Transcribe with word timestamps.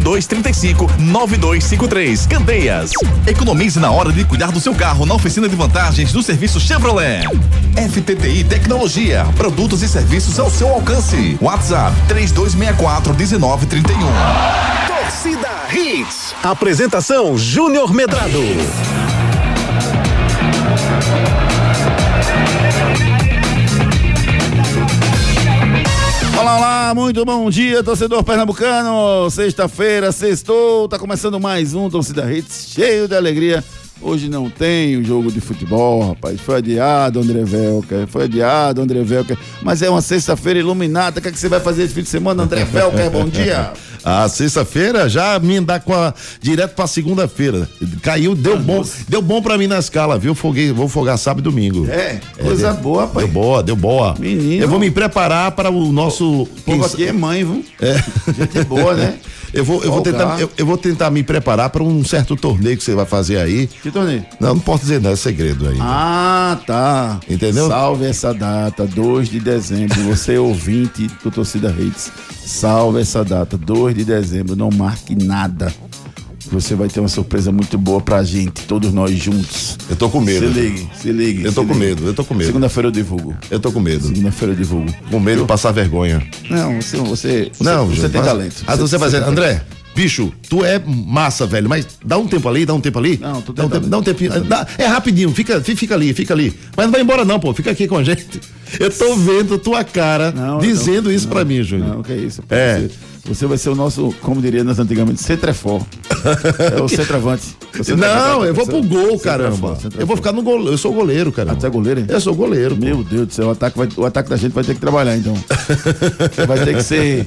98235 0.00 0.90
9253. 0.98 2.26
Candeias. 2.26 2.90
Economize 3.26 3.78
na 3.78 3.90
hora 3.90 4.12
de 4.12 4.24
cuidar 4.24 4.50
do 4.50 4.60
seu 4.60 4.74
carro 4.74 5.06
na 5.06 5.14
oficina 5.14 5.48
de 5.48 5.56
vantagens 5.56 6.12
do 6.12 6.22
serviço 6.22 6.60
Chevrolet. 6.60 7.24
FTTI 7.76 8.44
Tecnologia, 8.44 9.26
produtos 9.36 9.82
e 9.82 9.88
serviços 9.88 10.38
ao 10.38 10.50
seu 10.50 10.68
alcance. 10.68 11.38
WhatsApp 11.40 11.96
3264 12.08 13.14
1931. 13.14 13.98
Torcida 14.86 15.48
Hits. 15.72 16.34
Apresentação 16.42 17.36
Júnior 17.36 17.92
Medrado. 17.92 18.40
Olá, 26.44 26.58
olá, 26.58 26.94
muito 26.94 27.24
bom 27.24 27.48
dia, 27.48 27.82
torcedor 27.82 28.22
pernambucano. 28.22 29.30
Sexta-feira, 29.30 30.12
sextou, 30.12 30.86
tá 30.86 30.98
começando 30.98 31.40
mais 31.40 31.72
um 31.72 31.88
Torcida 31.88 32.30
Hits, 32.30 32.68
cheio 32.68 33.08
de 33.08 33.16
alegria. 33.16 33.64
Hoje 34.00 34.28
não 34.28 34.50
tem 34.50 34.96
o 34.96 35.04
jogo 35.04 35.30
de 35.30 35.40
futebol, 35.40 36.08
rapaz. 36.08 36.40
Foi 36.40 36.56
adiado, 36.56 37.20
André 37.20 37.42
Velker. 37.44 38.06
Foi 38.06 38.24
adiado, 38.24 38.82
André 38.82 39.02
Velker. 39.02 39.38
Mas 39.62 39.82
é 39.82 39.88
uma 39.88 40.02
sexta-feira 40.02 40.58
iluminada. 40.58 41.18
O 41.18 41.22
que, 41.22 41.28
é 41.28 41.32
que 41.32 41.38
você 41.38 41.48
vai 41.48 41.60
fazer 41.60 41.84
esse 41.84 41.94
fim 41.94 42.02
de 42.02 42.08
semana, 42.08 42.42
André 42.42 42.64
Velker? 42.64 43.10
Bom 43.10 43.26
dia. 43.26 43.72
A 44.04 44.28
sexta-feira 44.28 45.08
já 45.08 45.38
me 45.38 45.58
dá 45.62 45.80
com 45.80 45.94
a, 45.94 46.12
direto 46.38 46.74
pra 46.74 46.86
segunda-feira. 46.86 47.66
Caiu, 48.02 48.34
deu 48.34 48.58
bom, 48.58 48.84
deu 49.08 49.22
bom 49.22 49.40
pra 49.40 49.56
mim 49.56 49.66
na 49.66 49.78
escala, 49.78 50.18
viu? 50.18 50.34
Foguei, 50.34 50.70
vou 50.72 50.88
folgar 50.88 51.16
sábado 51.16 51.40
e 51.40 51.50
domingo. 51.50 51.88
É, 51.88 52.20
coisa 52.38 52.74
deu, 52.74 52.82
boa, 52.82 53.06
pai. 53.06 53.24
Deu 53.24 53.32
boa, 53.32 53.62
deu 53.62 53.74
boa. 53.74 54.14
Menino. 54.18 54.62
Eu 54.62 54.68
vou 54.68 54.78
me 54.78 54.90
preparar 54.90 55.52
para 55.52 55.70
o 55.70 55.90
nosso. 55.90 56.42
O 56.42 56.46
povo 56.66 56.84
aqui 56.84 57.06
é 57.06 57.12
mãe, 57.14 57.44
viu? 57.44 57.64
É. 57.80 57.94
Gente 58.30 58.62
boa, 58.64 58.92
né? 58.92 59.14
Eu 59.54 59.64
vou, 59.64 59.82
eu 59.84 59.90
vou, 59.90 60.02
tentar, 60.02 60.40
eu, 60.40 60.50
eu, 60.56 60.66
vou 60.66 60.76
tentar 60.76 61.10
me 61.10 61.22
preparar 61.22 61.70
para 61.70 61.82
um 61.82 62.04
certo 62.04 62.36
torneio 62.36 62.76
que 62.76 62.82
você 62.82 62.94
vai 62.94 63.06
fazer 63.06 63.38
aí. 63.38 63.66
Que 63.66 63.90
torneio? 63.90 64.24
Não, 64.40 64.54
não 64.54 64.60
posso 64.60 64.82
dizer, 64.82 65.00
não, 65.00 65.10
é 65.10 65.16
segredo 65.16 65.68
aí. 65.68 65.78
Ah, 65.80 66.58
tá. 66.66 67.20
Entendeu? 67.28 67.68
Salve 67.68 68.06
essa 68.06 68.34
data, 68.34 68.86
2 68.86 69.28
de 69.28 69.40
dezembro. 69.40 70.02
Você 70.04 70.34
é 70.34 70.40
ouvinte 70.40 71.08
do 71.22 71.30
Torcida 71.30 71.70
Redes. 71.70 72.10
Salve 72.44 73.00
essa 73.00 73.24
data, 73.24 73.56
2 73.56 73.94
de 73.94 74.04
dezembro. 74.04 74.56
Não 74.56 74.70
marque 74.70 75.14
nada. 75.14 75.72
Você 76.52 76.74
vai 76.74 76.88
ter 76.88 77.00
uma 77.00 77.08
surpresa 77.08 77.50
muito 77.50 77.76
boa 77.78 78.00
pra 78.00 78.22
gente, 78.22 78.62
todos 78.66 78.92
nós 78.92 79.10
juntos. 79.18 79.76
Eu 79.88 79.96
tô 79.96 80.08
com 80.08 80.20
medo. 80.20 80.46
Se 80.46 80.60
ligue, 80.60 80.88
se 81.00 81.12
ligue. 81.12 81.44
Eu 81.44 81.52
tô 81.52 81.64
com 81.64 81.72
ligue. 81.72 81.84
medo, 81.86 82.06
eu 82.06 82.14
tô 82.14 82.24
com 82.24 82.34
medo. 82.34 82.46
Segunda-feira 82.46 82.88
eu 82.88 82.92
divulgo. 82.92 83.34
Eu 83.50 83.58
tô 83.60 83.72
com 83.72 83.80
medo. 83.80 84.06
Segunda-feira 84.06 84.52
eu 84.52 84.56
divulgo. 84.56 84.94
Com 85.10 85.18
medo 85.20 85.42
de 85.42 85.48
passar 85.48 85.72
vergonha. 85.72 86.22
Não, 86.50 86.80
você, 86.80 86.96
você, 86.98 87.52
Não, 87.60 87.86
você, 87.86 88.00
você 88.02 88.08
tem 88.08 88.20
mas- 88.20 88.30
talento. 88.30 88.64
Ah, 88.66 88.76
você, 88.76 88.98
vai 88.98 89.08
você 89.10 89.16
dizer, 89.16 89.24
tem 89.24 89.32
André, 89.32 89.62
bicho, 89.96 90.32
tu 90.48 90.64
é 90.64 90.78
massa, 90.86 91.46
velho, 91.46 91.68
mas 91.68 91.86
dá 92.04 92.18
um 92.18 92.26
tempo 92.26 92.48
ali, 92.48 92.66
dá 92.66 92.74
um 92.74 92.80
tempo 92.80 92.98
ali. 92.98 93.18
Não, 93.20 93.40
tô 93.40 93.52
dá 93.52 93.64
um 93.64 93.68
tempo, 93.70 93.86
dá 93.86 93.98
um 93.98 94.02
tempinho. 94.02 94.44
dá- 94.44 94.66
é 94.76 94.86
rapidinho, 94.86 95.30
fica, 95.32 95.60
fi- 95.60 95.74
fica 95.76 95.94
ali, 95.94 96.12
fica 96.12 96.34
ali. 96.34 96.52
Mas 96.76 96.86
não 96.86 96.92
vai 96.92 97.00
embora 97.00 97.24
não, 97.24 97.40
pô, 97.40 97.54
fica 97.54 97.70
aqui 97.70 97.88
com 97.88 97.96
a 97.96 98.04
gente. 98.04 98.26
Eu 98.78 98.90
tô 98.90 99.14
vendo 99.16 99.56
tua 99.58 99.82
cara 99.84 100.32
Não, 100.32 100.58
dizendo 100.58 101.04
não, 101.08 101.12
isso 101.12 101.28
pra 101.28 101.44
mim, 101.44 101.62
Júnior. 101.62 101.88
Não, 101.96 102.02
que 102.02 102.12
isso. 102.12 102.42
É. 102.50 102.86
você 103.24 103.46
vai 103.46 103.56
ser 103.56 103.70
o 103.70 103.74
nosso, 103.74 104.14
como 104.20 104.40
diria 104.40 104.62
nós 104.62 104.78
antigamente, 104.78 105.22
centrefor. 105.22 105.82
É 106.76 106.80
o 106.80 106.86
centroavante. 106.88 107.56
Centroavante. 107.82 107.96
Não, 107.96 108.44
eu 108.44 108.52
vou 108.54 108.66
pro 108.66 108.82
gol, 108.82 109.18
Centroavante, 109.18 109.22
caramba. 109.22 109.78
Eu 109.98 110.06
vou 110.06 110.16
ficar 110.16 110.32
no 110.32 110.42
gol. 110.42 110.66
Eu 110.66 110.76
sou 110.76 110.92
goleiro, 110.92 111.32
cara. 111.32 111.52
Ah, 111.52 111.56
tu 111.56 111.66
é 111.66 111.70
goleiro, 111.70 112.00
hein? 112.00 112.06
Eu 112.08 112.20
sou 112.20 112.34
goleiro. 112.34 112.76
pô. 112.76 112.84
Meu 112.84 113.02
Deus 113.02 113.28
do 113.28 113.32
céu, 113.32 113.46
o 113.48 113.50
ataque, 113.50 113.78
vai, 113.78 113.88
o 113.96 114.04
ataque 114.04 114.28
da 114.28 114.36
gente 114.36 114.52
vai 114.52 114.62
ter 114.62 114.74
que 114.74 114.80
trabalhar, 114.80 115.16
então. 115.16 115.34
vai 116.46 116.64
ter 116.64 116.76
que 116.76 116.82
ser 116.82 117.26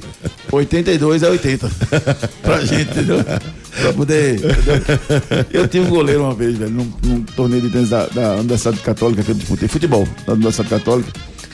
82 0.51 1.23
a 1.23 1.29
80. 1.29 1.69
Pra 2.43 2.59
gente, 2.63 2.91
entendeu? 2.91 3.23
Pra 3.23 3.93
poder. 3.93 4.35
entendeu? 4.35 5.45
Eu 5.51 5.67
tive 5.67 5.87
um 5.87 5.89
goleiro 5.89 6.23
uma 6.23 6.33
vez, 6.35 6.57
velho, 6.57 6.71
num, 6.71 6.93
num 7.03 7.21
torneio 7.23 7.63
de 7.63 7.69
tênis 7.69 7.89
da, 7.89 8.05
da 8.07 8.35
Universidade 8.35 8.77
Católica 8.81 9.23
que 9.23 9.31
eu 9.31 9.35
disputei. 9.35 9.67
Futebol 9.67 10.07
da 10.27 10.33
Universidade 10.33 10.69
Católica. 10.69 11.11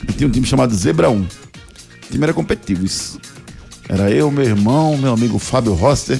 E 0.08 0.12
tinha 0.12 0.28
um 0.28 0.32
time 0.32 0.46
chamado 0.46 0.76
Zebra 0.76 1.10
1. 1.10 1.16
O 1.22 1.28
time 2.12 2.24
era 2.26 2.34
competitivo, 2.34 2.86
isso. 2.86 3.18
Era 3.88 4.10
eu, 4.12 4.32
meu 4.32 4.44
irmão, 4.46 4.98
meu 4.98 5.14
amigo 5.14 5.38
Fábio 5.38 5.74
Roster 5.74 6.20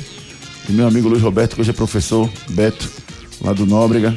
e 0.70 0.72
meu 0.72 0.88
amigo 0.88 1.08
Luiz 1.10 1.22
Roberto, 1.22 1.56
que 1.56 1.62
hoje 1.62 1.70
é 1.70 1.74
professor, 1.74 2.30
Beto, 2.50 2.90
lá 3.42 3.54
do 3.54 3.66
Nóbrega. 3.66 4.14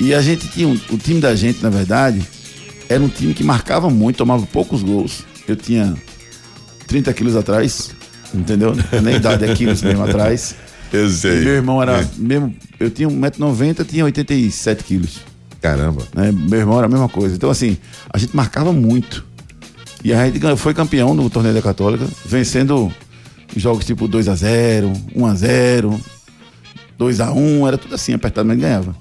E 0.00 0.14
a 0.14 0.22
gente 0.22 0.48
tinha, 0.48 0.66
um- 0.66 0.80
o 0.90 0.96
time 0.96 1.20
da 1.20 1.34
gente, 1.34 1.62
na 1.62 1.68
verdade, 1.70 2.22
era 2.88 3.02
um 3.02 3.08
time 3.08 3.34
que 3.34 3.44
marcava 3.44 3.90
muito, 3.90 4.16
tomava 4.16 4.46
poucos 4.46 4.82
gols. 4.82 5.24
Eu 5.46 5.54
tinha 5.56 5.94
30 6.86 7.12
quilos 7.12 7.36
atrás, 7.36 7.90
entendeu? 8.34 8.74
Nem 9.02 9.16
idade 9.16 9.44
é 9.44 9.54
quilos 9.54 9.82
mesmo 9.82 10.02
atrás. 10.04 10.54
Eu 10.92 11.06
E 11.06 11.10
sei. 11.12 11.40
meu 11.44 11.52
irmão 11.54 11.80
era 11.80 12.00
É. 12.00 12.08
mesmo, 12.18 12.52
eu 12.80 12.90
tinha 12.90 13.08
1,90m, 13.08 13.84
tinha 13.84 14.04
87 14.04 14.82
quilos. 14.82 15.20
Caramba. 15.62 16.02
Né? 16.12 16.32
Meu 16.32 16.58
irmão 16.58 16.78
era 16.78 16.86
a 16.86 16.90
mesma 16.90 17.08
coisa. 17.08 17.36
Então, 17.36 17.48
assim, 17.48 17.78
a 18.12 18.18
gente 18.18 18.34
marcava 18.34 18.72
muito. 18.72 19.24
E 20.02 20.12
a 20.12 20.26
gente 20.26 20.40
foi 20.56 20.72
campeão 20.74 21.14
no 21.14 21.28
torneio 21.28 21.54
da 21.54 21.62
Católica, 21.62 22.06
vencendo 22.24 22.92
jogos 23.56 23.84
tipo 23.84 24.08
2x0, 24.08 24.92
1x0, 25.14 26.00
2x1, 26.98 27.66
era 27.68 27.78
tudo 27.78 27.94
assim, 27.94 28.12
apertado, 28.14 28.48
mas 28.48 28.58
ganhava. 28.58 28.94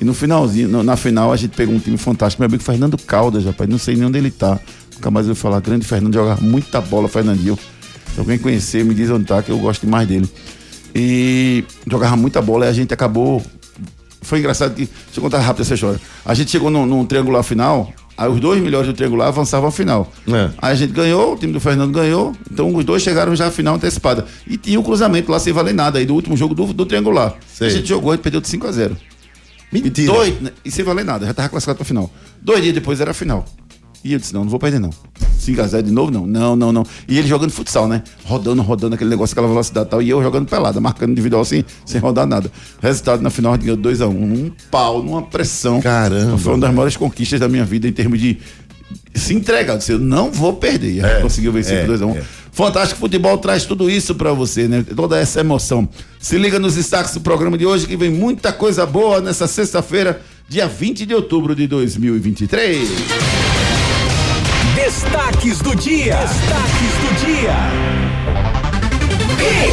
E 0.00 0.04
no 0.04 0.12
finalzinho, 0.14 0.68
no- 0.68 0.82
na 0.82 0.96
final, 0.96 1.32
a 1.32 1.36
gente 1.36 1.56
pegou 1.56 1.74
um 1.74 1.78
time 1.78 1.96
fantástico. 1.96 2.42
Meu 2.42 2.46
amigo 2.48 2.62
Fernando 2.62 2.98
Caldas, 2.98 3.44
rapaz, 3.44 3.68
não 3.70 3.78
sei 3.78 3.94
nem 3.96 4.06
onde 4.06 4.18
ele 4.18 4.30
tá. 4.30 4.58
Nunca 4.94 5.10
mais 5.10 5.28
ouvi 5.28 5.38
falar. 5.40 5.60
Grande 5.60 5.86
Fernando, 5.86 6.14
jogava 6.14 6.40
muita 6.40 6.80
bola, 6.80 7.08
Fernandinho. 7.08 7.58
Se 8.12 8.18
alguém 8.20 8.38
conhecer, 8.38 8.84
me 8.84 8.94
diz 8.94 9.10
onde 9.10 9.24
tá, 9.24 9.42
que 9.42 9.50
eu 9.50 9.58
gosto 9.58 9.82
demais 9.82 10.06
dele. 10.06 10.28
E 10.94 11.64
jogava 11.88 12.16
muita 12.16 12.40
bola 12.42 12.66
e 12.66 12.68
a 12.68 12.72
gente 12.72 12.92
acabou 12.94 13.42
foi 14.22 14.38
engraçado 14.38 14.74
que. 14.74 14.86
Deixa 14.86 15.18
eu 15.18 15.22
contar 15.22 15.38
rápido 15.40 15.62
essa 15.62 15.74
história. 15.74 16.00
A 16.24 16.32
gente 16.34 16.50
chegou 16.50 16.70
num 16.70 17.04
triangular 17.04 17.42
final, 17.42 17.92
aí 18.16 18.28
os 18.28 18.40
dois 18.40 18.62
melhores 18.62 18.86
do 18.88 18.94
triangular 18.94 19.28
avançavam 19.28 19.68
à 19.68 19.72
final. 19.72 20.12
É. 20.28 20.50
Aí 20.58 20.72
a 20.72 20.74
gente 20.74 20.92
ganhou, 20.92 21.34
o 21.34 21.36
time 21.36 21.52
do 21.52 21.60
Fernando 21.60 21.92
ganhou, 21.92 22.34
então 22.50 22.74
os 22.74 22.84
dois 22.84 23.02
chegaram 23.02 23.34
já 23.34 23.48
à 23.48 23.50
final 23.50 23.74
antecipada. 23.76 24.26
E 24.46 24.56
tinha 24.56 24.78
o 24.78 24.82
cruzamento 24.82 25.30
lá 25.30 25.38
sem 25.38 25.52
valer 25.52 25.74
nada, 25.74 25.98
aí 25.98 26.06
do 26.06 26.14
último 26.14 26.36
jogo 26.36 26.54
do, 26.54 26.72
do 26.72 26.86
triangular. 26.86 27.34
Sei. 27.46 27.68
A 27.68 27.70
gente 27.70 27.88
jogou 27.88 28.14
e 28.14 28.18
perdeu 28.18 28.40
de 28.40 28.48
5 28.48 28.66
a 28.66 28.72
0 28.72 28.96
Mentira. 29.72 30.12
E, 30.12 30.14
dois, 30.14 30.40
né, 30.40 30.50
e 30.64 30.70
sem 30.70 30.84
valer 30.84 31.04
nada, 31.04 31.26
já 31.26 31.34
tava 31.34 31.48
classificado 31.48 31.78
pra 31.78 31.84
final. 31.84 32.10
Dois 32.40 32.62
dias 32.62 32.74
depois 32.74 33.00
era 33.00 33.10
a 33.10 33.14
final. 33.14 33.44
E 34.04 34.12
eu 34.12 34.18
disse, 34.18 34.34
não, 34.34 34.42
não 34.42 34.50
vou 34.50 34.60
perder 34.60 34.78
não. 34.78 34.90
5x0 35.40 35.82
de 35.82 35.90
novo, 35.90 36.10
não. 36.10 36.26
Não, 36.26 36.54
não, 36.54 36.72
não. 36.72 36.86
E 37.08 37.18
ele 37.18 37.26
jogando 37.26 37.50
futsal, 37.50 37.88
né? 37.88 38.02
Rodando, 38.24 38.60
rodando 38.60 38.94
aquele 38.94 39.08
negócio, 39.08 39.32
aquela 39.32 39.48
velocidade 39.48 39.86
e 39.86 39.90
tal. 39.90 40.02
E 40.02 40.10
eu 40.10 40.22
jogando 40.22 40.46
pelada, 40.46 40.78
marcando 40.80 41.10
individual 41.10 41.42
assim, 41.42 41.64
sem 41.86 42.00
rodar 42.00 42.26
nada. 42.26 42.52
Resultado 42.82 43.22
na 43.22 43.30
final, 43.30 43.56
ganhou 43.56 43.76
2x1. 43.78 44.08
Um 44.08 44.50
pau, 44.70 45.02
numa 45.02 45.22
pressão. 45.22 45.80
Caramba. 45.80 46.36
Foi 46.36 46.52
uma 46.52 46.60
das 46.60 46.74
maiores 46.74 46.96
conquistas 46.96 47.40
da 47.40 47.48
minha 47.48 47.64
vida 47.64 47.88
em 47.88 47.92
termos 47.92 48.20
de 48.20 48.38
se 49.14 49.34
entregar. 49.34 49.74
Eu 49.74 49.78
disse, 49.78 49.92
eu 49.92 49.98
não 49.98 50.30
vou 50.30 50.52
perder. 50.52 50.98
E 50.98 51.00
gente 51.00 51.22
conseguiu 51.22 51.52
vencer 51.52 51.78
é, 51.78 51.86
por 51.86 51.98
2x1. 51.98 52.16
é. 52.16 52.22
Fantástico 52.52 53.00
Futebol 53.00 53.36
traz 53.38 53.64
tudo 53.64 53.90
isso 53.90 54.14
pra 54.14 54.32
você, 54.32 54.68
né? 54.68 54.84
Toda 54.94 55.18
essa 55.18 55.40
emoção. 55.40 55.88
Se 56.20 56.38
liga 56.38 56.58
nos 56.58 56.74
destaques 56.74 57.12
do 57.14 57.20
programa 57.20 57.58
de 57.58 57.66
hoje 57.66 57.86
que 57.86 57.96
vem 57.96 58.10
muita 58.10 58.52
coisa 58.52 58.86
boa 58.86 59.20
nessa 59.20 59.48
sexta-feira, 59.48 60.20
dia 60.48 60.68
20 60.68 61.04
de 61.04 61.14
outubro 61.14 61.54
de 61.54 61.66
2023. 61.66 63.53
Destaques 64.84 65.60
do 65.60 65.74
dia. 65.74 66.14
Destaques 66.14 66.92
do 67.00 67.24
dia. 67.24 67.54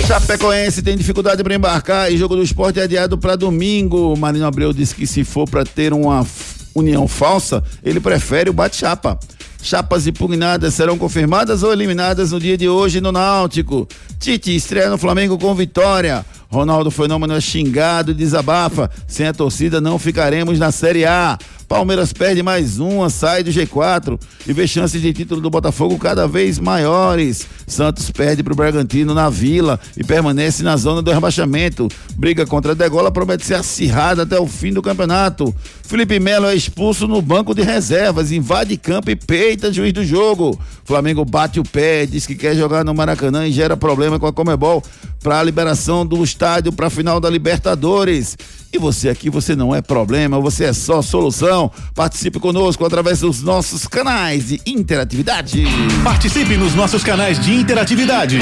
Chapecoense 0.07 0.81
tem 0.81 0.95
dificuldade 0.95 1.43
para 1.43 1.53
embarcar 1.53 2.09
e 2.09 2.15
jogo 2.15 2.37
do 2.37 2.41
esporte 2.41 2.79
é 2.79 2.83
adiado 2.83 3.17
para 3.17 3.35
domingo. 3.35 4.15
Marino 4.15 4.45
Abreu 4.45 4.71
disse 4.71 4.95
que 4.95 5.05
se 5.05 5.25
for 5.25 5.49
para 5.49 5.65
ter 5.65 5.91
uma 5.91 6.25
união 6.73 7.09
falsa, 7.09 7.61
ele 7.83 7.99
prefere 7.99 8.49
o 8.49 8.53
bate-chapa. 8.53 9.19
Chapas 9.61 10.07
impugnadas 10.07 10.75
serão 10.75 10.97
confirmadas 10.97 11.61
ou 11.61 11.73
eliminadas 11.73 12.31
no 12.31 12.39
dia 12.39 12.57
de 12.57 12.69
hoje 12.69 13.01
no 13.01 13.11
Náutico. 13.11 13.89
Tite 14.17 14.55
estreia 14.55 14.89
no 14.89 14.97
Flamengo 14.97 15.37
com 15.37 15.53
vitória. 15.53 16.25
Ronaldo 16.49 16.89
Fenômeno 16.89 17.33
é 17.33 17.41
xingado 17.41 18.11
e 18.11 18.13
desabafa. 18.13 18.89
Sem 19.07 19.27
a 19.27 19.33
torcida 19.33 19.81
não 19.81 19.99
ficaremos 19.99 20.57
na 20.57 20.71
Série 20.71 21.05
A. 21.05 21.37
Palmeiras 21.71 22.11
perde 22.11 22.43
mais 22.43 22.79
uma, 22.79 23.09
sai 23.09 23.43
do 23.43 23.49
G4 23.49 24.19
e 24.45 24.51
vê 24.51 24.67
chances 24.67 25.01
de 25.01 25.13
título 25.13 25.39
do 25.39 25.49
Botafogo 25.49 25.97
cada 25.97 26.27
vez 26.27 26.59
maiores. 26.59 27.47
Santos 27.65 28.11
perde 28.11 28.43
para 28.43 28.51
o 28.51 28.55
Bragantino 28.57 29.13
na 29.13 29.29
Vila 29.29 29.79
e 29.95 30.03
permanece 30.03 30.63
na 30.63 30.75
zona 30.75 31.01
do 31.01 31.13
rebaixamento. 31.13 31.87
Briga 32.17 32.45
contra 32.45 32.73
a 32.73 32.75
Degola 32.75 33.09
promete 33.09 33.45
ser 33.45 33.53
acirrada 33.53 34.23
até 34.23 34.37
o 34.37 34.47
fim 34.47 34.73
do 34.73 34.81
campeonato. 34.81 35.55
Felipe 35.83 36.19
Melo 36.19 36.47
é 36.47 36.53
expulso 36.53 37.07
no 37.07 37.21
banco 37.21 37.55
de 37.55 37.61
reservas, 37.61 38.33
invade 38.33 38.75
campo 38.75 39.09
e 39.09 39.15
peita 39.15 39.71
juiz 39.71 39.93
do 39.93 40.03
jogo. 40.03 40.59
Flamengo 40.83 41.23
bate 41.23 41.57
o 41.57 41.63
pé, 41.63 42.05
diz 42.05 42.27
que 42.27 42.35
quer 42.35 42.53
jogar 42.53 42.83
no 42.83 42.93
Maracanã 42.93 43.47
e 43.47 43.51
gera 43.51 43.77
problema 43.77 44.19
com 44.19 44.27
a 44.27 44.33
Comebol 44.33 44.83
para 45.23 45.39
a 45.39 45.43
liberação 45.43 46.05
do 46.05 46.21
estádio 46.21 46.73
para 46.73 46.87
a 46.87 46.89
final 46.89 47.21
da 47.21 47.29
Libertadores. 47.29 48.37
E 48.73 48.77
você 48.77 49.09
aqui, 49.09 49.29
você 49.29 49.53
não 49.53 49.75
é 49.75 49.81
problema, 49.81 50.39
você 50.39 50.63
é 50.63 50.71
só 50.71 51.01
solução. 51.01 51.69
Participe 51.93 52.39
conosco 52.39 52.85
através 52.85 53.19
dos 53.19 53.43
nossos 53.43 53.85
canais 53.85 54.47
de 54.47 54.61
interatividade. 54.65 55.65
Participe 56.01 56.55
nos 56.55 56.73
nossos 56.73 57.03
canais 57.03 57.37
de 57.37 57.53
interatividade. 57.53 58.39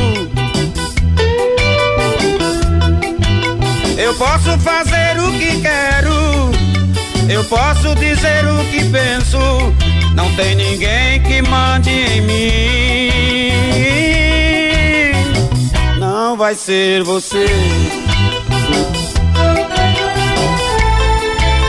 Eu 3.98 4.14
posso 4.14 4.56
fazer 4.60 5.18
o 5.18 5.32
que 5.32 5.60
quero, 5.60 6.52
eu 7.28 7.42
posso 7.46 7.96
dizer 7.96 8.46
o 8.46 8.64
que 8.66 8.84
penso. 8.90 9.38
Não 10.14 10.32
tem 10.36 10.54
ninguém 10.54 11.20
que 11.22 11.42
mande 11.42 11.90
em 11.90 12.20
mim. 12.20 13.10
Não 15.98 16.36
vai 16.36 16.54
ser 16.54 17.02
você. 17.02 17.46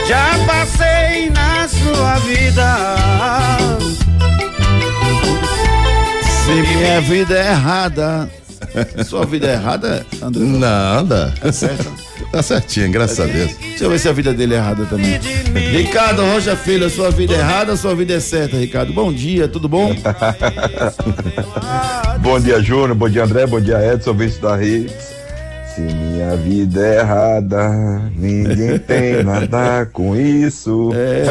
Já 0.06 0.38
passei 0.46 1.30
na 1.30 1.66
sua 1.66 2.14
vida 2.20 2.94
se 6.44 6.52
minha 6.52 7.00
vida 7.00 7.38
é 7.38 7.50
errada. 7.50 8.28
Sua 9.06 9.24
vida 9.24 9.46
é 9.46 9.52
errada, 9.52 10.04
André? 10.22 10.44
Nada. 10.44 11.34
É 11.42 11.50
certo? 11.50 11.90
Tá 12.30 12.42
certinho, 12.42 12.90
graças 12.90 13.20
a 13.20 13.24
Deus. 13.24 13.56
Deixa 13.56 13.84
eu 13.84 13.90
ver 13.90 13.98
se 13.98 14.08
a 14.08 14.12
vida 14.12 14.32
dele 14.32 14.54
é 14.54 14.58
errada 14.58 14.84
também. 14.86 15.18
Ricardo 15.70 16.22
Rocha 16.22 16.56
Filho, 16.56 16.88
sua 16.90 17.10
vida 17.10 17.34
é 17.34 17.38
errada, 17.38 17.76
sua 17.76 17.94
vida 17.94 18.14
é 18.14 18.20
certa, 18.20 18.56
Ricardo. 18.56 18.92
Bom 18.92 19.12
dia, 19.12 19.48
tudo 19.48 19.68
bom? 19.68 19.94
bom 22.20 22.40
dia, 22.40 22.62
Júnior. 22.62 22.94
Bom 22.94 23.08
dia, 23.08 23.24
André. 23.24 23.46
Bom 23.46 23.60
dia, 23.60 23.92
Edson, 23.92 24.14
vice 24.14 24.40
da 24.40 24.62
Hits. 24.62 25.13
Se 25.74 25.80
minha 25.80 26.36
vida 26.36 26.86
é 26.86 26.98
errada, 27.00 27.68
ninguém 28.16 28.78
tem 28.78 29.24
nada 29.24 29.84
com 29.92 30.14
isso. 30.14 30.90
É, 30.94 31.24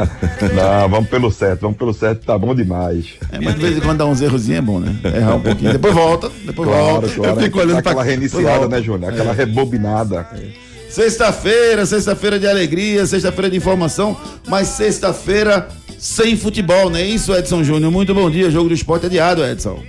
Não, 0.54 0.88
vamos 0.88 1.10
pelo 1.10 1.30
certo, 1.30 1.60
vamos 1.60 1.76
pelo 1.76 1.92
certo, 1.92 2.24
tá 2.24 2.38
bom 2.38 2.54
demais. 2.54 3.16
É, 3.30 3.38
mas 3.38 3.54
de 3.54 3.60
vez 3.60 3.76
em 3.76 3.80
quando 3.80 3.98
dá 3.98 4.06
uns 4.06 4.22
errozinhos 4.22 4.58
é 4.58 4.62
bom, 4.62 4.80
né? 4.80 4.96
Errar 5.04 5.36
um 5.36 5.40
pouquinho. 5.40 5.72
Depois 5.72 5.92
volta, 5.92 6.30
depois 6.46 6.66
claro, 6.66 6.84
volta. 6.86 7.08
Claro, 7.08 7.30
Eu 7.32 7.42
fico 7.44 7.58
olhando 7.58 7.76
aquela 7.76 7.96
pra... 7.96 8.04
reiniciada, 8.04 8.68
né, 8.68 8.80
Júnior? 8.80 9.12
Aquela 9.12 9.32
é. 9.32 9.34
rebobinada. 9.34 10.26
É. 10.32 10.64
Sexta-feira, 10.88 11.84
sexta-feira 11.84 12.38
de 12.38 12.46
alegria, 12.46 13.04
sexta-feira 13.04 13.50
de 13.50 13.56
informação, 13.58 14.16
mas 14.48 14.68
sexta-feira 14.68 15.68
sem 15.98 16.36
futebol, 16.36 16.88
não 16.88 16.98
é 16.98 17.04
isso, 17.04 17.34
Edson 17.34 17.62
Júnior? 17.62 17.92
Muito 17.92 18.14
bom 18.14 18.30
dia, 18.30 18.50
jogo 18.50 18.68
do 18.68 18.74
esporte 18.74 19.06
adiado, 19.06 19.44
Edson. 19.44 19.82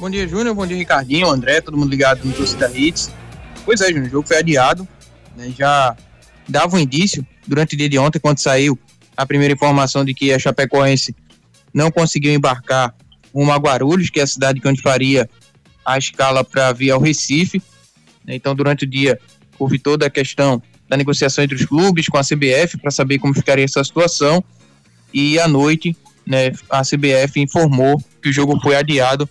Bom 0.00 0.08
dia, 0.08 0.26
Júnior. 0.26 0.54
Bom 0.54 0.66
dia, 0.66 0.78
Ricardinho, 0.78 1.28
André, 1.28 1.60
todo 1.60 1.76
mundo 1.76 1.90
ligado 1.90 2.24
no 2.24 2.32
Torcida 2.32 2.72
Hits. 2.74 3.12
Pois 3.66 3.82
é, 3.82 3.88
Júnior, 3.88 4.06
o 4.06 4.10
jogo 4.10 4.26
foi 4.26 4.38
adiado. 4.38 4.88
Né, 5.36 5.52
já 5.54 5.94
dava 6.48 6.74
um 6.74 6.78
indício 6.78 7.24
durante 7.46 7.74
o 7.74 7.76
dia 7.76 7.86
de 7.86 7.98
ontem, 7.98 8.18
quando 8.18 8.38
saiu 8.38 8.78
a 9.14 9.26
primeira 9.26 9.52
informação 9.52 10.02
de 10.02 10.14
que 10.14 10.32
a 10.32 10.38
Chapecoense 10.38 11.14
não 11.74 11.90
conseguiu 11.90 12.32
embarcar 12.32 12.94
rumo 13.34 13.52
a 13.52 13.56
Guarulhos, 13.56 14.08
que 14.08 14.18
é 14.18 14.22
a 14.22 14.26
cidade 14.26 14.58
onde 14.64 14.80
faria 14.80 15.28
a 15.84 15.98
escala 15.98 16.42
para 16.42 16.72
vir 16.72 16.92
ao 16.92 16.98
Recife. 16.98 17.62
Né, 18.24 18.36
então, 18.36 18.54
durante 18.54 18.86
o 18.86 18.88
dia, 18.88 19.20
houve 19.58 19.78
toda 19.78 20.06
a 20.06 20.10
questão 20.10 20.62
da 20.88 20.96
negociação 20.96 21.44
entre 21.44 21.56
os 21.56 21.66
clubes 21.66 22.08
com 22.08 22.16
a 22.16 22.22
CBF 22.22 22.78
para 22.78 22.90
saber 22.90 23.18
como 23.18 23.34
ficaria 23.34 23.66
essa 23.66 23.84
situação. 23.84 24.42
E 25.12 25.38
à 25.38 25.46
noite, 25.46 25.94
né, 26.26 26.52
a 26.70 26.80
CBF 26.80 27.38
informou 27.38 28.02
que 28.22 28.30
o 28.30 28.32
jogo 28.32 28.58
foi 28.62 28.76
adiado 28.76 29.28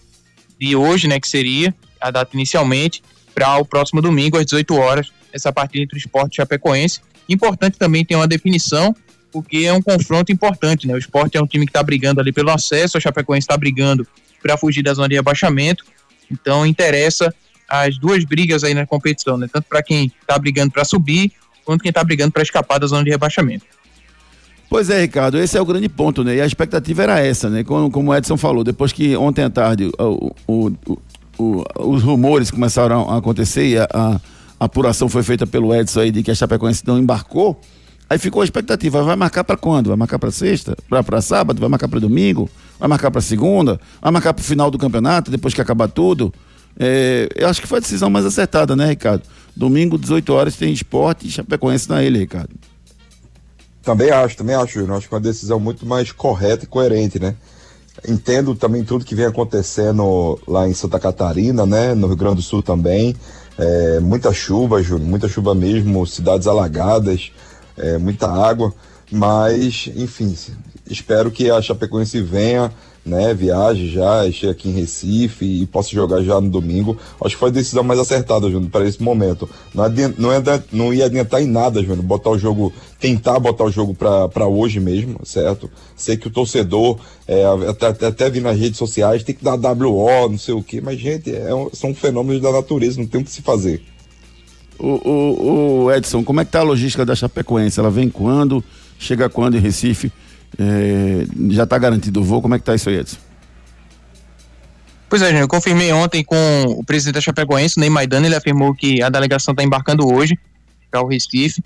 de 0.60 0.76
hoje, 0.76 1.08
né, 1.08 1.20
que 1.20 1.28
seria 1.28 1.74
a 2.00 2.12
data 2.12 2.32
inicialmente, 2.34 3.02
para 3.34 3.58
o 3.58 3.66
próximo 3.66 4.02
domingo, 4.02 4.38
às 4.38 4.46
18 4.46 4.76
horas, 4.76 5.12
essa 5.32 5.52
partida 5.52 5.84
entre 5.84 5.98
o 5.98 6.00
esporte 6.00 6.34
e 6.34 6.36
Chapecoense. 6.38 7.00
Importante 7.28 7.78
também 7.78 8.04
ter 8.04 8.16
uma 8.16 8.28
definição, 8.28 8.94
porque 9.32 9.60
é 9.60 9.72
um 9.72 9.82
confronto 9.82 10.32
importante, 10.32 10.88
né? 10.88 10.94
O 10.94 10.98
esporte 10.98 11.38
é 11.38 11.42
um 11.42 11.48
time 11.48 11.66
que 11.66 11.70
está 11.70 11.84
brigando 11.84 12.20
ali 12.20 12.34
pelo 12.34 12.50
acesso, 12.50 12.98
a 12.98 13.00
Chapecoense 13.00 13.46
está 13.46 13.56
brigando 13.56 14.06
para 14.42 14.58
fugir 14.58 14.84
da 14.84 14.94
zona 14.94 15.08
de 15.08 15.18
abaixamento. 15.18 15.86
Então 16.32 16.66
interessa 16.66 17.34
as 17.68 17.98
duas 17.98 18.26
brigas 18.26 18.64
aí 18.64 18.74
na 18.74 18.86
competição, 18.86 19.38
né? 19.38 19.48
Tanto 19.52 19.68
para 19.70 19.84
quem 19.84 20.12
está 20.22 20.38
brigando 20.38 20.72
para 20.72 20.84
subir, 20.84 21.32
quanto 21.64 21.82
quem 21.82 21.90
está 21.90 22.04
brigando 22.04 22.32
para 22.32 22.42
escapar 22.42 22.80
da 22.80 22.88
zona 22.88 23.04
de 23.04 23.12
rebaixamento. 23.12 23.66
Pois 24.70 24.88
é, 24.92 25.02
Ricardo, 25.02 25.40
esse 25.40 25.58
é 25.58 25.62
o 25.62 25.66
grande 25.66 25.90
ponto, 25.90 26.24
né? 26.24 26.36
E 26.36 26.42
a 26.42 26.46
expectativa 26.46 27.02
era 27.02 27.20
essa, 27.20 27.50
né? 27.50 27.64
Como, 27.64 27.90
como 27.90 28.12
o 28.12 28.16
Edson 28.16 28.38
falou, 28.38 28.64
depois 28.64 28.92
que 28.92 29.18
ontem 29.18 29.44
à 29.44 29.50
tarde 29.50 29.90
o, 29.98 30.32
o, 30.48 30.72
o, 31.40 31.64
os 31.80 32.04
rumores 32.04 32.52
começaram 32.52 33.10
a 33.10 33.18
acontecer 33.18 33.68
e 33.68 33.80
a, 33.80 33.88
a, 33.92 34.20
apuração 34.60 35.10
foi 35.10 35.24
feita 35.24 35.48
pelo 35.48 35.74
Edson 35.74 36.02
aí 36.02 36.12
de 36.12 36.22
que 36.22 36.30
a 36.30 36.36
Chapecoense 36.36 36.84
não 36.86 37.00
embarcou, 37.00 37.60
aí 38.08 38.20
ficou 38.20 38.44
a 38.44 38.46
expectativa, 38.46 39.02
vai 39.02 39.16
marcar 39.16 39.44
para 39.44 39.58
quando? 39.58 39.88
Vai 39.88 39.98
marcar 39.98 40.20
para 40.20 40.30
sexta? 40.30 40.78
Para 40.88 41.20
sábado? 41.20 41.60
Vai 41.60 41.70
marcar 41.70 41.88
para 41.88 42.00
domingo? 42.00 42.48
Vai 42.80 42.88
marcar 42.88 43.10
para 43.10 43.22
segunda? 43.22 43.80
Vai 44.00 44.12
marcar 44.12 44.36
para 44.36 44.42
o 44.42 44.46
final 44.46 44.70
do 44.70 44.78
campeonato, 44.78 45.32
depois 45.32 45.52
que 45.52 45.62
acabar 45.62 45.88
tudo? 45.88 46.32
É, 46.78 47.28
eu 47.36 47.50
acho 47.50 47.60
que 47.60 47.68
foi 47.68 47.80
a 47.80 47.82
decisão 47.82 48.10
mais 48.12 48.24
acertada, 48.24 48.76
né, 48.76 48.90
Ricardo? 48.90 49.24
Domingo, 49.56 49.98
18 49.98 50.32
horas, 50.32 50.56
tem 50.56 50.72
esporte 50.72 51.28
e 51.28 51.32
Chapecoense 51.32 51.90
na 51.90 52.04
ilha, 52.04 52.20
Ricardo. 52.20 52.52
Também 53.84 54.12
acho, 54.12 54.38
também 54.38 54.56
acho, 54.56 54.80
Acho 54.94 55.08
que 55.08 55.14
é 55.14 55.18
uma 55.18 55.24
decisão 55.24 55.60
muito 55.60 55.86
mais 55.86 56.12
correta 56.12 56.66
e 56.66 56.68
coerente, 56.68 57.20
né? 57.20 57.36
Entendo 58.08 58.56
também 58.56 58.84
tudo 58.84 59.06
que 59.06 59.16
vem 59.16 59.26
acontecendo 59.26 60.40
lá 60.48 60.68
em 60.68 60.74
Santa 60.74 61.00
Catarina, 61.00 61.66
né? 61.66 61.94
No 61.94 62.08
Rio 62.08 62.16
Grande 62.16 62.38
do 62.38 62.42
Sul 62.42 62.62
também. 62.62 63.16
É, 63.58 64.00
muita 64.00 64.34
chuva, 64.34 64.82
Júnior, 64.82 65.08
muita 65.10 65.28
chuva 65.28 65.54
mesmo, 65.54 66.06
cidades 66.08 66.48
alagadas, 66.48 67.32
é, 67.78 67.98
muita 67.98 68.30
água. 68.30 68.74
Mas, 69.12 69.90
enfim, 69.96 70.36
espero 70.88 71.32
que 71.32 71.50
a 71.50 71.62
Chapecoense 71.62 72.22
venha 72.22 72.72
né, 73.10 73.34
viaje 73.34 73.90
já, 73.90 74.30
chegue 74.32 74.52
aqui 74.52 74.70
em 74.70 74.74
Recife 74.74 75.44
e 75.44 75.66
possa 75.66 75.90
jogar 75.90 76.22
já 76.22 76.40
no 76.40 76.50
domingo. 76.50 76.98
Acho 77.20 77.36
que 77.36 77.40
foi 77.40 77.50
a 77.50 77.52
decisão 77.52 77.84
mais 77.84 78.00
acertada, 78.00 78.50
Júnior, 78.50 78.70
para 78.70 78.88
esse 78.88 79.02
momento. 79.02 79.50
Não, 79.74 79.84
adianta, 79.84 80.16
não, 80.18 80.32
ia, 80.32 80.64
não 80.72 80.94
ia 80.94 81.06
adiantar 81.06 81.42
em 81.42 81.48
nada, 81.48 81.82
Júnior, 81.82 82.04
botar 82.04 82.30
o 82.30 82.38
jogo, 82.38 82.72
tentar 83.00 83.40
botar 83.40 83.66
o 83.66 83.72
jogo 83.72 83.94
para 83.96 84.48
hoje 84.48 84.80
mesmo, 84.80 85.20
certo? 85.26 85.70
Sei 85.96 86.16
que 86.16 86.28
o 86.28 86.32
torcedor, 86.32 87.00
é, 87.28 87.44
até, 87.68 87.88
até, 87.88 88.08
até 88.08 88.40
nas 88.40 88.58
redes 88.58 88.78
sociais, 88.78 89.24
tem 89.24 89.36
que 89.36 89.44
dar 89.44 89.56
WO, 89.56 90.30
não 90.30 90.38
sei 90.38 90.54
o 90.54 90.64
quê, 90.64 90.80
mas, 90.80 91.00
gente, 91.00 91.32
é, 91.34 91.50
são 91.74 91.94
fenômenos 91.94 92.42
da 92.42 92.52
natureza, 92.52 93.00
não 93.00 93.08
tem 93.08 93.22
o 93.22 93.24
que 93.26 93.32
se 93.32 93.42
fazer. 93.42 93.82
O, 94.78 94.88
o, 94.88 95.84
o 95.84 95.92
Edson, 95.92 96.24
como 96.24 96.40
é 96.40 96.46
que 96.46 96.52
tá 96.52 96.60
a 96.60 96.64
logística 96.64 97.06
da 97.06 97.14
Chapecoense? 97.14 97.80
Ela 97.80 97.92
vem 97.92 98.10
quando? 98.10 98.64
Chega 98.98 99.30
quando 99.30 99.58
em 99.58 99.60
Recife? 99.60 100.12
É, 100.58 101.26
já 101.52 101.64
está 101.64 101.78
garantido 101.78 102.22
o 102.22 102.24
voo? 102.24 102.42
Como 102.42 102.56
é 102.56 102.58
que 102.58 102.64
está 102.64 102.76
isso 102.76 102.90
aí, 102.90 102.98
Edson? 102.98 103.18
Pois 105.10 105.22
é, 105.22 105.42
eu 105.42 105.48
confirmei 105.48 105.92
ontem 105.92 106.24
com 106.24 106.36
o 106.68 106.84
presidente 106.84 107.16
da 107.16 107.22
Chapecoense, 107.22 107.80
Ney 107.80 107.90
Maidana, 107.90 108.28
ele 108.28 108.36
afirmou 108.36 108.76
que 108.76 109.02
a 109.02 109.10
delegação 109.10 109.54
está 109.54 109.64
embarcando 109.64 110.08
hoje 110.08 110.38
para 110.92 111.02
o 111.02 111.08
Recife. 111.08 111.64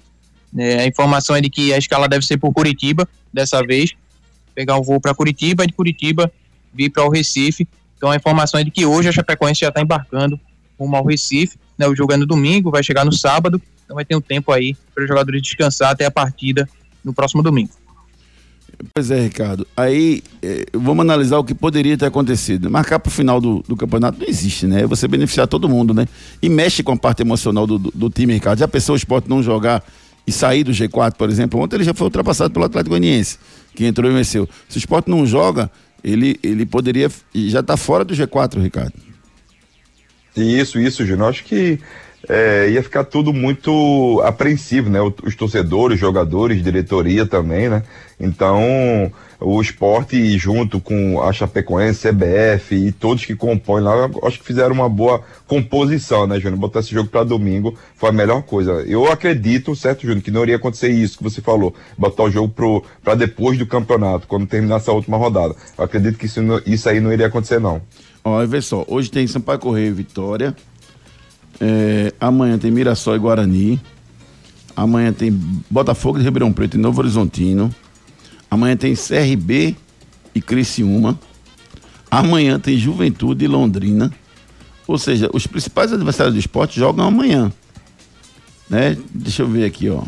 É, 0.57 0.81
a 0.81 0.87
informação 0.87 1.35
é 1.35 1.41
de 1.41 1.49
que 1.49 1.73
a 1.73 1.77
escala 1.77 2.07
deve 2.07 2.25
ser 2.25 2.37
por 2.37 2.53
Curitiba, 2.53 3.07
dessa 3.33 3.61
vez, 3.61 3.91
pegar 4.55 4.77
um 4.77 4.81
voo 4.81 4.99
para 4.99 5.13
Curitiba 5.13 5.63
e 5.63 5.67
de 5.67 5.73
Curitiba 5.73 6.31
vir 6.73 6.89
para 6.89 7.03
o 7.03 7.09
Recife. 7.09 7.67
Então 7.97 8.11
a 8.11 8.15
informação 8.15 8.59
é 8.59 8.63
de 8.63 8.71
que 8.71 8.85
hoje 8.85 9.09
a 9.09 9.11
Chapecoense 9.11 9.61
já 9.61 9.69
está 9.69 9.81
embarcando 9.81 10.39
rumo 10.79 10.95
ao 10.95 11.05
Recife. 11.05 11.57
Né, 11.77 11.87
o 11.87 11.95
jogo 11.95 12.13
é 12.13 12.17
no 12.17 12.25
domingo, 12.25 12.71
vai 12.71 12.83
chegar 12.83 13.03
no 13.03 13.11
sábado, 13.11 13.61
então 13.83 13.95
vai 13.95 14.05
ter 14.05 14.15
um 14.15 14.21
tempo 14.21 14.51
aí 14.51 14.77
para 14.93 15.03
os 15.03 15.09
jogadores 15.09 15.41
descansar 15.41 15.91
até 15.91 16.05
a 16.05 16.11
partida 16.11 16.69
no 17.03 17.13
próximo 17.13 17.41
domingo. 17.41 17.71
Pois 18.93 19.11
é, 19.11 19.19
Ricardo. 19.21 19.65
Aí 19.75 20.23
eh, 20.41 20.65
vamos 20.73 21.01
analisar 21.01 21.37
o 21.37 21.43
que 21.43 21.53
poderia 21.53 21.97
ter 21.97 22.05
acontecido. 22.05 22.69
Marcar 22.69 22.99
para 22.99 23.09
o 23.09 23.11
final 23.11 23.39
do, 23.39 23.63
do, 23.67 23.75
campeonato 23.75 24.19
não 24.19 24.27
existe, 24.27 24.65
né? 24.65 24.81
É 24.81 24.87
você 24.87 25.07
beneficiar 25.07 25.47
todo 25.47 25.69
mundo, 25.69 25.93
né? 25.93 26.07
E 26.41 26.49
mexe 26.49 26.83
com 26.83 26.91
a 26.91 26.97
parte 26.97 27.21
emocional 27.21 27.65
do, 27.65 27.77
do, 27.77 27.91
do 27.93 28.09
time, 28.09 28.33
Ricardo. 28.33 28.59
Já 28.59 28.67
pensou 28.67 28.93
o 28.93 28.97
esporte 28.97 29.29
não 29.29 29.41
jogar 29.41 29.83
e 30.25 30.31
sair 30.31 30.63
do 30.63 30.71
G4, 30.71 31.13
por 31.13 31.29
exemplo? 31.29 31.59
Ontem 31.59 31.77
ele 31.77 31.83
já 31.83 31.93
foi 31.93 32.05
ultrapassado 32.05 32.53
pelo 32.53 32.65
Atlético 32.65 32.91
Goianiense, 32.91 33.37
que 33.75 33.85
entrou 33.85 34.09
e 34.09 34.13
venceu. 34.13 34.47
Se 34.69 34.77
o 34.77 34.79
esporte 34.79 35.09
não 35.09 35.25
joga, 35.25 35.69
ele, 36.03 36.39
ele 36.43 36.65
poderia. 36.65 37.09
Já 37.33 37.59
está 37.59 37.77
fora 37.77 38.03
do 38.03 38.13
G4, 38.13 38.61
Ricardo. 38.61 38.93
Isso, 40.35 40.79
isso, 40.79 41.05
Júnior. 41.05 41.29
Acho 41.29 41.43
que 41.43 41.79
é, 42.27 42.69
ia 42.69 42.81
ficar 42.81 43.03
tudo 43.03 43.33
muito 43.33 44.21
apreensivo, 44.23 44.89
né? 44.89 44.99
Os 45.23 45.35
torcedores, 45.35 45.99
jogadores, 45.99 46.63
diretoria 46.63 47.25
também, 47.25 47.69
né? 47.69 47.83
Então, 48.19 49.11
o 49.39 49.61
esporte 49.61 50.37
junto 50.37 50.79
com 50.79 51.21
a 51.21 51.33
Chapecoense, 51.33 52.07
CBF 52.07 52.75
e 52.75 52.91
todos 52.93 53.25
que 53.25 53.35
compõem 53.35 53.83
lá, 53.83 54.09
acho 54.23 54.39
que 54.39 54.45
fizeram 54.45 54.73
uma 54.73 54.87
boa 54.87 55.21
composição, 55.45 56.25
né, 56.25 56.39
Júnior? 56.39 56.59
Botar 56.59 56.79
esse 56.79 56.93
jogo 56.93 57.09
para 57.09 57.25
domingo 57.25 57.77
foi 57.95 58.09
a 58.09 58.13
melhor 58.13 58.41
coisa. 58.43 58.71
Eu 58.87 59.11
acredito, 59.11 59.75
certo, 59.75 60.03
Júnior, 60.03 60.21
que 60.21 60.31
não 60.31 60.43
iria 60.43 60.55
acontecer 60.55 60.89
isso 60.89 61.17
que 61.17 61.23
você 61.23 61.41
falou, 61.41 61.75
botar 61.97 62.23
o 62.23 62.31
jogo 62.31 62.53
para 63.03 63.15
depois 63.15 63.57
do 63.57 63.65
campeonato, 63.65 64.27
quando 64.27 64.47
terminasse 64.47 64.89
a 64.89 64.93
última 64.93 65.17
rodada. 65.17 65.55
Eu 65.77 65.83
acredito 65.83 66.17
que 66.17 66.25
isso, 66.25 66.39
isso 66.65 66.87
aí 66.87 67.01
não 67.01 67.11
iria 67.11 67.27
acontecer, 67.27 67.59
não. 67.59 67.81
Olha, 68.23 68.47
vê 68.47 68.61
só, 68.61 68.85
hoje 68.87 69.11
tem 69.11 69.27
Sampaio 69.27 69.59
Correia 69.59 69.87
e 69.87 69.91
Vitória, 69.91 70.55
é, 71.59 72.13
amanhã 72.19 72.57
tem 72.57 72.71
Mirassol 72.71 73.15
e 73.15 73.19
Guarani. 73.19 73.81
Amanhã 74.75 75.13
tem 75.13 75.31
Botafogo 75.69 76.17
de 76.17 76.23
Ribeirão 76.23 76.51
Preto 76.51 76.75
e 76.75 76.79
Novo 76.79 76.99
Horizontino. 76.99 77.73
Amanhã 78.49 78.75
tem 78.75 78.95
CRB 78.95 79.75
e 80.33 80.41
Criciúma. 80.41 81.19
Amanhã 82.09 82.59
tem 82.59 82.77
Juventude 82.77 83.45
e 83.45 83.47
Londrina. 83.47 84.11
Ou 84.87 84.97
seja, 84.97 85.29
os 85.33 85.47
principais 85.47 85.93
adversários 85.93 86.33
do 86.33 86.39
esporte 86.39 86.79
jogam 86.79 87.05
amanhã. 87.05 87.51
Né? 88.69 88.97
Deixa 89.13 89.43
eu 89.43 89.47
ver 89.47 89.65
aqui, 89.65 89.89
ó. 89.89 90.03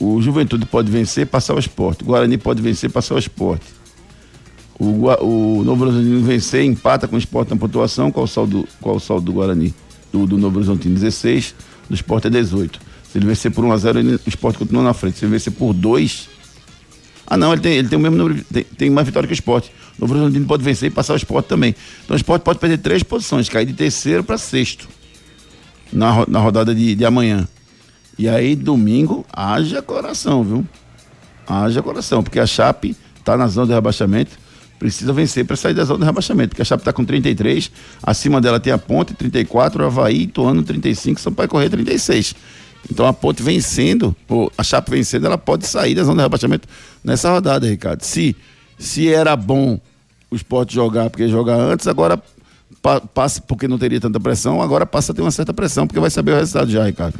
O 0.00 0.22
Juventude 0.22 0.64
pode 0.64 0.90
vencer, 0.90 1.26
passar 1.26 1.54
o 1.54 1.58
esporte. 1.58 2.02
O 2.02 2.06
Guarani 2.06 2.38
pode 2.38 2.62
vencer, 2.62 2.90
passar 2.90 3.16
o 3.16 3.18
esporte. 3.18 3.66
O, 4.78 5.06
o 5.06 5.64
Novo 5.64 5.84
Horizontino 5.84 6.20
vencer, 6.22 6.64
empata 6.64 7.08
com 7.08 7.16
o 7.16 7.18
esporte 7.18 7.50
na 7.50 7.56
pontuação. 7.56 8.12
Qual 8.12 8.24
o 8.24 8.28
saldo, 8.28 8.66
qual 8.80 8.96
o 8.96 9.00
saldo 9.00 9.26
do 9.26 9.32
Guarani? 9.32 9.74
Do, 10.12 10.26
do 10.26 10.38
Novo 10.38 10.56
Horizontino 10.56 10.94
16, 10.94 11.54
do 11.88 11.94
Sport 11.94 12.26
é 12.26 12.30
18. 12.30 12.80
Se 13.10 13.18
ele 13.18 13.26
vencer 13.26 13.50
por 13.50 13.64
1x0, 13.64 14.20
o 14.26 14.28
Sport 14.28 14.58
continua 14.58 14.82
na 14.82 14.92
frente. 14.92 15.18
Se 15.18 15.24
ele 15.24 15.32
vencer 15.32 15.52
por 15.52 15.72
2. 15.72 16.28
Ah, 17.26 17.36
não, 17.36 17.52
ele 17.52 17.60
tem, 17.60 17.72
ele 17.74 17.88
tem 17.88 17.98
o 17.98 18.00
mesmo 18.02 18.16
número, 18.16 18.42
tem, 18.44 18.64
tem 18.64 18.90
mais 18.90 19.06
vitória 19.06 19.26
que 19.26 19.32
o 19.32 19.34
Sport. 19.34 19.66
O 19.98 20.00
Novo 20.00 20.14
Horizontino 20.14 20.46
pode 20.46 20.62
vencer 20.62 20.90
e 20.90 20.90
passar 20.90 21.14
o 21.14 21.16
Sport 21.16 21.46
também. 21.46 21.74
Então 22.04 22.14
o 22.14 22.16
Sport 22.16 22.42
pode 22.42 22.58
perder 22.58 22.78
três 22.78 23.02
posições, 23.02 23.48
cair 23.48 23.66
de 23.66 23.72
terceiro 23.72 24.22
para 24.22 24.38
sexto 24.38 24.88
na, 25.92 26.24
na 26.26 26.38
rodada 26.38 26.74
de, 26.74 26.94
de 26.94 27.04
amanhã. 27.04 27.46
E 28.18 28.28
aí, 28.28 28.56
domingo, 28.56 29.24
haja 29.32 29.80
coração, 29.80 30.42
viu? 30.42 30.66
Haja 31.46 31.82
coração, 31.82 32.22
porque 32.22 32.40
a 32.40 32.46
Chape 32.46 32.96
está 33.18 33.36
na 33.36 33.46
zona 33.46 33.68
de 33.68 33.72
rebaixamento 33.74 34.36
precisa 34.78 35.12
vencer 35.12 35.44
para 35.44 35.56
sair 35.56 35.74
da 35.74 35.84
zona 35.84 36.00
de 36.00 36.04
rebaixamento, 36.04 36.50
porque 36.50 36.62
a 36.62 36.64
Chape 36.64 36.82
está 36.82 36.92
com 36.92 37.04
33, 37.04 37.70
acima 38.02 38.40
dela 38.40 38.60
tem 38.60 38.72
a 38.72 38.78
Ponte 38.78 39.14
34, 39.14 39.82
o 39.82 39.86
Havaí, 39.86 40.22
Ituano 40.22 40.62
35, 40.62 41.20
São 41.20 41.32
Paulo 41.32 41.50
Correia 41.50 41.70
36. 41.70 42.34
Então 42.90 43.06
a 43.06 43.12
Ponte 43.12 43.42
vencendo, 43.42 44.14
a 44.56 44.62
Chape 44.62 44.90
vencendo, 44.90 45.26
ela 45.26 45.38
pode 45.38 45.66
sair 45.66 45.94
da 45.94 46.04
zona 46.04 46.16
de 46.16 46.22
rebaixamento 46.22 46.68
nessa 47.02 47.30
rodada, 47.30 47.66
Ricardo. 47.66 48.02
Se, 48.02 48.36
se 48.78 49.12
era 49.12 49.34
bom 49.34 49.80
o 50.30 50.36
esporte 50.36 50.74
jogar, 50.74 51.10
porque 51.10 51.28
jogar 51.28 51.56
antes, 51.56 51.86
agora 51.86 52.22
pa, 52.80 53.00
passa 53.00 53.40
porque 53.42 53.66
não 53.66 53.78
teria 53.78 54.00
tanta 54.00 54.20
pressão, 54.20 54.62
agora 54.62 54.86
passa 54.86 55.12
a 55.12 55.14
ter 55.14 55.22
uma 55.22 55.30
certa 55.30 55.52
pressão, 55.52 55.86
porque 55.86 56.00
vai 56.00 56.10
saber 56.10 56.32
o 56.32 56.36
resultado 56.36 56.70
já, 56.70 56.84
Ricardo. 56.84 57.18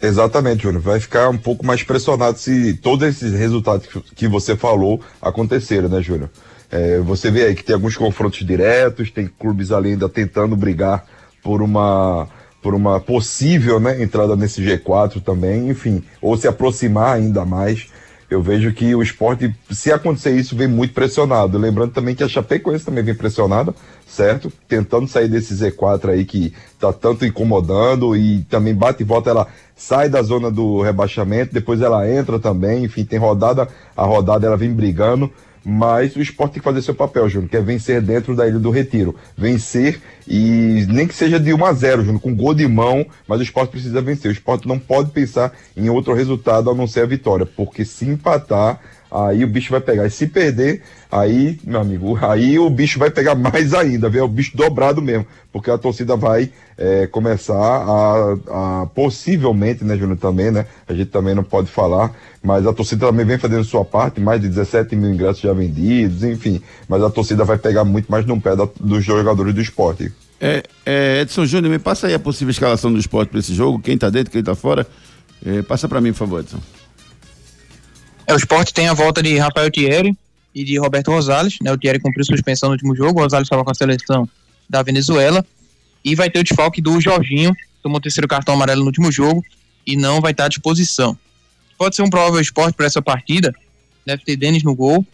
Exatamente, 0.00 0.62
Júnior. 0.62 0.82
Vai 0.82 1.00
ficar 1.00 1.28
um 1.28 1.36
pouco 1.36 1.66
mais 1.66 1.82
pressionado 1.82 2.38
se 2.38 2.74
todos 2.74 3.08
esses 3.08 3.32
resultados 3.32 3.88
que 4.14 4.28
você 4.28 4.56
falou 4.56 5.00
acontecerem, 5.20 5.88
né, 5.88 6.00
Júnior? 6.00 6.30
É, 6.70 6.98
você 6.98 7.30
vê 7.30 7.44
aí 7.44 7.54
que 7.54 7.64
tem 7.64 7.74
alguns 7.74 7.96
confrontos 7.96 8.44
diretos, 8.46 9.10
tem 9.10 9.26
clubes 9.26 9.72
ali 9.72 9.90
ainda 9.90 10.08
tentando 10.08 10.54
brigar 10.54 11.04
por 11.42 11.62
uma 11.62 12.28
por 12.60 12.74
uma 12.74 12.98
possível 12.98 13.78
né, 13.78 14.02
entrada 14.02 14.34
nesse 14.34 14.60
G4 14.60 15.22
também, 15.22 15.68
enfim, 15.68 16.02
ou 16.20 16.36
se 16.36 16.48
aproximar 16.48 17.14
ainda 17.14 17.44
mais. 17.44 17.86
Eu 18.30 18.42
vejo 18.42 18.72
que 18.72 18.94
o 18.94 19.02
esporte, 19.02 19.54
se 19.70 19.90
acontecer 19.90 20.36
isso, 20.36 20.54
vem 20.54 20.68
muito 20.68 20.92
pressionado. 20.92 21.56
Lembrando 21.56 21.92
também 21.92 22.14
que 22.14 22.22
a 22.22 22.28
Chapecoense 22.28 22.84
também 22.84 23.02
vem 23.02 23.14
pressionada, 23.14 23.74
certo? 24.06 24.52
Tentando 24.68 25.08
sair 25.08 25.28
desse 25.28 25.54
Z4 25.54 26.10
aí 26.10 26.26
que 26.26 26.52
tá 26.78 26.92
tanto 26.92 27.24
incomodando 27.24 28.14
e 28.14 28.42
também 28.44 28.74
bate 28.74 29.02
e 29.02 29.06
volta, 29.06 29.30
ela 29.30 29.46
sai 29.74 30.10
da 30.10 30.20
zona 30.22 30.50
do 30.50 30.82
rebaixamento, 30.82 31.54
depois 31.54 31.80
ela 31.80 32.10
entra 32.10 32.38
também, 32.38 32.84
enfim, 32.84 33.04
tem 33.04 33.18
rodada, 33.18 33.66
a 33.96 34.04
rodada 34.04 34.46
ela 34.46 34.56
vem 34.56 34.74
brigando, 34.74 35.32
mas 35.64 36.16
o 36.16 36.20
esporte 36.20 36.54
tem 36.54 36.60
que 36.60 36.64
fazer 36.64 36.82
seu 36.82 36.94
papel, 36.94 37.28
Júnior, 37.28 37.50
que 37.50 37.56
é 37.56 37.60
vencer 37.60 38.00
dentro 38.00 38.34
da 38.34 38.46
Ilha 38.46 38.58
do 38.58 38.70
Retiro. 38.70 39.14
Vencer 39.36 40.00
e 40.26 40.86
nem 40.88 41.06
que 41.06 41.14
seja 41.14 41.38
de 41.40 41.52
1 41.52 41.64
a 41.64 41.72
0 41.72 42.04
Júnior, 42.04 42.20
com 42.20 42.34
gol 42.34 42.54
de 42.54 42.66
mão, 42.66 43.06
mas 43.26 43.40
o 43.40 43.42
esporte 43.42 43.70
precisa 43.70 44.00
vencer. 44.00 44.30
O 44.30 44.32
esporte 44.32 44.68
não 44.68 44.78
pode 44.78 45.10
pensar 45.10 45.52
em 45.76 45.88
outro 45.88 46.14
resultado 46.14 46.70
a 46.70 46.74
não 46.74 46.86
ser 46.86 47.00
a 47.00 47.06
vitória, 47.06 47.46
porque 47.46 47.84
se 47.84 48.04
empatar, 48.06 48.80
aí 49.10 49.44
o 49.44 49.48
bicho 49.48 49.70
vai 49.70 49.80
pegar. 49.80 50.06
E 50.06 50.10
se 50.10 50.26
perder, 50.26 50.82
aí, 51.10 51.58
meu 51.64 51.80
amigo, 51.80 52.18
aí 52.22 52.58
o 52.58 52.68
bicho 52.68 52.98
vai 52.98 53.10
pegar 53.10 53.34
mais 53.34 53.74
ainda, 53.74 54.08
viu? 54.08 54.20
É 54.20 54.24
o 54.24 54.28
bicho 54.28 54.56
dobrado 54.56 55.00
mesmo, 55.00 55.26
porque 55.52 55.70
a 55.70 55.78
torcida 55.78 56.16
vai 56.16 56.50
é, 56.76 57.06
começar 57.06 57.54
a, 57.54 58.36
a, 58.82 58.86
possivelmente, 58.94 59.84
né, 59.84 59.96
Júnior, 59.96 60.18
também, 60.18 60.50
né? 60.50 60.66
A 60.86 60.94
gente 60.94 61.10
também 61.10 61.34
não 61.34 61.42
pode 61.42 61.68
falar, 61.68 62.14
mas 62.42 62.66
a 62.66 62.72
torcida 62.72 63.06
também 63.06 63.26
vem 63.26 63.38
fazendo 63.38 63.64
sua 63.64 63.84
parte, 63.84 64.20
mais 64.20 64.40
de 64.40 64.48
17 64.48 64.94
mil 64.94 65.12
ingressos 65.12 65.40
já 65.40 65.52
vendidos, 65.52 66.22
enfim, 66.22 66.60
mas 66.88 67.02
a 67.02 67.10
torcida 67.10 67.44
vai 67.44 67.58
pegar 67.58 67.84
muito 67.84 68.10
mais 68.10 68.24
no 68.26 68.40
pé 68.40 68.54
da, 68.54 68.68
dos 68.78 69.04
jogadores 69.04 69.54
do 69.54 69.60
esporte. 69.60 70.12
É, 70.40 70.62
é, 70.86 71.20
Edson 71.22 71.44
Júnior, 71.44 71.72
me 71.72 71.78
passa 71.78 72.06
aí 72.06 72.14
a 72.14 72.18
possível 72.18 72.50
escalação 72.50 72.92
do 72.92 72.98
esporte 72.98 73.30
para 73.30 73.40
esse 73.40 73.54
jogo, 73.54 73.80
quem 73.80 73.98
tá 73.98 74.08
dentro, 74.08 74.30
quem 74.30 74.42
tá 74.42 74.54
fora. 74.54 74.86
É, 75.44 75.62
passa 75.62 75.88
para 75.88 76.00
mim, 76.00 76.12
por 76.12 76.18
favor, 76.18 76.40
Edson. 76.40 76.58
É, 78.28 78.34
o 78.34 78.36
esporte 78.36 78.74
tem 78.74 78.88
a 78.88 78.92
volta 78.92 79.22
de 79.22 79.38
Rafael 79.38 79.70
Thierry 79.70 80.14
e 80.54 80.62
de 80.62 80.78
Roberto 80.78 81.10
Rosales, 81.10 81.56
né? 81.62 81.72
O 81.72 81.78
Thierry 81.78 81.98
cumpriu 81.98 82.26
suspensão 82.26 82.68
no 82.68 82.74
último 82.74 82.94
jogo, 82.94 83.20
o 83.20 83.22
Rosales 83.22 83.46
estava 83.46 83.64
com 83.64 83.70
a 83.70 83.74
seleção 83.74 84.28
da 84.68 84.82
Venezuela. 84.82 85.42
E 86.04 86.14
vai 86.14 86.28
ter 86.28 86.40
o 86.40 86.44
desfalque 86.44 86.82
do 86.82 87.00
Jorginho, 87.00 87.56
tomou 87.82 87.96
o 87.96 88.00
terceiro 88.02 88.28
cartão 88.28 88.52
amarelo 88.52 88.80
no 88.82 88.88
último 88.88 89.10
jogo 89.10 89.42
e 89.86 89.96
não 89.96 90.20
vai 90.20 90.32
estar 90.32 90.44
à 90.44 90.48
disposição. 90.48 91.16
Pode 91.78 91.96
ser 91.96 92.02
um 92.02 92.10
provável 92.10 92.38
esporte 92.38 92.74
para 92.74 92.84
essa 92.84 93.00
partida, 93.00 93.54
deve 94.04 94.22
ter 94.22 94.36
Denis 94.36 94.62
no 94.62 94.74
gol. 94.74 95.06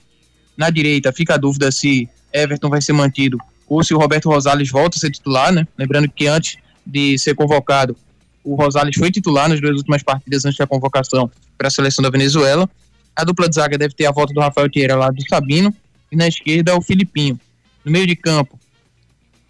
Na 0.56 0.68
direita 0.68 1.12
fica 1.12 1.35
a 1.35 1.38
dúvida 1.38 1.71
se 1.71 2.09
Everton 2.33 2.68
vai 2.68 2.83
ser 2.83 2.94
mantido 2.94 3.38
ou 3.68 3.85
se 3.85 3.94
o 3.94 3.99
Roberto 3.99 4.28
Rosales 4.28 4.71
volta 4.71 4.99
a 4.99 5.00
ser 5.00 5.12
titular, 5.12 5.52
né? 5.52 5.68
Lembrando 5.78 6.09
que 6.09 6.26
antes 6.26 6.56
de 6.85 7.16
ser 7.16 7.37
convocado, 7.37 7.97
o 8.42 8.56
Rosales 8.56 8.97
foi 8.97 9.12
titular 9.12 9.49
nas 9.49 9.61
duas 9.61 9.76
últimas 9.76 10.02
partidas 10.02 10.44
antes 10.44 10.59
da 10.59 10.66
convocação 10.66 11.30
para 11.56 11.68
a 11.68 11.71
seleção 11.71 12.02
da 12.02 12.11
Venezuela. 12.11 12.68
A 13.16 13.25
dupla 13.25 13.49
de 13.49 13.54
zaga 13.54 13.78
deve 13.78 13.94
ter 13.94 14.06
a 14.06 14.12
volta 14.12 14.33
do 14.35 14.40
Rafael 14.40 14.68
Tieira 14.68 14.97
lá 14.97 15.11
do 15.11 15.26
Sabino. 15.28 15.75
E 16.11 16.16
na 16.16 16.28
esquerda 16.28 16.76
o 16.76 16.83
Filipinho. 16.83 17.38
No 17.85 17.90
meio 17.90 18.06
de 18.06 18.16
campo, 18.16 18.59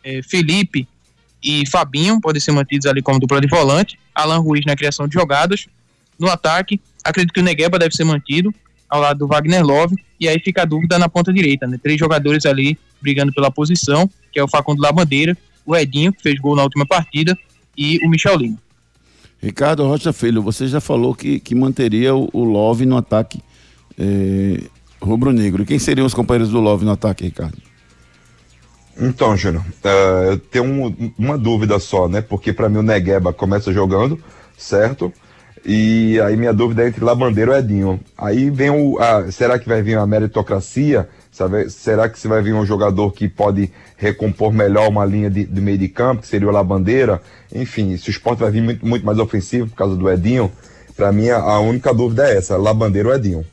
é, 0.03 0.23
Felipe 0.23 0.89
e 1.43 1.67
Fabinho 1.67 2.21
podem 2.21 2.41
ser 2.41 2.53
mantidos 2.53 2.87
ali 2.87 3.03
como 3.03 3.21
dupla 3.21 3.41
de 3.41 3.47
volante. 3.47 3.99
Alan 4.15 4.39
Ruiz 4.39 4.65
na 4.67 4.75
criação 4.75 5.07
de 5.07 5.15
jogadas. 5.15 5.67
No 6.19 6.29
ataque, 6.29 6.81
acredito 7.05 7.33
que 7.33 7.41
o 7.41 7.43
Negueba 7.43 7.79
deve 7.79 7.95
ser 7.95 8.05
mantido 8.05 8.55
ao 8.89 9.01
lado 9.01 9.19
do 9.19 9.27
Wagner 9.27 9.65
Love. 9.65 9.97
E 10.19 10.29
aí 10.29 10.39
fica 10.39 10.63
a 10.63 10.65
dúvida 10.65 10.99
na 10.99 11.09
ponta 11.09 11.33
direita, 11.33 11.67
né? 11.67 11.79
Três 11.83 11.99
jogadores 11.99 12.47
ali 12.47 12.79
brigando 13.01 13.33
pela 13.33 13.51
posição, 13.51 14.09
que 14.33 14.39
é 14.39 14.45
o 14.45 14.49
Facundo 14.49 14.81
Labandeira, 14.81 15.37
o 15.67 15.77
Edinho, 15.77 16.13
que 16.13 16.23
fez 16.23 16.39
gol 16.39 16.57
na 16.57 16.63
última 16.63 16.87
partida, 16.87 17.37
e 17.77 17.99
o 18.05 18.09
Michel 18.09 18.37
Lima. 18.37 18.59
Ricardo 19.43 19.87
Rocha 19.87 20.13
Filho, 20.13 20.41
você 20.41 20.67
já 20.67 20.81
falou 20.81 21.15
que, 21.15 21.39
que 21.39 21.55
manteria 21.55 22.15
o, 22.15 22.31
o 22.33 22.45
Love 22.45 22.87
no 22.87 22.97
ataque 22.97 23.41
é, 23.99 24.61
rubro-negro. 25.01 25.65
Quem 25.65 25.79
seriam 25.79 26.07
os 26.07 26.15
companheiros 26.15 26.51
do 26.51 26.61
Love 26.61 26.85
no 26.85 26.93
ataque, 26.93 27.25
Ricardo? 27.25 27.59
Então, 29.01 29.37
Júnior, 29.37 29.65
uh, 29.85 30.31
eu 30.31 30.39
tenho 30.39 30.65
um, 30.65 31.13
uma 31.19 31.37
dúvida 31.37 31.79
só, 31.79 32.09
né? 32.09 32.21
Porque 32.21 32.53
para 32.53 32.69
mim 32.69 32.79
o 32.79 32.83
Negueba 32.83 33.33
começa 33.33 33.73
jogando, 33.73 34.23
certo? 34.57 35.13
E 35.67 36.21
aí 36.21 36.37
minha 36.37 36.53
dúvida 36.53 36.85
é 36.85 36.89
entre 36.89 37.03
Labandeiro 37.03 37.53
e 37.53 37.59
Edinho. 37.59 37.99
Aí 38.17 38.51
vem 38.51 38.71
o. 38.71 38.99
Será 39.33 39.59
que 39.59 39.69
vai 39.69 39.83
vir 39.83 39.97
a 39.97 40.07
meritocracia? 40.07 41.09
Será 41.69 42.09
que 42.09 42.19
se 42.19 42.29
vai 42.29 42.43
vir 42.43 42.55
um 42.55 42.67
jogador 42.67 43.11
que 43.13 43.29
pode 43.29 43.73
recompor 43.97 44.53
melhor 44.53 44.89
uma 44.89 45.05
linha 45.05 45.31
de, 45.31 45.45
de 45.45 45.61
meio 45.61 45.79
de 45.79 45.89
campo, 45.89 46.23
que 46.23 46.29
seria 46.29 46.47
o 46.47 46.53
Labandeira? 46.53 47.21
Enfim, 47.53 47.97
se 47.97 48.09
o 48.09 48.13
esporte 48.13 48.41
vai 48.41 48.51
vir 48.51 48.63
muito, 48.63 48.87
muito 48.87 49.05
mais 49.05 49.19
ofensivo 49.19 49.69
por 49.69 49.75
causa 49.75 49.97
do 49.97 50.09
Edinho, 50.09 50.53
para 50.95 51.11
mim 51.11 51.31
a, 51.31 51.39
a 51.39 51.61
única 51.61 51.93
dúvida 51.95 52.29
é 52.29 52.37
essa: 52.37 52.57
Labandeiro 52.57 53.09
ou 53.09 53.15
Edinho. 53.15 53.45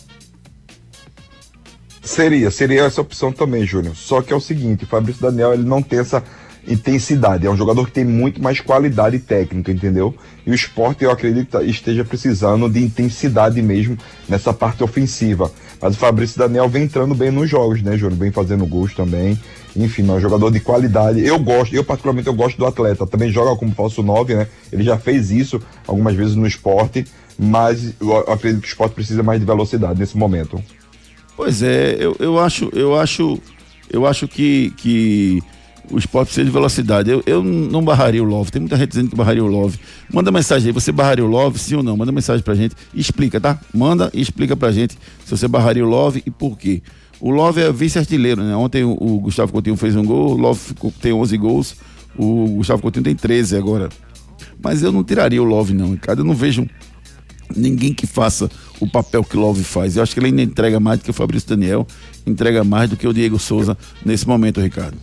Seria, 2.02 2.50
seria 2.50 2.84
essa 2.86 3.02
opção 3.02 3.32
também, 3.32 3.66
Júnior. 3.66 3.96
Só 3.96 4.22
que 4.22 4.34
é 4.34 4.36
o 4.36 4.40
seguinte, 4.40 4.84
o 4.84 4.88
Fabrício 4.88 5.22
Daniel 5.22 5.54
ele 5.54 5.64
não 5.64 5.82
tem 5.82 6.00
essa 6.00 6.24
intensidade. 6.68 7.46
É 7.46 7.50
um 7.50 7.58
jogador 7.58 7.86
que 7.86 7.92
tem 7.92 8.06
muito 8.06 8.42
mais 8.42 8.60
qualidade 8.60 9.20
técnica, 9.20 9.72
entendeu? 9.72 10.16
E 10.46 10.52
o 10.52 10.54
esporte, 10.54 11.04
eu 11.04 11.12
acredito 11.12 11.60
esteja 11.62 12.04
precisando 12.04 12.70
de 12.70 12.80
intensidade 12.84 13.62
mesmo 13.62 13.98
nessa 14.28 14.54
parte 14.54 14.84
ofensiva. 14.84 15.52
Mas 15.82 15.96
o 15.96 15.98
Fabrício 15.98 16.38
Daniel 16.38 16.68
vem 16.68 16.84
entrando 16.84 17.16
bem 17.16 17.32
nos 17.32 17.50
jogos, 17.50 17.82
né, 17.82 17.98
Júnior? 17.98 18.20
Vem 18.20 18.32
fazendo 18.32 18.66
gols 18.66 18.94
também. 18.94 19.40
Enfim, 19.76 20.08
é 20.10 20.14
um 20.14 20.20
jogador 20.20 20.52
de 20.52 20.60
qualidade. 20.60 21.26
Eu 21.26 21.40
gosto, 21.40 21.74
eu 21.74 21.84
particularmente 21.84 22.28
eu 22.28 22.34
gosto 22.34 22.58
do 22.58 22.66
atleta. 22.66 23.08
Também 23.08 23.32
joga 23.32 23.56
como 23.56 23.74
falso 23.74 24.04
9, 24.04 24.36
né? 24.36 24.48
Ele 24.72 24.84
já 24.84 24.98
fez 24.98 25.32
isso 25.32 25.62
algumas 25.88 26.16
vezes 26.16 26.36
no 26.36 26.46
esporte, 26.46 27.06
mas 27.38 27.94
eu 28.00 28.18
acredito 28.32 28.62
que 28.62 28.68
o 28.68 28.72
esporte 28.72 28.94
precisa 28.94 29.24
mais 29.24 29.40
de 29.40 29.46
velocidade 29.46 30.00
nesse 30.00 30.18
momento. 30.18 30.62
Pois 31.38 31.64
é, 31.64 31.96
eu, 31.98 32.16
eu 32.20 32.38
acho, 32.38 32.70
eu 32.74 33.00
acho, 33.00 33.40
eu 33.90 34.06
acho 34.06 34.28
que, 34.28 34.74
que 34.76 35.42
o 35.92 35.98
esporte 35.98 36.28
precisa 36.28 36.46
de 36.46 36.52
velocidade. 36.52 37.10
Eu, 37.10 37.24
eu 37.26 37.44
não 37.44 37.84
barraria 37.84 38.22
o 38.24 38.26
Love. 38.26 38.52
Tem 38.52 38.60
muita 38.62 38.78
gente 38.78 38.90
dizendo 38.90 39.10
que 39.10 39.16
barraria 39.16 39.44
o 39.44 39.48
Love. 39.48 39.78
Manda 40.14 40.32
mensagem 40.32 40.68
aí, 40.68 40.74
você 40.74 40.92
barraria 40.92 41.26
o 41.26 41.28
Love, 41.28 41.58
sim 41.60 41.76
ou 41.76 41.84
não? 41.84 41.96
Manda 41.98 42.12
mensagem 42.12 42.44
pra 42.44 42.56
gente 42.56 42.76
explica, 42.94 43.40
tá? 43.42 43.60
Manda 43.74 44.10
e 44.14 44.22
explica 44.22 44.56
pra 44.56 44.72
gente 44.72 44.98
se 45.26 45.32
você 45.32 45.48
barraria 45.48 45.86
o 45.86 45.90
Love 45.90 46.22
e 46.26 46.32
por 46.32 46.58
quê. 46.58 46.82
O 47.20 47.32
Love 47.32 47.62
é 47.62 47.72
vice-artilheiro, 47.72 48.42
né? 48.44 48.56
Ontem 48.56 48.84
o, 48.84 48.92
o 48.92 49.20
Gustavo 49.20 49.52
Coutinho 49.52 49.76
fez 49.76 49.96
um 49.96 50.06
gol, 50.06 50.34
o 50.34 50.38
Love 50.38 50.60
ficou- 50.60 50.94
tem 51.02 51.12
11 51.12 51.38
gols, 51.38 51.76
o 52.18 52.46
Gustavo 52.58 52.82
Coutinho 52.82 53.04
tem 53.04 53.16
13 53.16 53.58
agora. 53.58 53.90
Mas 54.64 54.84
eu 54.84 54.92
não 54.92 55.04
tiraria 55.04 55.42
o 55.42 55.46
Love, 55.46 55.74
não, 55.74 55.92
Ricardo. 55.92 56.20
Eu 56.20 56.26
não 56.26 56.34
vejo 56.34 56.66
ninguém 57.56 57.94
que 57.94 58.06
faça 58.08 58.50
o 58.80 58.88
papel 58.90 59.24
que 59.24 59.36
o 59.36 59.40
Love 59.40 59.64
faz. 59.64 59.98
Eu 59.98 60.04
acho 60.04 60.14
que 60.14 60.20
ele 60.20 60.28
ainda 60.28 60.42
entrega 60.42 60.80
mais 60.80 61.00
do 61.00 61.04
que 61.04 61.10
o 61.10 61.14
Fabrício 61.14 61.50
Daniel, 61.50 61.86
entrega 62.26 62.64
mais 62.64 62.90
do 62.90 62.96
que 62.96 63.08
o 63.08 63.14
Diego 63.14 63.38
Souza 63.40 63.78
nesse 64.06 64.28
momento, 64.28 64.62
Ricardo. 64.62 64.98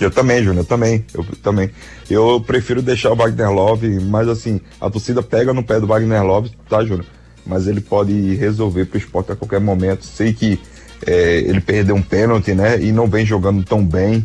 Eu 0.00 0.10
também, 0.10 0.42
Júnior, 0.42 0.64
eu 0.64 0.64
também. 0.64 1.04
Eu 1.12 1.24
também. 1.42 1.70
Eu 2.08 2.40
prefiro 2.40 2.80
deixar 2.80 3.12
o 3.12 3.16
Wagner 3.16 3.50
Love, 3.50 4.00
mas 4.00 4.28
assim, 4.28 4.60
a 4.80 4.88
torcida 4.88 5.22
pega 5.22 5.52
no 5.52 5.62
pé 5.62 5.80
do 5.80 5.86
Wagner 5.86 6.22
Love, 6.24 6.50
tá, 6.68 6.82
Júnior? 6.84 7.06
Mas 7.44 7.66
ele 7.66 7.80
pode 7.80 8.34
resolver 8.36 8.84
pro 8.86 8.98
esporte 8.98 9.32
a 9.32 9.36
qualquer 9.36 9.60
momento. 9.60 10.04
Sei 10.04 10.32
que 10.32 10.60
é, 11.06 11.38
ele 11.38 11.60
perdeu 11.60 11.96
um 11.96 12.02
pênalti, 12.02 12.54
né? 12.54 12.80
E 12.80 12.92
não 12.92 13.06
vem 13.06 13.24
jogando 13.24 13.64
tão 13.64 13.84
bem. 13.84 14.24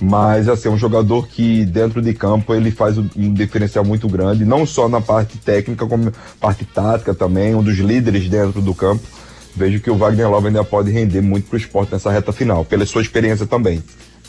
Mas 0.00 0.48
assim, 0.48 0.68
é 0.68 0.70
um 0.70 0.78
jogador 0.78 1.26
que 1.26 1.64
dentro 1.64 2.00
de 2.00 2.14
campo 2.14 2.54
ele 2.54 2.70
faz 2.70 2.96
um 2.98 3.32
diferencial 3.32 3.84
muito 3.84 4.08
grande, 4.08 4.44
não 4.44 4.64
só 4.64 4.88
na 4.88 5.00
parte 5.00 5.38
técnica, 5.38 5.86
como 5.86 6.12
parte 6.40 6.64
tática 6.64 7.12
também, 7.14 7.54
um 7.54 7.62
dos 7.62 7.78
líderes 7.78 8.28
dentro 8.28 8.62
do 8.62 8.74
campo. 8.74 9.02
Vejo 9.56 9.80
que 9.80 9.90
o 9.90 9.96
Wagner 9.96 10.30
Love 10.30 10.48
ainda 10.48 10.62
pode 10.62 10.92
render 10.92 11.20
muito 11.20 11.48
pro 11.48 11.58
esporte 11.58 11.92
nessa 11.92 12.12
reta 12.12 12.32
final, 12.32 12.64
pela 12.64 12.86
sua 12.86 13.02
experiência 13.02 13.44
também. 13.44 13.82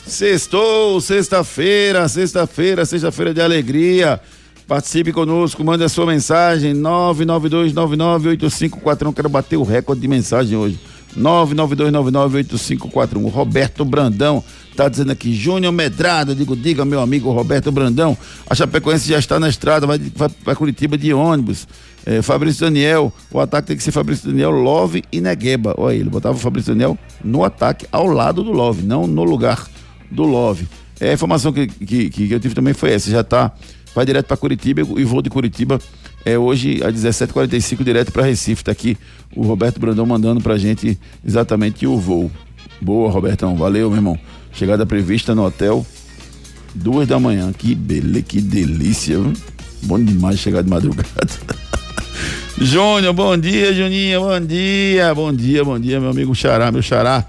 Sextou, 0.06 1.00
sexta-feira, 1.00 2.06
sexta-feira, 2.08 2.84
sexta-feira 2.84 3.32
de 3.32 3.40
alegria. 3.40 4.20
Participe 4.66 5.12
conosco, 5.12 5.64
mande 5.64 5.84
a 5.84 5.88
sua 5.88 6.06
mensagem, 6.06 6.74
992998541. 6.74 9.14
Quero 9.14 9.28
bater 9.28 9.56
o 9.56 9.62
recorde 9.62 10.00
de 10.00 10.08
mensagem 10.08 10.56
hoje. 10.56 10.80
992998541. 11.18 13.24
O 13.24 13.28
Roberto 13.28 13.84
Brandão 13.84 14.42
tá 14.76 14.88
dizendo 14.88 15.12
aqui, 15.12 15.34
Júnior 15.34 15.72
Medrado, 15.72 16.34
digo, 16.34 16.56
diga 16.56 16.84
meu 16.84 17.00
amigo 17.00 17.30
Roberto 17.32 17.70
Brandão, 17.70 18.16
a 18.48 18.54
Chapecoense 18.54 19.08
já 19.08 19.18
está 19.18 19.38
na 19.38 19.48
estrada, 19.48 19.86
vai, 19.86 19.98
vai 19.98 20.28
para 20.28 20.54
Curitiba 20.54 20.96
de 20.96 21.12
ônibus. 21.12 21.66
É, 22.06 22.22
Fabrício 22.22 22.64
Daniel, 22.64 23.12
o 23.30 23.40
ataque 23.40 23.68
tem 23.68 23.76
que 23.76 23.82
ser 23.82 23.92
Fabrício 23.92 24.28
Daniel, 24.28 24.52
Love 24.52 25.04
e 25.12 25.20
Negueba. 25.20 25.74
Olha, 25.76 25.96
ele 25.96 26.08
botava 26.08 26.36
o 26.36 26.40
Fabrício 26.40 26.72
Daniel 26.72 26.96
no 27.22 27.44
ataque, 27.44 27.86
ao 27.92 28.06
lado 28.06 28.42
do 28.42 28.52
Love, 28.52 28.82
não 28.82 29.06
no 29.06 29.22
lugar 29.22 29.68
do 30.10 30.24
Love. 30.24 30.66
É, 30.98 31.10
a 31.10 31.14
informação 31.14 31.52
que, 31.52 31.66
que, 31.66 32.10
que 32.10 32.30
eu 32.30 32.40
tive 32.40 32.54
também 32.54 32.74
foi 32.74 32.92
essa, 32.92 33.10
já 33.10 33.24
tá, 33.24 33.52
vai 33.94 34.04
direto 34.04 34.26
para 34.26 34.36
Curitiba 34.36 34.80
e 34.80 35.04
voo 35.04 35.22
de 35.22 35.30
Curitiba 35.30 35.78
é 36.24 36.38
hoje 36.38 36.82
às 36.84 36.94
17h45 36.94 37.82
direto 37.82 38.12
para 38.12 38.24
Recife. 38.24 38.64
Tá 38.64 38.72
aqui 38.72 38.96
o 39.34 39.42
Roberto 39.42 39.80
Brandão 39.80 40.04
mandando 40.04 40.40
pra 40.40 40.58
gente 40.58 40.98
exatamente 41.24 41.86
o 41.86 41.98
voo. 41.98 42.30
Boa, 42.80 43.10
Robertão. 43.10 43.56
Valeu, 43.56 43.88
meu 43.88 43.98
irmão. 43.98 44.18
Chegada 44.52 44.84
prevista 44.84 45.34
no 45.34 45.44
hotel, 45.44 45.86
duas 46.74 47.06
da 47.06 47.18
manhã. 47.18 47.52
Que 47.52 47.74
beleza, 47.74 48.22
que 48.22 48.40
delícia. 48.40 49.18
Bom 49.82 50.02
demais 50.02 50.38
chegar 50.38 50.62
de 50.62 50.70
madrugada. 50.70 51.08
Júnior, 52.60 53.14
bom 53.14 53.38
dia, 53.38 53.72
Juninho, 53.72 54.20
bom 54.20 54.40
dia, 54.40 55.14
bom 55.14 55.32
dia, 55.32 55.64
bom 55.64 55.78
dia, 55.78 55.98
meu 55.98 56.10
amigo 56.10 56.34
Xará, 56.34 56.70
meu 56.70 56.82
Xará. 56.82 57.24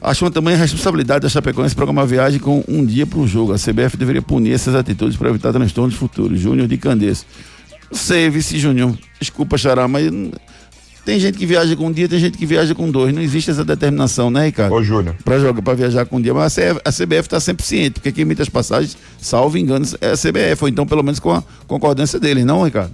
Acho 0.00 0.30
também 0.30 0.54
a 0.54 0.56
responsabilidade 0.56 1.22
da 1.22 1.28
Chapecoense 1.28 1.74
programar 1.74 2.06
viagem 2.06 2.38
com 2.38 2.62
um 2.68 2.84
dia 2.84 3.06
para 3.06 3.18
o 3.18 3.26
jogo. 3.26 3.52
A 3.52 3.56
CBF 3.56 3.96
deveria 3.96 4.22
punir 4.22 4.52
essas 4.52 4.74
atitudes 4.74 5.16
para 5.16 5.28
evitar 5.28 5.52
transtornos 5.52 5.96
futuros. 5.96 6.40
Júnior 6.40 6.68
de 6.68 6.76
Candês. 6.76 7.26
Não 7.90 7.98
sei, 7.98 8.30
Vice 8.30 8.58
Júnior. 8.58 8.96
Desculpa, 9.18 9.58
Xará, 9.58 9.88
mas 9.88 10.10
tem 11.04 11.18
gente 11.18 11.38
que 11.38 11.46
viaja 11.46 11.74
com 11.74 11.86
um 11.86 11.92
dia, 11.92 12.06
tem 12.06 12.18
gente 12.18 12.36
que 12.36 12.46
viaja 12.46 12.74
com 12.74 12.90
dois. 12.90 13.14
Não 13.14 13.22
existe 13.22 13.50
essa 13.50 13.64
determinação, 13.64 14.30
né, 14.30 14.46
Ricardo? 14.46 14.74
Ô, 14.74 14.82
Júnior. 14.82 15.16
Para 15.24 15.38
jogar, 15.38 15.62
para 15.62 15.74
viajar 15.74 16.04
com 16.04 16.18
um 16.18 16.20
dia. 16.20 16.34
Mas 16.34 16.56
a 16.58 16.92
CBF 16.92 17.22
está 17.22 17.40
sempre 17.40 17.64
ciente, 17.64 17.92
porque 17.92 18.12
quem 18.12 18.22
emite 18.22 18.42
as 18.42 18.48
passagens, 18.48 18.96
salvo 19.18 19.58
engano, 19.58 19.86
é 20.00 20.10
a 20.10 20.16
CBF, 20.16 20.62
ou 20.64 20.68
então 20.68 20.86
pelo 20.86 21.02
menos 21.02 21.18
com 21.18 21.32
a 21.32 21.42
concordância 21.66 22.20
deles, 22.20 22.44
não, 22.44 22.62
Ricardo? 22.62 22.92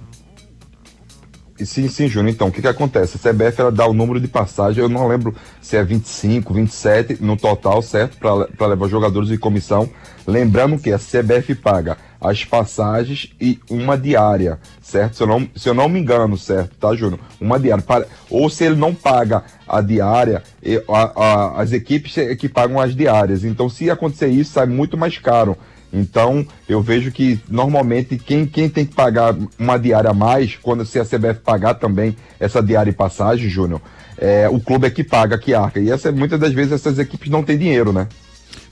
Sim, 1.63 1.87
sim, 1.87 2.09
Júnior. 2.09 2.33
Então, 2.33 2.49
o 2.49 2.51
que 2.51 2.61
que 2.61 2.67
acontece? 2.67 3.15
A 3.15 3.31
CBF 3.31 3.61
ela 3.61 3.71
dá 3.71 3.87
o 3.87 3.93
número 3.93 4.19
de 4.19 4.27
passagem, 4.27 4.83
eu 4.83 4.89
não 4.89 5.07
lembro 5.07 5.33
se 5.61 5.77
é 5.77 5.83
25, 5.83 6.53
27 6.53 7.23
no 7.23 7.37
total, 7.37 7.81
certo? 7.81 8.17
Para 8.17 8.67
levar 8.67 8.89
jogadores 8.89 9.29
de 9.29 9.37
comissão. 9.37 9.89
Lembrando 10.27 10.77
que 10.77 10.91
a 10.91 10.99
CBF 10.99 11.55
paga 11.55 11.97
as 12.19 12.43
passagens 12.43 13.31
e 13.39 13.57
uma 13.69 13.97
diária, 13.97 14.59
certo? 14.81 15.15
Se 15.15 15.23
eu 15.23 15.27
não, 15.27 15.47
se 15.55 15.69
eu 15.69 15.73
não 15.73 15.87
me 15.87 15.97
engano, 15.99 16.37
certo, 16.37 16.75
tá, 16.75 16.93
Júnior? 16.93 17.21
Uma 17.39 17.57
diária. 17.57 17.83
Para, 17.83 18.05
ou 18.29 18.49
se 18.49 18.65
ele 18.65 18.75
não 18.75 18.93
paga 18.93 19.43
a 19.65 19.79
diária, 19.79 20.43
a, 20.89 21.23
a, 21.23 21.61
as 21.61 21.71
equipes 21.71 22.17
é 22.17 22.35
que 22.35 22.49
pagam 22.49 22.81
as 22.81 22.93
diárias. 22.93 23.45
Então, 23.45 23.69
se 23.69 23.89
acontecer 23.89 24.27
isso, 24.27 24.51
sai 24.51 24.65
muito 24.65 24.97
mais 24.97 25.17
caro. 25.19 25.57
Então, 25.95 26.45
eu 26.67 26.81
vejo 26.81 27.09
que 27.09 27.39
normalmente 27.49 28.17
quem, 28.17 28.45
quem 28.45 28.67
tem 28.67 28.85
que 28.85 28.93
pagar 28.93 29.35
uma 29.57 29.77
diária 29.77 30.09
a 30.09 30.13
mais, 30.13 30.57
quando 30.61 30.85
se 30.85 30.99
a 30.99 31.05
CBF 31.05 31.39
pagar 31.43 31.75
também 31.75 32.15
essa 32.37 32.61
diária 32.61 32.91
e 32.91 32.93
passagem, 32.93 33.49
Júnior, 33.49 33.81
é, 34.17 34.49
o 34.49 34.59
clube 34.59 34.87
é 34.87 34.89
que 34.89 35.03
paga, 35.03 35.37
que 35.37 35.53
arca. 35.53 35.79
E 35.79 35.89
essa, 35.89 36.11
muitas 36.11 36.39
das 36.39 36.51
vezes 36.51 36.73
essas 36.73 36.99
equipes 36.99 37.29
não 37.29 37.43
têm 37.43 37.57
dinheiro, 37.57 37.93
né? 37.93 38.07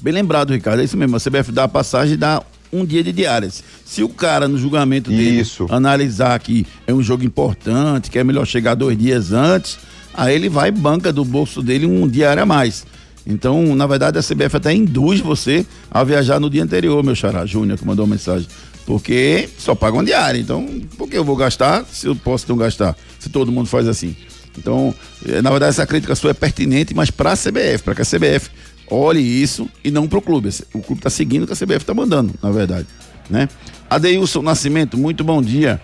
Bem 0.02 0.14
lembrado, 0.14 0.52
Ricardo, 0.52 0.82
é 0.82 0.84
isso 0.84 0.98
mesmo. 0.98 1.16
A 1.16 1.20
CBF 1.20 1.52
dá 1.52 1.64
a 1.64 1.68
passagem 1.68 2.16
e 2.16 2.18
dá 2.18 2.44
um 2.74 2.86
dia 2.86 3.04
de 3.04 3.14
diárias. 3.14 3.64
Se 3.86 4.04
o 4.04 4.10
cara, 4.10 4.48
no 4.48 4.58
julgamento 4.58 5.10
dele, 5.10 5.40
Isso. 5.40 5.68
analisar 5.70 6.38
que 6.40 6.66
é 6.88 6.94
um 6.94 7.04
jogo 7.04 7.24
importante, 7.24 8.10
que 8.10 8.20
é 8.20 8.24
melhor 8.24 8.46
chegar 8.46 8.74
dois 8.74 8.98
dias 8.98 9.32
antes, 9.32 9.78
aí 10.14 10.36
ele 10.36 10.50
vai 10.50 10.72
banca 10.72 11.14
do 11.14 11.24
bolso 11.24 11.62
dele 11.62 11.86
um 11.86 12.08
diário 12.08 12.44
a 12.44 12.46
mais. 12.46 12.86
Então, 13.26 13.76
na 13.76 13.88
verdade, 13.88 14.20
a 14.20 14.22
CBF 14.22 14.58
até 14.58 14.74
induz 14.74 15.20
você 15.20 15.66
a 15.90 16.04
viajar 16.04 16.40
no 16.40 16.50
dia 16.50 16.64
anterior, 16.64 17.04
meu 17.04 17.16
xará 17.16 17.46
Júnior, 17.46 17.78
que 17.78 17.86
mandou 17.86 18.06
uma 18.06 18.16
mensagem. 18.16 18.48
Porque 18.86 19.50
só 19.58 19.74
paga 19.74 19.96
uma 19.96 20.04
diária. 20.04 20.40
Então, 20.40 20.66
por 20.98 21.10
que 21.10 21.18
eu 21.18 21.24
vou 21.24 21.36
gastar 21.36 21.86
se 21.86 22.06
eu 22.06 22.16
posso 22.16 22.46
não 22.50 22.58
gastar? 22.58 22.98
Se 23.18 23.30
todo 23.30 23.52
mundo 23.52 23.68
faz 23.68 23.88
assim. 23.88 24.16
Então, 24.58 24.94
eh, 25.26 25.42
na 25.42 25.50
verdade, 25.50 25.70
essa 25.70 25.86
crítica 25.88 26.16
sua 26.16 26.32
é 26.32 26.34
pertinente, 26.34 26.94
mas 26.94 27.10
para 27.10 27.32
a 27.32 27.38
CBF, 27.38 27.84
para 27.84 27.96
que 27.96 28.02
a 28.02 28.06
CBF 28.06 28.50
olhe 28.90 29.22
isso 29.22 29.70
e 29.84 29.90
não 29.90 30.08
para 30.08 30.20
o 30.20 30.22
clube. 30.22 30.50
O 30.74 30.82
clube 30.82 31.00
está 31.00 31.10
seguindo 31.10 31.44
o 31.44 31.48
que 31.48 31.54
a 31.54 31.56
CBF 31.56 31.78
está 31.78 31.94
mandando, 31.94 32.34
na 32.42 32.52
verdade. 32.52 32.88
Né? 33.30 33.48
Adeilson 33.90 34.42
Nascimento, 34.42 34.98
muito 34.98 35.24
bom 35.24 35.42
dia. 35.42 35.82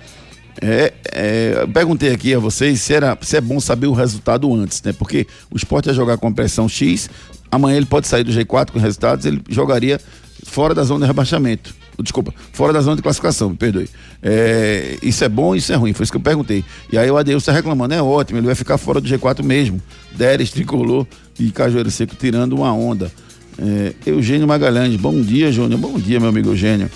É, 0.61 0.93
é, 1.13 1.67
perguntei 1.67 2.11
aqui 2.11 2.33
a 2.33 2.39
vocês 2.39 2.81
se, 2.81 2.93
era, 2.93 3.17
se 3.21 3.37
é 3.37 3.41
bom 3.41 3.59
saber 3.59 3.87
o 3.87 3.93
resultado 3.93 4.53
antes, 4.53 4.81
né? 4.83 4.93
Porque 4.93 5.25
o 5.49 5.55
esporte 5.55 5.87
ia 5.87 5.93
jogar 5.93 6.17
com 6.17 6.31
pressão 6.33 6.67
X, 6.67 7.09
amanhã 7.49 7.77
ele 7.77 7.85
pode 7.85 8.07
sair 8.07 8.23
do 8.23 8.31
G4 8.31 8.71
com 8.71 8.79
resultados, 8.79 9.25
ele 9.25 9.41
jogaria 9.49 9.99
fora 10.43 10.73
da 10.73 10.83
zona 10.83 11.01
de 11.01 11.07
rebaixamento. 11.07 11.73
Desculpa, 12.01 12.33
fora 12.53 12.71
da 12.71 12.79
zona 12.79 12.95
de 12.95 13.01
classificação, 13.01 13.49
me 13.49 13.57
perdoe. 13.57 13.89
É, 14.23 14.97
isso 15.01 15.23
é 15.23 15.29
bom, 15.29 15.53
isso 15.55 15.71
é 15.71 15.75
ruim, 15.75 15.93
foi 15.93 16.03
isso 16.03 16.11
que 16.11 16.17
eu 16.17 16.21
perguntei. 16.21 16.63
E 16.91 16.97
aí 16.97 17.09
o 17.09 17.17
Adeus 17.17 17.43
está 17.43 17.51
reclamando, 17.51 17.93
é 17.93 18.01
ótimo, 18.01 18.39
ele 18.39 18.45
vai 18.45 18.55
ficar 18.55 18.77
fora 18.77 19.01
do 19.01 19.07
G4 19.07 19.43
mesmo. 19.43 19.81
Deres, 20.11 20.51
Tricolor 20.51 21.05
e 21.37 21.51
Cajueiro 21.51 21.91
Seco 21.91 22.15
tirando 22.15 22.53
uma 22.53 22.73
onda. 22.73 23.11
É, 23.57 23.93
Eugênio 24.05 24.47
Magalhães, 24.47 24.95
bom 24.95 25.21
dia, 25.21 25.51
Júnior. 25.51 25.79
Bom 25.79 25.99
dia, 25.99 26.19
meu 26.19 26.29
amigo 26.29 26.49
Eugênio. 26.49 26.89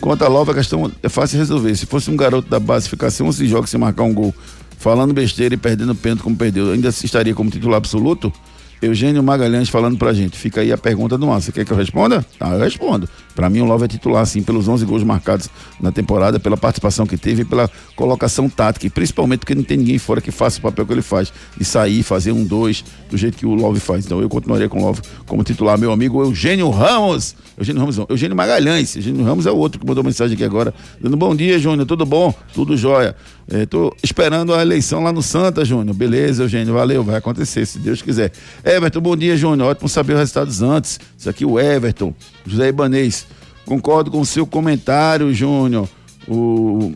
Quanto 0.00 0.24
a 0.24 0.28
Lova, 0.28 0.52
a 0.52 0.54
questão 0.54 0.90
é 1.02 1.08
fácil 1.08 1.36
de 1.36 1.38
resolver. 1.38 1.74
Se 1.74 1.86
fosse 1.86 2.10
um 2.10 2.16
garoto 2.16 2.48
da 2.48 2.60
base 2.60 2.88
ficasse 2.88 3.22
11 3.22 3.46
jogos 3.46 3.70
sem 3.70 3.80
marcar 3.80 4.04
um 4.04 4.14
gol, 4.14 4.34
falando 4.78 5.12
besteira 5.12 5.54
e 5.54 5.58
perdendo 5.58 5.94
pênalti 5.94 6.22
como 6.22 6.36
perdeu, 6.36 6.70
ainda 6.70 6.88
estaria 6.88 7.34
como 7.34 7.50
titular 7.50 7.78
absoluto? 7.78 8.32
Eugênio 8.80 9.22
Magalhães 9.22 9.68
falando 9.68 9.96
pra 9.96 10.12
gente. 10.12 10.36
Fica 10.36 10.60
aí 10.60 10.70
a 10.70 10.78
pergunta 10.78 11.16
do. 11.16 11.26
Você 11.26 11.50
quer 11.50 11.64
que 11.64 11.72
eu 11.72 11.76
responda? 11.76 12.24
Tá, 12.38 12.50
eu 12.50 12.60
respondo. 12.60 13.08
Para 13.34 13.48
mim, 13.48 13.60
o 13.60 13.64
Love 13.64 13.84
é 13.84 13.88
titular, 13.88 14.24
sim, 14.26 14.42
pelos 14.42 14.68
11 14.68 14.84
gols 14.84 15.02
marcados 15.02 15.48
na 15.80 15.90
temporada, 15.90 16.38
pela 16.38 16.56
participação 16.56 17.06
que 17.06 17.16
teve 17.16 17.42
e 17.42 17.44
pela 17.44 17.70
colocação 17.94 18.48
tática. 18.48 18.86
E 18.86 18.90
principalmente 18.90 19.40
porque 19.40 19.54
não 19.54 19.62
tem 19.62 19.78
ninguém 19.78 19.98
fora 19.98 20.20
que 20.20 20.30
faça 20.30 20.58
o 20.58 20.62
papel 20.62 20.86
que 20.86 20.92
ele 20.92 21.02
faz, 21.02 21.32
de 21.56 21.64
sair, 21.64 22.02
fazer 22.02 22.32
um 22.32 22.44
dois, 22.44 22.84
do 23.10 23.16
jeito 23.16 23.36
que 23.36 23.46
o 23.46 23.54
Love 23.54 23.80
faz. 23.80 24.04
Então 24.04 24.20
eu 24.20 24.28
continuaria 24.28 24.68
com 24.68 24.78
o 24.78 24.82
Love 24.82 25.00
como 25.26 25.42
titular. 25.42 25.78
Meu 25.78 25.92
amigo 25.92 26.22
Eugênio 26.22 26.68
Ramos. 26.70 27.34
Eugênio 27.56 27.80
Ramos 27.80 27.96
não. 27.98 28.06
Eugênio 28.08 28.36
Magalhães. 28.36 28.96
Eugênio 28.96 29.24
Ramos 29.24 29.46
é 29.46 29.50
o 29.50 29.56
outro 29.56 29.80
que 29.80 29.86
mandou 29.86 30.02
mensagem 30.02 30.34
aqui 30.34 30.44
agora. 30.44 30.74
Dando 31.00 31.16
bom 31.16 31.34
dia, 31.34 31.58
Júnior. 31.58 31.86
Tudo 31.86 32.04
bom? 32.04 32.34
Tudo 32.52 32.76
jóia. 32.76 33.16
É, 33.48 33.64
tô 33.64 33.94
esperando 34.02 34.54
a 34.54 34.62
eleição 34.62 35.02
lá 35.02 35.12
no 35.12 35.22
Santa, 35.22 35.64
Júnior. 35.64 35.94
Beleza, 35.94 36.44
Eugênio. 36.44 36.74
Valeu. 36.74 37.02
Vai 37.02 37.16
acontecer, 37.16 37.66
se 37.66 37.78
Deus 37.78 38.02
quiser. 38.02 38.32
Everton, 38.64 39.00
bom 39.00 39.16
dia, 39.16 39.36
Júnior. 39.36 39.70
Ótimo 39.70 39.88
saber 39.88 40.14
os 40.14 40.20
resultados 40.20 40.62
antes. 40.62 40.98
Isso 41.16 41.30
aqui, 41.30 41.44
o 41.44 41.58
Everton. 41.58 42.14
José 42.46 42.68
Ibanês. 42.68 43.26
Concordo 43.66 44.12
com 44.12 44.20
o 44.20 44.26
seu 44.26 44.46
comentário, 44.46 45.34
Júnior. 45.34 45.88
O, 46.28 46.94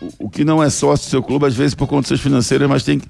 o, 0.00 0.08
o, 0.20 0.30
que 0.30 0.44
não 0.44 0.62
é 0.62 0.70
sócio 0.70 1.06
do 1.06 1.10
seu 1.10 1.22
clube, 1.22 1.46
às 1.46 1.54
vezes 1.54 1.74
por 1.74 1.88
condições 1.88 2.20
financeiras, 2.20 2.68
mas 2.68 2.84
tem, 2.84 3.00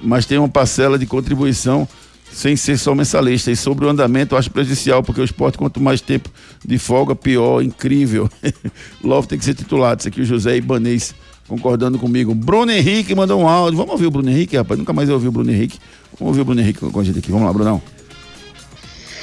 mas 0.00 0.26
tem 0.26 0.38
uma 0.38 0.48
parcela 0.48 0.98
de 0.98 1.06
contribuição 1.06 1.88
sem 2.32 2.56
ser 2.56 2.78
só 2.78 2.94
mensalista. 2.94 3.50
E 3.50 3.56
sobre 3.56 3.86
o 3.86 3.88
andamento, 3.88 4.34
eu 4.34 4.38
acho 4.38 4.50
prejudicial, 4.50 5.02
porque 5.02 5.20
o 5.20 5.24
esporte, 5.24 5.58
quanto 5.58 5.80
mais 5.80 6.00
tempo 6.00 6.30
de 6.64 6.78
folga, 6.78 7.14
pior, 7.14 7.62
incrível. 7.62 8.28
Love 9.02 9.28
tem 9.28 9.38
que 9.38 9.44
ser 9.44 9.54
titulado. 9.54 10.00
Isso 10.00 10.08
aqui, 10.08 10.20
o 10.20 10.24
José 10.24 10.56
Ibanês 10.56 11.14
concordando 11.48 11.98
comigo. 11.98 12.34
Bruno 12.34 12.70
Henrique 12.70 13.14
mandou 13.14 13.40
um 13.40 13.48
áudio. 13.48 13.76
Vamos 13.76 13.92
ouvir 13.92 14.06
o 14.06 14.10
Bruno 14.10 14.30
Henrique, 14.30 14.56
rapaz? 14.56 14.78
Nunca 14.78 14.92
mais 14.92 15.08
eu 15.08 15.14
ouvi 15.14 15.28
o 15.28 15.32
Bruno 15.32 15.50
Henrique. 15.50 15.78
Vamos 16.18 16.28
ouvir 16.32 16.42
o 16.42 16.44
Bruno 16.44 16.60
Henrique 16.60 16.78
com 16.78 17.00
a 17.00 17.04
gente 17.04 17.18
aqui. 17.18 17.30
Vamos 17.30 17.46
lá, 17.46 17.52
Brunão. 17.52 17.82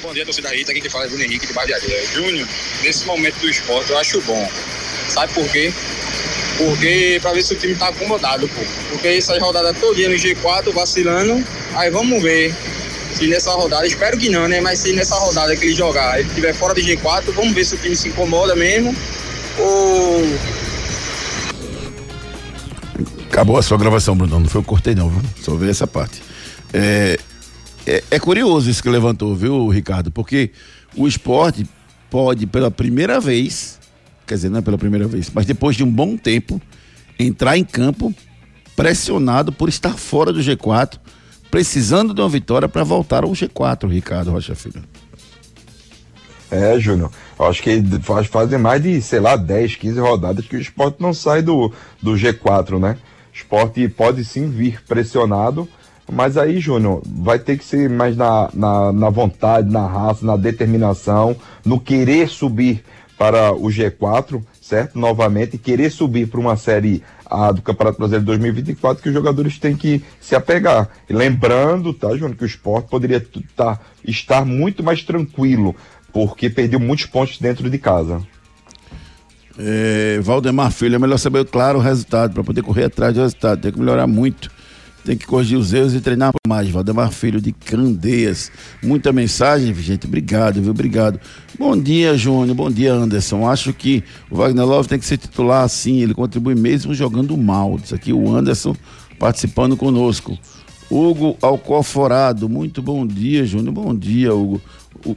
Bom 0.06 0.14
dia, 0.14 0.24
torcida 0.24 0.50
Rita. 0.50 0.72
Aqui 0.72 0.82
que 0.82 0.90
fala 0.90 1.06
é 1.06 1.08
Bruno 1.08 1.24
Henrique 1.24 1.48
de 1.48 1.54
Barbearia. 1.54 2.06
Júnior, 2.14 2.48
nesse 2.84 3.08
momento 3.08 3.40
do 3.40 3.50
esporte 3.50 3.90
eu 3.90 3.98
acho 3.98 4.22
bom. 4.22 4.48
Sabe 5.10 5.34
por 5.34 5.50
quê? 5.50 5.74
Porque 6.60 7.18
pra 7.24 7.34
ver 7.34 7.42
se 7.42 7.56
o 7.56 7.58
time 7.58 7.74
tá 7.74 7.88
acomodado, 7.88 8.48
pô. 8.48 8.62
Porque 8.92 9.08
essa 9.08 9.36
rodada 9.40 9.74
todinha 9.74 10.08
no 10.08 10.16
G4 10.16 10.72
vacilando. 10.72 11.44
Aí 11.74 11.90
vamos 11.90 12.22
ver 12.22 12.54
se 13.16 13.26
nessa 13.26 13.52
rodada, 13.54 13.88
espero 13.88 14.16
que 14.16 14.30
não, 14.30 14.48
né? 14.48 14.62
Mas 14.62 14.78
se 14.78 14.94
nessa 14.94 15.16
rodada 15.16 15.56
que 15.56 15.66
ele 15.66 15.74
jogar, 15.74 16.20
ele 16.20 16.30
estiver 16.30 16.54
fora 16.54 16.76
do 16.76 16.82
G4, 16.82 17.32
vamos 17.34 17.56
ver 17.56 17.66
se 17.66 17.74
o 17.74 17.78
time 17.80 17.96
se 17.96 18.10
incomoda 18.10 18.56
mesmo. 18.56 18.96
Ou. 19.58 20.24
Acabou 23.28 23.58
a 23.58 23.64
sua 23.64 23.80
gravação, 23.80 24.16
Bruno. 24.16 24.40
Não 24.40 24.48
foi 24.48 24.62
eu 24.62 24.66
cortei, 24.66 24.94
não, 24.94 25.10
viu? 25.10 25.22
Só 25.42 25.56
ver 25.56 25.72
essa 25.72 25.88
parte. 25.88 26.22
É, 26.72 27.18
é, 27.86 28.04
é, 28.12 28.20
curioso 28.20 28.70
isso 28.70 28.82
que 28.82 28.90
levantou, 28.90 29.36
viu, 29.36 29.68
Ricardo? 29.70 30.12
Porque 30.12 30.52
o 30.96 31.08
esporte 31.08 31.68
pode, 32.10 32.48
pela 32.48 32.72
primeira 32.72 33.20
vez, 33.20 33.80
quer 34.26 34.36
dizer, 34.36 34.50
não 34.50 34.60
é 34.60 34.62
pela 34.62 34.78
primeira 34.78 35.08
vez, 35.08 35.30
mas 35.34 35.46
depois 35.46 35.76
de 35.76 35.84
um 35.84 35.92
bom 35.92 36.18
tempo, 36.18 36.62
entrar 37.20 37.58
em 37.58 37.64
campo 37.64 38.14
pressionado 38.76 39.52
por 39.52 39.70
estar 39.70 39.94
fora 39.98 40.34
do 40.34 40.40
G4, 40.40 41.00
precisando 41.50 42.14
de 42.14 42.22
uma 42.22 42.30
vitória 42.30 42.68
para 42.68 42.84
voltar 42.84 43.24
ao 43.24 43.32
G4, 43.32 43.90
Ricardo 43.90 44.32
Rocha 44.32 44.56
Filho. 44.56 44.84
É, 46.52 46.80
Júnior. 46.80 47.12
Acho 47.40 47.62
que 47.62 47.82
faz, 48.02 48.28
fazem 48.28 48.60
mais 48.60 48.82
de, 48.82 49.02
sei 49.02 49.20
lá, 49.20 49.36
10, 49.36 49.76
15 49.76 50.00
rodadas 50.00 50.48
que 50.48 50.56
o 50.56 50.62
esporte 50.62 51.02
não 51.02 51.14
sai 51.14 51.42
do, 51.42 51.72
do 52.02 52.14
G4, 52.14 52.80
né? 52.80 52.98
O 53.34 53.36
esporte 53.36 53.88
pode 53.90 54.24
sim 54.24 54.50
vir 54.50 54.82
pressionado, 54.88 55.68
mas 56.12 56.38
aí, 56.38 56.60
Júnior, 56.60 57.02
vai 57.06 57.40
ter 57.40 57.58
que 57.58 57.66
ser 57.66 57.90
mais 57.90 58.16
na, 58.16 58.50
na, 58.54 58.94
na, 58.94 59.10
vontade, 59.10 59.72
na 59.72 59.88
raça, 59.88 60.26
na 60.26 60.38
determinação, 60.38 61.36
no 61.66 61.80
querer 61.80 62.30
subir 62.30 62.84
para 63.18 63.54
o 63.54 63.68
G4, 63.68 64.44
certo? 64.62 65.00
Novamente, 65.00 65.58
querer 65.58 65.90
subir 65.90 66.28
para 66.28 66.40
uma 66.40 66.56
série 66.58 67.02
A 67.26 67.52
do 67.52 67.62
Campeonato 67.62 67.98
Brasileiro 67.98 68.26
2024 68.26 69.02
que 69.02 69.10
os 69.10 69.16
jogadores 69.16 69.58
têm 69.58 69.76
que 69.76 70.04
se 70.20 70.36
apegar. 70.36 70.90
E 71.10 71.14
lembrando, 71.14 71.94
tá, 71.94 72.10
Júnior, 72.10 72.36
que 72.36 72.44
o 72.44 72.48
esporte 72.48 72.90
poderia 72.90 73.26
tá, 73.56 73.80
estar 74.04 74.46
muito 74.46 74.84
mais 74.84 75.02
tranquilo, 75.02 75.76
porque 76.14 76.50
perdeu 76.50 76.80
muitos 76.80 77.06
pontos 77.06 77.40
dentro 77.40 77.70
de 77.70 77.80
casa. 77.80 78.22
É, 79.58 80.20
Valdemar 80.22 80.72
Filho, 80.72 80.96
é 80.96 81.00
melhor 81.00 81.18
saber, 81.18 81.46
claro, 81.46 81.80
o 81.80 81.82
resultado, 81.82 82.34
para 82.34 82.44
poder 82.44 82.62
correr 82.62 82.84
atrás 82.84 83.14
do 83.14 83.22
resultado. 83.22 83.62
Tem 83.62 83.72
que 83.72 83.80
melhorar 83.80 84.06
muito. 84.06 84.52
Tem 85.06 85.16
que 85.16 85.28
corrigir 85.28 85.56
os 85.56 85.72
erros 85.72 85.94
e 85.94 86.02
treinar 86.02 86.34
mais. 86.48 86.68
Valdemar 86.68 87.12
Filho 87.12 87.40
de 87.40 87.52
Candeias. 87.52 88.52
Muita 88.82 89.14
mensagem, 89.14 89.72
gente. 89.76 90.08
Obrigado, 90.08 90.60
viu? 90.60 90.72
Obrigado. 90.72 91.20
Bom 91.60 91.80
dia, 91.80 92.18
Júnior. 92.18 92.56
Bom 92.56 92.72
dia, 92.72 92.92
Anderson. 92.92 93.48
Acho 93.48 93.72
que 93.72 94.04
o 94.32 94.36
Wagner 94.38 94.66
Love 94.66 94.90
tem 94.90 94.98
que 94.98 95.06
ser 95.06 95.18
titular 95.18 95.64
assim. 95.64 96.02
Ele 96.02 96.16
contribui 96.16 96.56
mesmo 96.56 96.92
jogando 96.96 97.38
mal. 97.38 97.80
Isso 97.82 97.94
aqui 97.94 98.12
o 98.12 98.36
Anderson 98.36 98.76
participando 99.20 99.78
conosco. 99.78 100.36
Hugo 100.90 101.38
Alcoforado. 101.40 102.50
Muito 102.50 102.82
bom 102.82 103.06
dia, 103.06 103.46
Júnior. 103.46 103.76
Bom 103.76 103.94
dia, 103.94 104.34
Hugo. 104.34 104.60
O, 105.06 105.16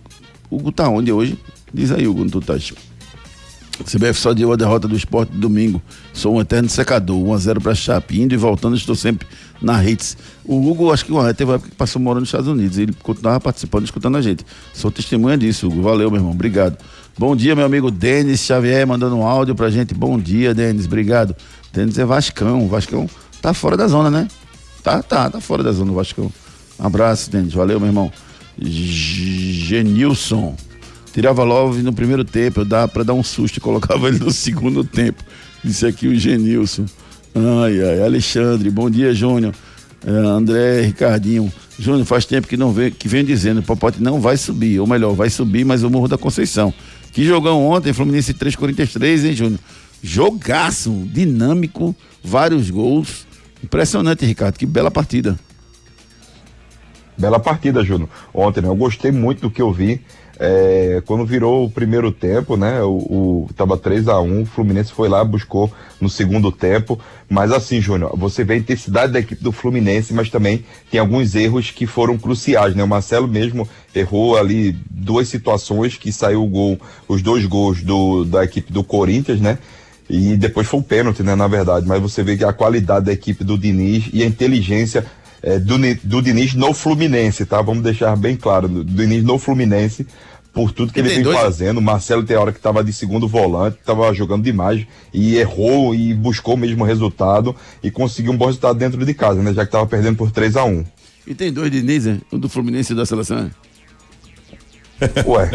Hugo 0.51 0.71
tá 0.71 0.87
onde 0.91 1.11
hoje? 1.11 1.39
Diz 1.73 1.91
aí, 1.91 2.07
Hugo, 2.07 2.25
onde 2.25 2.33
tu 2.33 2.43
tá? 2.43 2.59
CBF 3.85 4.19
só 4.19 4.35
deu 4.35 4.53
a 4.53 4.57
derrota 4.57 4.89
do 4.89 4.97
esporte 4.97 5.33
domingo. 5.33 5.81
Sou 6.13 6.37
um 6.37 6.41
eterno 6.41 6.69
secador. 6.69 7.17
1x0 7.17 7.63
para 7.63 7.75
Chape. 7.75 8.21
Indo 8.21 8.35
e 8.35 8.37
voltando, 8.37 8.77
estou 8.77 8.95
sempre 8.95 9.27
na 9.61 9.85
Hits. 9.85 10.17
O 10.45 10.69
Hugo, 10.69 10.93
acho 10.93 11.05
que 11.05 11.13
teve 11.35 11.51
uma 11.51 11.55
época 11.55 11.71
que 11.71 11.77
passou 11.77 12.01
morando 12.01 12.21
nos 12.21 12.29
Estados 12.29 12.49
Unidos. 12.49 12.79
Ele 12.79 12.93
continuava 13.03 13.41
participando, 13.41 13.85
escutando 13.85 14.17
a 14.17 14.23
gente. 14.23 14.45
Sou 14.73 14.91
testemunha 14.91 15.37
disso, 15.37 15.69
Hugo. 15.69 15.83
Valeu, 15.83 16.11
meu 16.11 16.19
irmão. 16.19 16.33
Obrigado. 16.33 16.77
Bom 17.19 17.35
dia, 17.35 17.57
meu 17.57 17.67
amigo 17.67 17.91
Denis 17.91 18.41
Xavier, 18.41 18.87
mandando 18.87 19.17
um 19.17 19.25
áudio 19.25 19.55
pra 19.55 19.71
gente. 19.71 19.93
Bom 19.95 20.19
dia, 20.19 20.55
Denis. 20.55 20.87
Obrigado. 20.87 21.35
Denis 21.73 21.99
é 21.99 22.05
Vascão. 22.05 22.69
Vascão 22.69 23.09
tá 23.43 23.53
fora 23.53 23.77
da 23.77 23.87
zona, 23.89 24.11
né? 24.11 24.29
Tá, 24.83 25.03
tá, 25.03 25.29
tá 25.29 25.41
fora 25.41 25.63
da 25.63 25.73
zona 25.73 25.91
o 25.91 25.95
Vascão. 25.95 26.33
Um 26.79 26.87
abraço, 26.87 27.31
Denis. 27.31 27.53
Valeu, 27.53 27.81
meu 27.81 27.89
irmão. 27.89 28.13
Genilson. 28.61 30.57
Tirava 31.19 31.43
Love 31.43 31.83
no 31.83 31.93
primeiro 31.93 32.25
tempo, 32.25 32.65
para 32.65 33.03
dar 33.03 33.13
um 33.13 33.25
susto 33.25 33.57
e 33.57 33.61
colocava 33.61 34.07
ele 34.07 34.21
no 34.21 34.31
segundo 34.31 34.85
tempo. 34.85 35.25
Disse 35.65 35.85
aqui 35.85 36.07
o 36.07 36.15
Genilson. 36.17 36.87
Ai, 37.35 37.83
ai, 37.83 38.03
Alexandre, 38.05 38.71
bom 38.71 38.89
dia, 38.89 39.13
Júnior. 39.13 39.53
É, 40.07 40.11
André, 40.11 40.83
Ricardinho. 40.83 41.53
Júnior, 41.77 42.07
faz 42.07 42.25
tempo 42.25 42.47
que 42.47 42.57
não 42.57 42.71
vem, 42.71 42.93
que 42.93 43.09
vem 43.09 43.25
dizendo, 43.25 43.59
o 43.59 43.63
Popote 43.65 44.01
não 44.01 44.21
vai 44.21 44.37
subir, 44.37 44.79
ou 44.79 44.87
melhor, 44.87 45.13
vai 45.13 45.29
subir, 45.29 45.65
mas 45.65 45.83
o 45.83 45.91
Morro 45.91 46.07
da 46.07 46.17
Conceição. 46.17 46.73
Que 47.11 47.25
jogão 47.25 47.67
ontem, 47.67 47.93
Fluminense 47.93 48.33
3 48.33 48.55
Corinthians 48.55 48.93
3, 48.93 49.25
hein, 49.25 49.33
Júnior? 49.33 49.61
Jogaço, 50.01 50.93
dinâmico, 51.13 51.97
vários 52.23 52.71
gols. 52.71 53.27
Impressionante, 53.61 54.25
Ricardo, 54.25 54.57
que 54.57 54.67
bela 54.67 54.89
partida. 54.89 55.37
Bela 57.19 57.41
partida, 57.41 57.83
Júnior. 57.83 58.09
Ontem, 58.33 58.61
né? 58.61 58.69
Eu 58.69 58.77
gostei 58.77 59.11
muito 59.11 59.41
do 59.41 59.51
que 59.51 59.61
eu 59.61 59.73
vi. 59.73 60.01
É, 60.41 61.03
quando 61.05 61.27
virou 61.27 61.65
o 61.65 61.71
primeiro 61.71 62.13
tempo, 62.13 62.57
né? 62.57 62.81
O, 62.83 63.47
o 63.49 63.51
tava 63.57 63.77
3 63.77 64.07
a 64.07 64.21
1 64.21 64.43
o 64.43 64.47
Fluminense 64.47 64.93
foi 64.93 65.09
lá, 65.09 65.25
buscou 65.25 65.73
no 66.01 66.09
segundo 66.09 66.53
tempo. 66.53 66.99
Mas 67.29 67.51
assim, 67.51 67.81
Júnior, 67.81 68.17
você 68.17 68.45
vê 68.45 68.55
a 68.55 68.59
intensidade 68.59 69.13
da 69.13 69.19
equipe 69.19 69.43
do 69.43 69.51
Fluminense, 69.51 70.15
mas 70.15 70.31
também 70.31 70.65
tem 70.91 71.01
alguns 71.01 71.35
erros 71.35 71.73
que 71.73 71.87
foram 71.87 72.17
cruciais, 72.17 72.77
né? 72.77 72.85
O 72.85 72.89
Marcelo 72.89 73.27
mesmo 73.27 73.69
errou 73.93 74.39
ali 74.39 74.77
duas 74.89 75.27
situações 75.29 75.97
que 75.97 76.13
saiu 76.13 76.45
o 76.45 76.49
gol, 76.49 76.81
os 77.09 77.21
dois 77.21 77.45
gols 77.45 77.83
do, 77.83 78.25
da 78.25 78.45
equipe 78.45 78.73
do 78.73 78.85
Corinthians, 78.85 79.41
né? 79.41 79.59
E 80.09 80.37
depois 80.37 80.69
foi 80.69 80.79
um 80.79 80.83
pênalti, 80.83 81.23
né? 81.23 81.35
Na 81.35 81.49
verdade, 81.49 81.85
mas 81.87 82.01
você 82.01 82.23
vê 82.23 82.37
que 82.37 82.45
a 82.45 82.53
qualidade 82.53 83.07
da 83.07 83.13
equipe 83.13 83.43
do 83.43 83.59
Diniz 83.59 84.09
e 84.13 84.23
a 84.23 84.27
inteligência 84.27 85.05
é, 85.43 85.59
do, 85.59 85.77
do 86.05 86.23
Diniz 86.23 86.55
no 86.55 86.73
Fluminense, 86.73 87.45
tá? 87.45 87.61
Vamos 87.61 87.83
deixar 87.83 88.17
bem 88.17 88.37
claro, 88.37 88.69
do 88.69 88.85
Diniz 88.85 89.23
no 89.23 89.39
Fluminense, 89.39 90.07
por 90.59 90.73
tudo 90.73 90.93
que 90.93 90.99
ele, 90.99 91.07
ele 91.07 91.15
vem 91.15 91.23
dois... 91.23 91.39
fazendo. 91.39 91.79
O 91.79 91.81
Marcelo 91.81 92.25
tem 92.25 92.37
hora 92.37 92.51
que 92.51 92.59
estava 92.59 92.83
de 92.83 92.93
segundo 92.93 93.29
volante, 93.29 93.79
estava 93.79 94.13
jogando 94.13 94.43
demais 94.43 94.85
e 95.15 95.37
errou 95.37 95.95
e 95.95 96.13
buscou 96.13 96.55
o 96.55 96.57
mesmo 96.59 96.83
resultado 96.83 97.55
e 97.81 97.93
conseguiu 97.93 98.33
um 98.33 98.37
bom 98.37 98.47
resultado 98.47 98.77
dentro 98.77 99.07
de 99.07 99.15
casa, 99.15 99.41
né? 99.41 99.55
Já 99.55 99.63
que 99.63 99.69
estava 99.69 99.87
perdendo 99.87 100.17
por 100.17 100.33
3 100.33 100.57
a 100.57 100.65
1 100.65 100.85
E 101.29 101.35
tem 101.35 101.53
dois 101.53 101.71
Diniz? 101.71 102.07
Um 102.33 102.41
do 102.41 102.49
Fluminense 102.49 102.93
e 102.93 102.97
da 102.97 103.07
seleção. 103.07 103.49
Ué, 105.27 105.51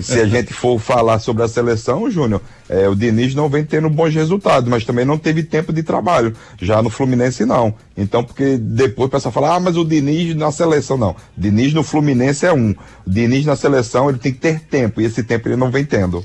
se 0.00 0.20
a 0.20 0.26
gente 0.26 0.52
for 0.52 0.78
falar 0.78 1.18
sobre 1.18 1.42
a 1.42 1.48
seleção, 1.48 2.10
Júnior, 2.10 2.40
é, 2.68 2.88
o 2.88 2.94
Diniz 2.94 3.34
não 3.34 3.48
vem 3.48 3.64
tendo 3.64 3.88
bons 3.88 4.14
resultados, 4.14 4.68
mas 4.68 4.84
também 4.84 5.04
não 5.04 5.16
teve 5.16 5.42
tempo 5.42 5.72
de 5.72 5.82
trabalho. 5.82 6.34
Já 6.60 6.82
no 6.82 6.90
Fluminense, 6.90 7.44
não. 7.44 7.74
Então, 7.96 8.24
porque 8.24 8.56
depois 8.58 9.08
o 9.08 9.10
pessoal 9.10 9.32
fala, 9.32 9.54
ah, 9.54 9.60
mas 9.60 9.76
o 9.76 9.84
Diniz 9.84 10.34
na 10.34 10.50
seleção, 10.50 10.96
não. 10.96 11.14
Diniz 11.36 11.72
no 11.72 11.82
Fluminense 11.82 12.46
é 12.46 12.52
um. 12.52 12.74
O 13.06 13.10
Diniz 13.10 13.46
na 13.46 13.56
seleção, 13.56 14.08
ele 14.08 14.18
tem 14.18 14.32
que 14.32 14.40
ter 14.40 14.60
tempo, 14.60 15.00
e 15.00 15.04
esse 15.04 15.22
tempo 15.22 15.48
ele 15.48 15.56
não 15.56 15.70
vem 15.70 15.84
tendo. 15.84 16.24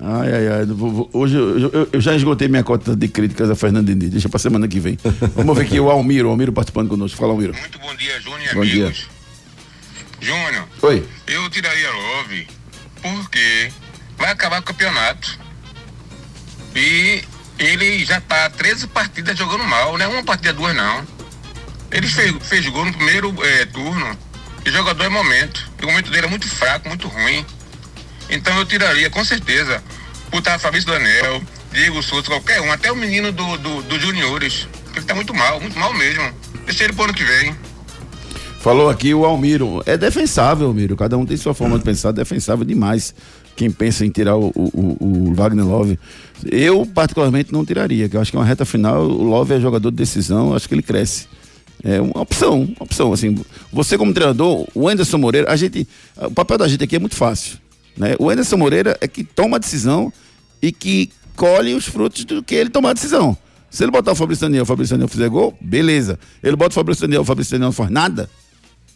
Ai, 0.00 0.32
ai, 0.32 0.48
ai. 0.48 0.66
Hoje 1.12 1.36
eu, 1.36 1.58
eu, 1.58 1.88
eu, 1.92 2.00
já 2.00 2.16
esgotei 2.16 2.48
minha 2.48 2.64
cota 2.64 2.96
de 2.96 3.06
críticas 3.06 3.48
a 3.48 3.54
Fernando 3.54 3.86
Diniz. 3.86 4.10
Deixa 4.10 4.28
pra 4.28 4.38
semana 4.38 4.66
que 4.66 4.80
vem. 4.80 4.98
Vamos 5.36 5.56
ver 5.56 5.64
aqui 5.64 5.78
o 5.78 5.88
Almiro, 5.88 6.28
o 6.28 6.30
Almiro 6.30 6.52
participando 6.52 6.88
conosco. 6.88 7.16
Fala, 7.16 7.32
Almiro. 7.32 7.54
Muito 7.54 7.78
bom 7.78 7.94
dia, 7.94 8.20
Júnior 8.20 8.54
bom 8.54 8.62
amigos. 8.62 8.96
Dia. 8.96 9.13
Júnior. 10.24 10.66
Oi. 10.82 11.06
Eu 11.26 11.48
tiraria 11.50 11.90
Love 11.90 12.48
porque 13.02 13.70
vai 14.16 14.32
acabar 14.32 14.60
o 14.60 14.64
campeonato. 14.64 15.38
E 16.74 17.22
ele 17.58 18.04
já 18.04 18.20
tá 18.20 18.48
13 18.50 18.86
partidas 18.88 19.36
jogando 19.38 19.64
mal, 19.64 19.96
não 19.96 20.06
é 20.06 20.08
uma 20.08 20.24
partida, 20.24 20.52
duas 20.52 20.74
não. 20.74 21.06
Ele 21.90 22.08
fez, 22.08 22.34
fez 22.42 22.66
gol 22.66 22.86
no 22.86 22.92
primeiro 22.92 23.34
é, 23.44 23.66
turno. 23.66 24.18
E 24.64 24.70
jogador 24.70 25.04
é 25.04 25.08
momento. 25.08 25.70
E 25.80 25.84
o 25.84 25.88
momento 25.88 26.10
dele 26.10 26.26
é 26.26 26.30
muito 26.30 26.48
fraco, 26.48 26.88
muito 26.88 27.06
ruim. 27.06 27.44
Então 28.30 28.56
eu 28.58 28.64
tiraria, 28.64 29.10
com 29.10 29.22
certeza, 29.24 29.84
botar 30.30 30.58
Fabrício 30.58 30.90
Daniel, 30.90 31.42
Diego 31.70 32.02
Souza, 32.02 32.26
qualquer 32.26 32.60
um, 32.62 32.72
até 32.72 32.90
o 32.90 32.96
menino 32.96 33.30
do, 33.30 33.58
do, 33.58 33.82
do 33.82 34.00
Juniores. 34.00 34.66
Ele 34.96 35.04
tá 35.04 35.14
muito 35.14 35.34
mal, 35.34 35.60
muito 35.60 35.78
mal 35.78 35.92
mesmo. 35.92 36.32
Deixa 36.64 36.84
ele 36.84 36.94
pro 36.94 37.04
ano 37.04 37.14
que 37.14 37.24
vem. 37.24 37.54
Falou 38.64 38.88
aqui 38.88 39.12
o 39.12 39.26
Almiro. 39.26 39.82
É 39.84 39.94
defensável, 39.94 40.68
Almiro. 40.68 40.96
Cada 40.96 41.18
um 41.18 41.26
tem 41.26 41.36
sua 41.36 41.52
forma 41.52 41.76
de 41.76 41.84
pensar, 41.84 42.12
defensável 42.12 42.64
demais. 42.64 43.14
Quem 43.54 43.70
pensa 43.70 44.06
em 44.06 44.08
tirar 44.08 44.38
o, 44.38 44.46
o, 44.54 44.96
o, 45.00 45.34
Wagner 45.34 45.66
Love. 45.66 45.98
Eu, 46.50 46.86
particularmente, 46.86 47.52
não 47.52 47.62
tiraria, 47.62 48.08
que 48.08 48.16
eu 48.16 48.22
acho 48.22 48.30
que 48.30 48.38
é 48.38 48.40
uma 48.40 48.46
reta 48.46 48.64
final. 48.64 49.02
O 49.02 49.22
Love 49.22 49.52
é 49.52 49.60
jogador 49.60 49.90
de 49.90 49.98
decisão, 49.98 50.54
acho 50.54 50.66
que 50.66 50.74
ele 50.74 50.80
cresce. 50.80 51.28
É 51.84 52.00
uma 52.00 52.22
opção, 52.22 52.62
uma 52.62 52.76
opção. 52.80 53.12
Assim, 53.12 53.36
você, 53.70 53.98
como 53.98 54.14
treinador, 54.14 54.66
o 54.74 54.88
Anderson 54.88 55.18
Moreira, 55.18 55.52
a 55.52 55.56
gente. 55.56 55.86
O 56.16 56.30
papel 56.30 56.56
da 56.56 56.66
gente 56.66 56.82
aqui 56.82 56.96
é 56.96 56.98
muito 56.98 57.16
fácil. 57.16 57.58
Né? 57.94 58.16
O 58.18 58.30
Anderson 58.30 58.56
Moreira 58.56 58.96
é 58.98 59.06
que 59.06 59.24
toma 59.24 59.58
a 59.58 59.60
decisão 59.60 60.10
e 60.62 60.72
que 60.72 61.10
colhe 61.36 61.74
os 61.74 61.84
frutos 61.84 62.24
do 62.24 62.42
que 62.42 62.54
ele 62.54 62.70
tomar 62.70 62.92
a 62.92 62.94
decisão. 62.94 63.36
Se 63.70 63.84
ele 63.84 63.90
botar 63.90 64.12
o 64.12 64.14
Fabrício 64.14 64.46
Daniel, 64.46 64.62
o 64.62 64.66
Fabrício 64.66 64.94
Daniel 64.94 65.08
fizer 65.08 65.28
gol, 65.28 65.54
beleza. 65.60 66.18
Ele 66.42 66.56
bota 66.56 66.70
o 66.70 66.74
Fabrício 66.74 67.02
Daniel, 67.02 67.20
o 67.20 67.24
Fabrício 67.26 67.50
Daniel 67.50 67.66
não 67.66 67.72
faz 67.72 67.90
nada, 67.90 68.30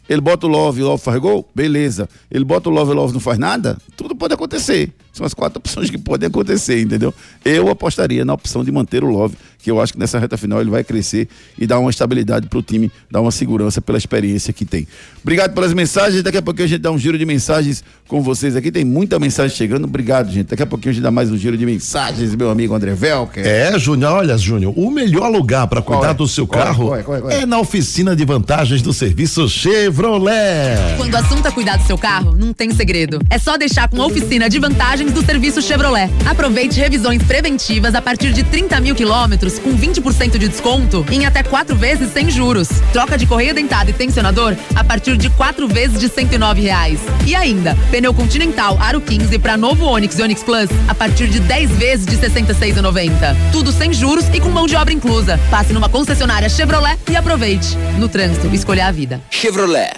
ele 0.08 0.20
bota 0.20 0.46
o 0.46 0.48
Love 0.48 0.80
e 0.80 0.82
o 0.82 0.86
Love 0.86 1.02
faz 1.02 1.18
gol? 1.18 1.48
Beleza. 1.54 2.08
Ele 2.30 2.44
bota 2.44 2.68
o 2.68 2.72
Love 2.72 2.92
e 2.92 2.94
o 2.94 2.96
Love 2.96 3.12
não 3.12 3.20
faz 3.20 3.38
nada? 3.38 3.76
Tudo 3.96 4.16
pode 4.16 4.32
acontecer. 4.32 4.92
São 5.12 5.26
as 5.26 5.34
quatro 5.34 5.58
opções 5.58 5.90
que 5.90 5.98
podem 5.98 6.28
acontecer, 6.28 6.80
entendeu? 6.80 7.12
Eu 7.44 7.68
apostaria 7.68 8.24
na 8.24 8.32
opção 8.32 8.64
de 8.64 8.72
manter 8.72 9.04
o 9.04 9.10
Love, 9.10 9.36
que 9.58 9.70
eu 9.70 9.80
acho 9.80 9.92
que 9.92 9.98
nessa 9.98 10.18
reta 10.18 10.36
final 10.36 10.60
ele 10.60 10.70
vai 10.70 10.84
crescer 10.84 11.28
e 11.58 11.66
dar 11.66 11.78
uma 11.80 11.90
estabilidade 11.90 12.46
para 12.46 12.58
o 12.58 12.62
time, 12.62 12.90
dar 13.10 13.20
uma 13.20 13.32
segurança 13.32 13.80
pela 13.80 13.98
experiência 13.98 14.52
que 14.52 14.64
tem. 14.64 14.86
Obrigado 15.22 15.52
pelas 15.52 15.74
mensagens. 15.74 16.22
Daqui 16.22 16.38
a 16.38 16.42
pouquinho 16.42 16.66
a 16.66 16.68
gente 16.68 16.80
dá 16.80 16.90
um 16.90 16.98
giro 16.98 17.18
de 17.18 17.26
mensagens 17.26 17.82
com 18.06 18.22
vocês 18.22 18.54
aqui. 18.54 18.70
Tem 18.70 18.84
muita 18.84 19.18
mensagem 19.18 19.56
chegando. 19.56 19.84
Obrigado, 19.84 20.30
gente. 20.30 20.46
Daqui 20.46 20.62
a 20.62 20.66
pouquinho 20.66 20.90
a 20.90 20.94
gente 20.94 21.02
dá 21.02 21.10
mais 21.10 21.30
um 21.30 21.36
giro 21.36 21.56
de 21.56 21.66
mensagens, 21.66 22.34
meu 22.34 22.50
amigo 22.50 22.74
André 22.74 22.94
Velker. 22.94 23.44
É, 23.44 23.76
Júnior, 23.78 24.12
olha, 24.12 24.38
Júnior, 24.38 24.72
o 24.76 24.90
melhor 24.90 25.28
lugar 25.28 25.66
para 25.66 25.82
cuidar 25.82 26.10
é? 26.10 26.14
do 26.14 26.28
seu 26.28 26.46
qual 26.46 26.60
é? 26.60 26.64
carro 26.64 26.94
é? 26.94 27.02
Qual 27.02 27.30
é? 27.30 27.40
é 27.42 27.46
na 27.46 27.58
oficina 27.58 28.14
de 28.14 28.24
vantagens 28.24 28.80
do 28.80 28.92
serviço 28.92 29.48
Chevrolet. 29.48 30.96
Quando 30.96 31.14
o 31.14 31.16
assunto 31.16 31.46
é 31.46 31.50
cuidar 31.50 31.76
do 31.78 31.86
seu 31.86 31.98
carro, 31.98 32.36
não 32.36 32.52
tem 32.52 32.70
segredo. 32.70 33.20
É 33.28 33.38
só 33.38 33.56
deixar 33.58 33.88
com 33.88 34.00
a 34.00 34.06
oficina 34.06 34.48
de 34.48 34.58
vantagens 34.58 35.12
do 35.12 35.24
serviço 35.24 35.60
Chevrolet. 35.60 36.10
Aproveite 36.26 36.78
revisões 36.78 37.22
preventivas 37.22 37.94
a 37.94 38.00
partir 38.00 38.32
de 38.32 38.44
30 38.44 38.80
mil 38.80 38.94
quilômetros 38.94 39.47
com 39.56 39.78
20% 39.78 40.36
de 40.36 40.48
desconto 40.48 41.06
em 41.12 41.24
até 41.24 41.44
quatro 41.44 41.76
vezes 41.76 42.12
sem 42.12 42.28
juros. 42.28 42.68
Troca 42.92 43.16
de 43.16 43.24
correia 43.24 43.54
dentada 43.54 43.90
e 43.90 43.92
tensionador 43.92 44.56
a 44.74 44.82
partir 44.82 45.16
de 45.16 45.30
quatro 45.30 45.68
vezes 45.68 46.00
de 46.00 46.08
109 46.08 46.60
reais. 46.60 46.98
E 47.24 47.36
ainda, 47.36 47.76
pneu 47.92 48.12
Continental 48.12 48.76
Aro 48.80 49.00
15 49.00 49.38
para 49.38 49.56
novo 49.56 49.84
Onix 49.84 50.18
e 50.18 50.22
Onix 50.22 50.42
Plus 50.42 50.68
a 50.88 50.94
partir 50.94 51.28
de 51.28 51.38
10 51.38 51.70
vezes 51.70 52.06
de 52.06 52.16
66,90. 52.16 53.36
Tudo 53.52 53.70
sem 53.70 53.92
juros 53.92 54.24
e 54.34 54.40
com 54.40 54.48
mão 54.48 54.66
de 54.66 54.74
obra 54.74 54.92
inclusa. 54.92 55.38
Passe 55.48 55.72
numa 55.72 55.88
concessionária 55.88 56.48
Chevrolet 56.48 56.98
e 57.08 57.14
aproveite. 57.14 57.76
No 57.96 58.08
trânsito, 58.08 58.48
escolha 58.52 58.88
a 58.88 58.90
vida. 58.90 59.20
Chevrolet. 59.30 59.92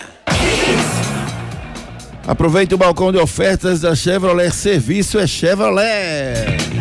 Aproveite 2.27 2.75
o 2.75 2.79
balcão 2.79 3.11
de 3.11 3.19
ofertas 3.19 3.81
da 3.81 3.95
Chevrolet. 3.95 4.51
Serviço 4.53 5.19
é 5.19 5.27
Chevrolet. 5.27 6.80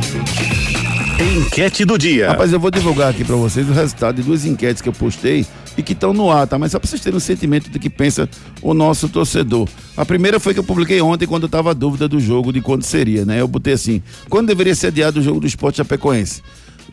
Enquete 1.19 1.84
do 1.84 1.97
dia. 1.97 2.29
Rapaz, 2.29 2.53
eu 2.53 2.60
vou 2.62 2.71
divulgar 2.71 3.10
aqui 3.10 3.25
pra 3.25 3.36
vocês 3.36 3.69
o 3.69 3.73
resultado 3.73 4.15
de 4.15 4.23
duas 4.23 4.45
enquetes 4.45 4.82
que 4.82 4.88
eu 4.88 4.93
postei 4.93 5.45
e 5.77 5.84
que 5.84 5.91
estão 5.91 6.13
no 6.13 6.32
ar, 6.32 6.47
tá? 6.47 6.58
Mas 6.58 6.71
só 6.71 6.79
pra 6.79 6.88
vocês 6.88 7.01
terem 7.01 7.17
um 7.17 7.19
sentimento 7.19 7.69
do 7.69 7.77
que 7.77 7.89
pensa 7.89 8.29
o 8.62 8.73
nosso 8.73 9.10
torcedor. 9.10 9.67
A 9.97 10.05
primeira 10.05 10.39
foi 10.39 10.53
que 10.53 10.62
eu 10.62 10.63
publiquei 10.63 11.01
ontem 11.01 11.27
quando 11.27 11.43
eu 11.43 11.49
tava 11.49 11.71
a 11.71 11.73
dúvida 11.73 12.08
do 12.08 12.21
jogo, 12.21 12.53
de 12.53 12.62
quando 12.62 12.84
seria, 12.84 13.25
né? 13.25 13.41
Eu 13.41 13.49
botei 13.49 13.73
assim, 13.73 14.01
quando 14.29 14.47
deveria 14.47 14.73
ser 14.73 14.88
adiado 14.88 15.19
o 15.19 15.23
jogo 15.23 15.41
do 15.41 15.47
esporte 15.47 15.77
chapecoense? 15.77 16.41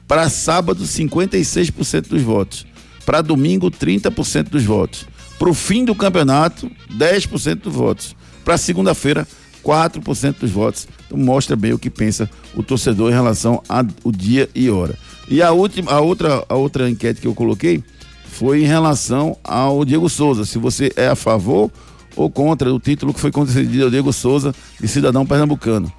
Para 0.09 0.29
sábado, 0.29 0.83
56% 0.83 2.09
dos 2.09 2.23
votos. 2.23 2.67
Para 3.05 3.23
domingo, 3.23 3.71
30% 3.71 4.49
dos 4.49 4.65
votos. 4.65 5.07
Para 5.39 5.51
o 5.51 5.55
fim 5.55 5.85
do 5.85 5.95
campeonato, 5.95 6.69
10% 6.93 7.61
dos 7.61 7.75
votos. 7.75 8.17
Para 8.45 8.59
segunda-feira, 8.59 9.27
4% 9.67 10.37
dos 10.39 10.51
votos. 10.53 10.87
Então 11.07 11.19
mostra 11.19 11.57
bem 11.57 11.73
o 11.73 11.79
que 11.79 11.91
pensa 11.91 12.31
o 12.55 12.63
torcedor 12.63 13.11
em 13.11 13.15
relação 13.15 13.61
ao 13.69 14.13
dia 14.13 14.49
e 14.55 14.71
hora. 14.71 14.97
E 15.29 15.43
a 15.43 15.51
última, 15.51 15.91
a 15.91 16.01
outra, 16.01 16.45
a 16.49 16.55
outra 16.55 16.89
enquete 16.89 17.21
que 17.21 17.27
eu 17.27 17.35
coloquei 17.35 17.83
foi 18.27 18.63
em 18.63 18.67
relação 18.67 19.37
ao 19.43 19.85
Diego 19.85 20.09
Souza. 20.09 20.45
Se 20.45 20.57
você 20.57 20.93
é 20.95 21.09
a 21.09 21.17
favor 21.17 21.71
ou 22.15 22.31
contra 22.31 22.73
o 22.73 22.79
título 22.79 23.13
que 23.13 23.21
foi 23.21 23.33
concedido 23.33 23.85
ao 23.85 23.91
Diego 23.91 24.13
Souza 24.13 24.55
de 24.81 24.87
cidadão 24.87 25.27
pernambucano. 25.27 25.93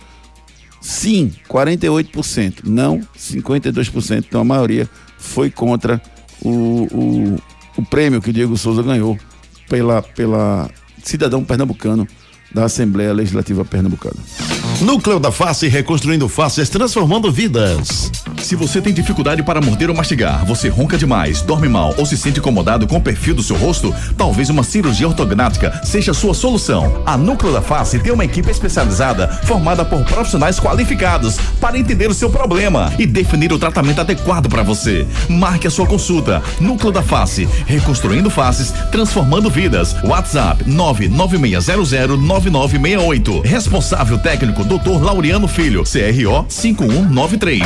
Sim, 0.80 1.34
48%. 1.50 2.62
Não, 2.64 3.02
52%. 3.18 4.26
Então 4.28 4.42
a 4.42 4.46
maioria 4.46 4.90
foi 5.18 5.50
contra 5.50 6.02
o, 6.42 6.50
o, 6.50 7.42
o 7.78 7.86
prêmio 7.86 8.22
que 8.22 8.30
o 8.30 8.34
Diego 8.34 8.56
Souza 8.56 8.82
ganhou 8.82 9.18
pela, 9.68 10.02
pela 10.02 10.70
cidadão 11.04 11.44
pernambucano 11.44 12.08
da 12.54 12.66
Assembleia 12.66 13.14
Legislativa 13.14 13.64
Pernambucana. 13.66 14.57
Núcleo 14.82 15.20
da 15.20 15.32
Face 15.32 15.68
reconstruindo 15.68 16.30
faces, 16.30 16.70
transformando 16.70 17.32
vidas. 17.32 18.12
Se 18.44 18.56
você 18.56 18.80
tem 18.80 18.94
dificuldade 18.94 19.42
para 19.42 19.60
morder 19.60 19.90
ou 19.90 19.96
mastigar, 19.96 20.46
você 20.46 20.70
ronca 20.70 20.96
demais, 20.98 21.42
dorme 21.42 21.68
mal 21.68 21.96
ou 21.98 22.06
se 22.06 22.16
sente 22.16 22.38
incomodado 22.40 22.86
com 22.86 22.98
o 22.98 23.02
perfil 23.02 23.34
do 23.34 23.42
seu 23.42 23.56
rosto, 23.58 23.92
talvez 24.16 24.52
uma 24.52 24.62
cirurgia 24.64 25.08
ortognática 25.08 25.82
seja 25.84 26.12
a 26.12 26.14
sua 26.14 26.36
solução. 26.36 27.02
A 27.06 27.18
Núcleo 27.18 27.52
da 27.52 27.62
Face 27.62 27.98
tem 27.98 28.14
uma 28.14 28.24
equipe 28.24 28.52
especializada 28.52 29.28
formada 29.44 29.84
por 29.84 30.06
profissionais 30.06 30.60
qualificados 30.60 31.40
para 31.60 31.80
entender 31.80 32.10
o 32.10 32.14
seu 32.14 32.30
problema 32.30 32.94
e 33.00 33.08
definir 33.08 33.52
o 33.52 33.58
tratamento 33.58 34.02
adequado 34.02 34.48
para 34.48 34.62
você. 34.62 35.08
Marque 35.28 35.66
a 35.66 35.72
sua 35.72 35.88
consulta. 35.88 36.44
Núcleo 36.62 36.92
da 36.92 37.02
Face, 37.02 37.50
reconstruindo 37.66 38.30
faces, 38.30 38.72
transformando 38.92 39.50
vidas. 39.50 39.96
WhatsApp 40.04 40.64
996009968. 40.66 43.44
Responsável 43.44 44.20
técnico 44.20 44.67
Dr. 44.68 45.02
Laureano 45.02 45.48
Filho, 45.48 45.84
CRO 45.84 46.46
5193. 46.50 47.64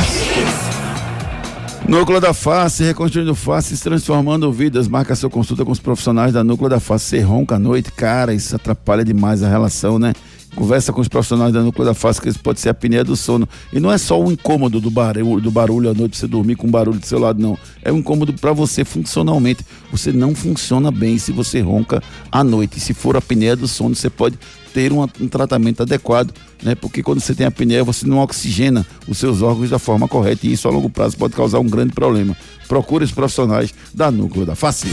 Núcleo 1.88 2.20
da 2.20 2.32
Face, 2.32 2.84
reconstruindo 2.84 3.34
faces, 3.34 3.80
transformando 3.80 4.52
vidas. 4.52 4.86
Marca 4.86 5.16
sua 5.16 5.28
consulta 5.28 5.64
com 5.64 5.72
os 5.72 5.80
profissionais 5.80 6.32
da 6.32 6.44
Núcleo 6.44 6.70
da 6.70 6.78
Face. 6.78 7.06
Você 7.06 7.20
ronca 7.20 7.56
à 7.56 7.58
noite, 7.58 7.90
cara, 7.90 8.32
isso 8.32 8.54
atrapalha 8.54 9.04
demais 9.04 9.42
a 9.42 9.48
relação, 9.48 9.98
né? 9.98 10.12
Conversa 10.54 10.92
com 10.92 11.00
os 11.00 11.08
profissionais 11.08 11.52
da 11.52 11.60
Núcleo 11.60 11.84
da 11.84 11.92
Face, 11.92 12.20
que 12.20 12.28
isso 12.28 12.38
pode 12.38 12.60
ser 12.60 12.68
a 12.68 12.70
apneia 12.70 13.02
do 13.02 13.16
sono. 13.16 13.48
E 13.72 13.80
não 13.80 13.90
é 13.90 13.98
só 13.98 14.22
o 14.22 14.30
incômodo 14.30 14.80
do 14.80 14.90
barulho, 14.90 15.40
do 15.40 15.50
barulho 15.50 15.90
à 15.90 15.94
noite, 15.94 16.16
você 16.16 16.28
dormir 16.28 16.54
com 16.54 16.70
barulho 16.70 17.00
do 17.00 17.06
seu 17.06 17.18
lado, 17.18 17.42
não. 17.42 17.58
É 17.82 17.90
um 17.90 17.98
incômodo 17.98 18.32
para 18.34 18.52
você 18.52 18.84
funcionalmente. 18.84 19.66
Você 19.90 20.12
não 20.12 20.36
funciona 20.36 20.92
bem 20.92 21.18
se 21.18 21.32
você 21.32 21.60
ronca 21.60 22.00
à 22.30 22.44
noite. 22.44 22.78
Se 22.78 22.94
for 22.94 23.16
a 23.16 23.18
apneia 23.18 23.56
do 23.56 23.66
sono, 23.66 23.96
você 23.96 24.08
pode 24.08 24.38
ter 24.72 24.92
um, 24.92 25.02
um 25.02 25.28
tratamento 25.28 25.82
adequado, 25.82 26.32
né? 26.62 26.74
Porque 26.74 27.02
quando 27.02 27.20
você 27.20 27.34
tem 27.34 27.46
apneia, 27.46 27.84
você 27.84 28.06
não 28.06 28.18
oxigena 28.18 28.86
os 29.06 29.18
seus 29.18 29.42
órgãos 29.42 29.70
da 29.70 29.78
forma 29.78 30.08
correta 30.08 30.46
e 30.46 30.52
isso 30.52 30.68
a 30.68 30.70
longo 30.70 30.90
prazo 30.90 31.16
pode 31.16 31.34
causar 31.34 31.58
um 31.58 31.68
grande 31.68 31.92
problema. 31.92 32.36
Procure 32.68 33.04
os 33.04 33.12
profissionais 33.12 33.74
da 33.92 34.10
Núcleo 34.10 34.46
da 34.46 34.54
Face. 34.54 34.86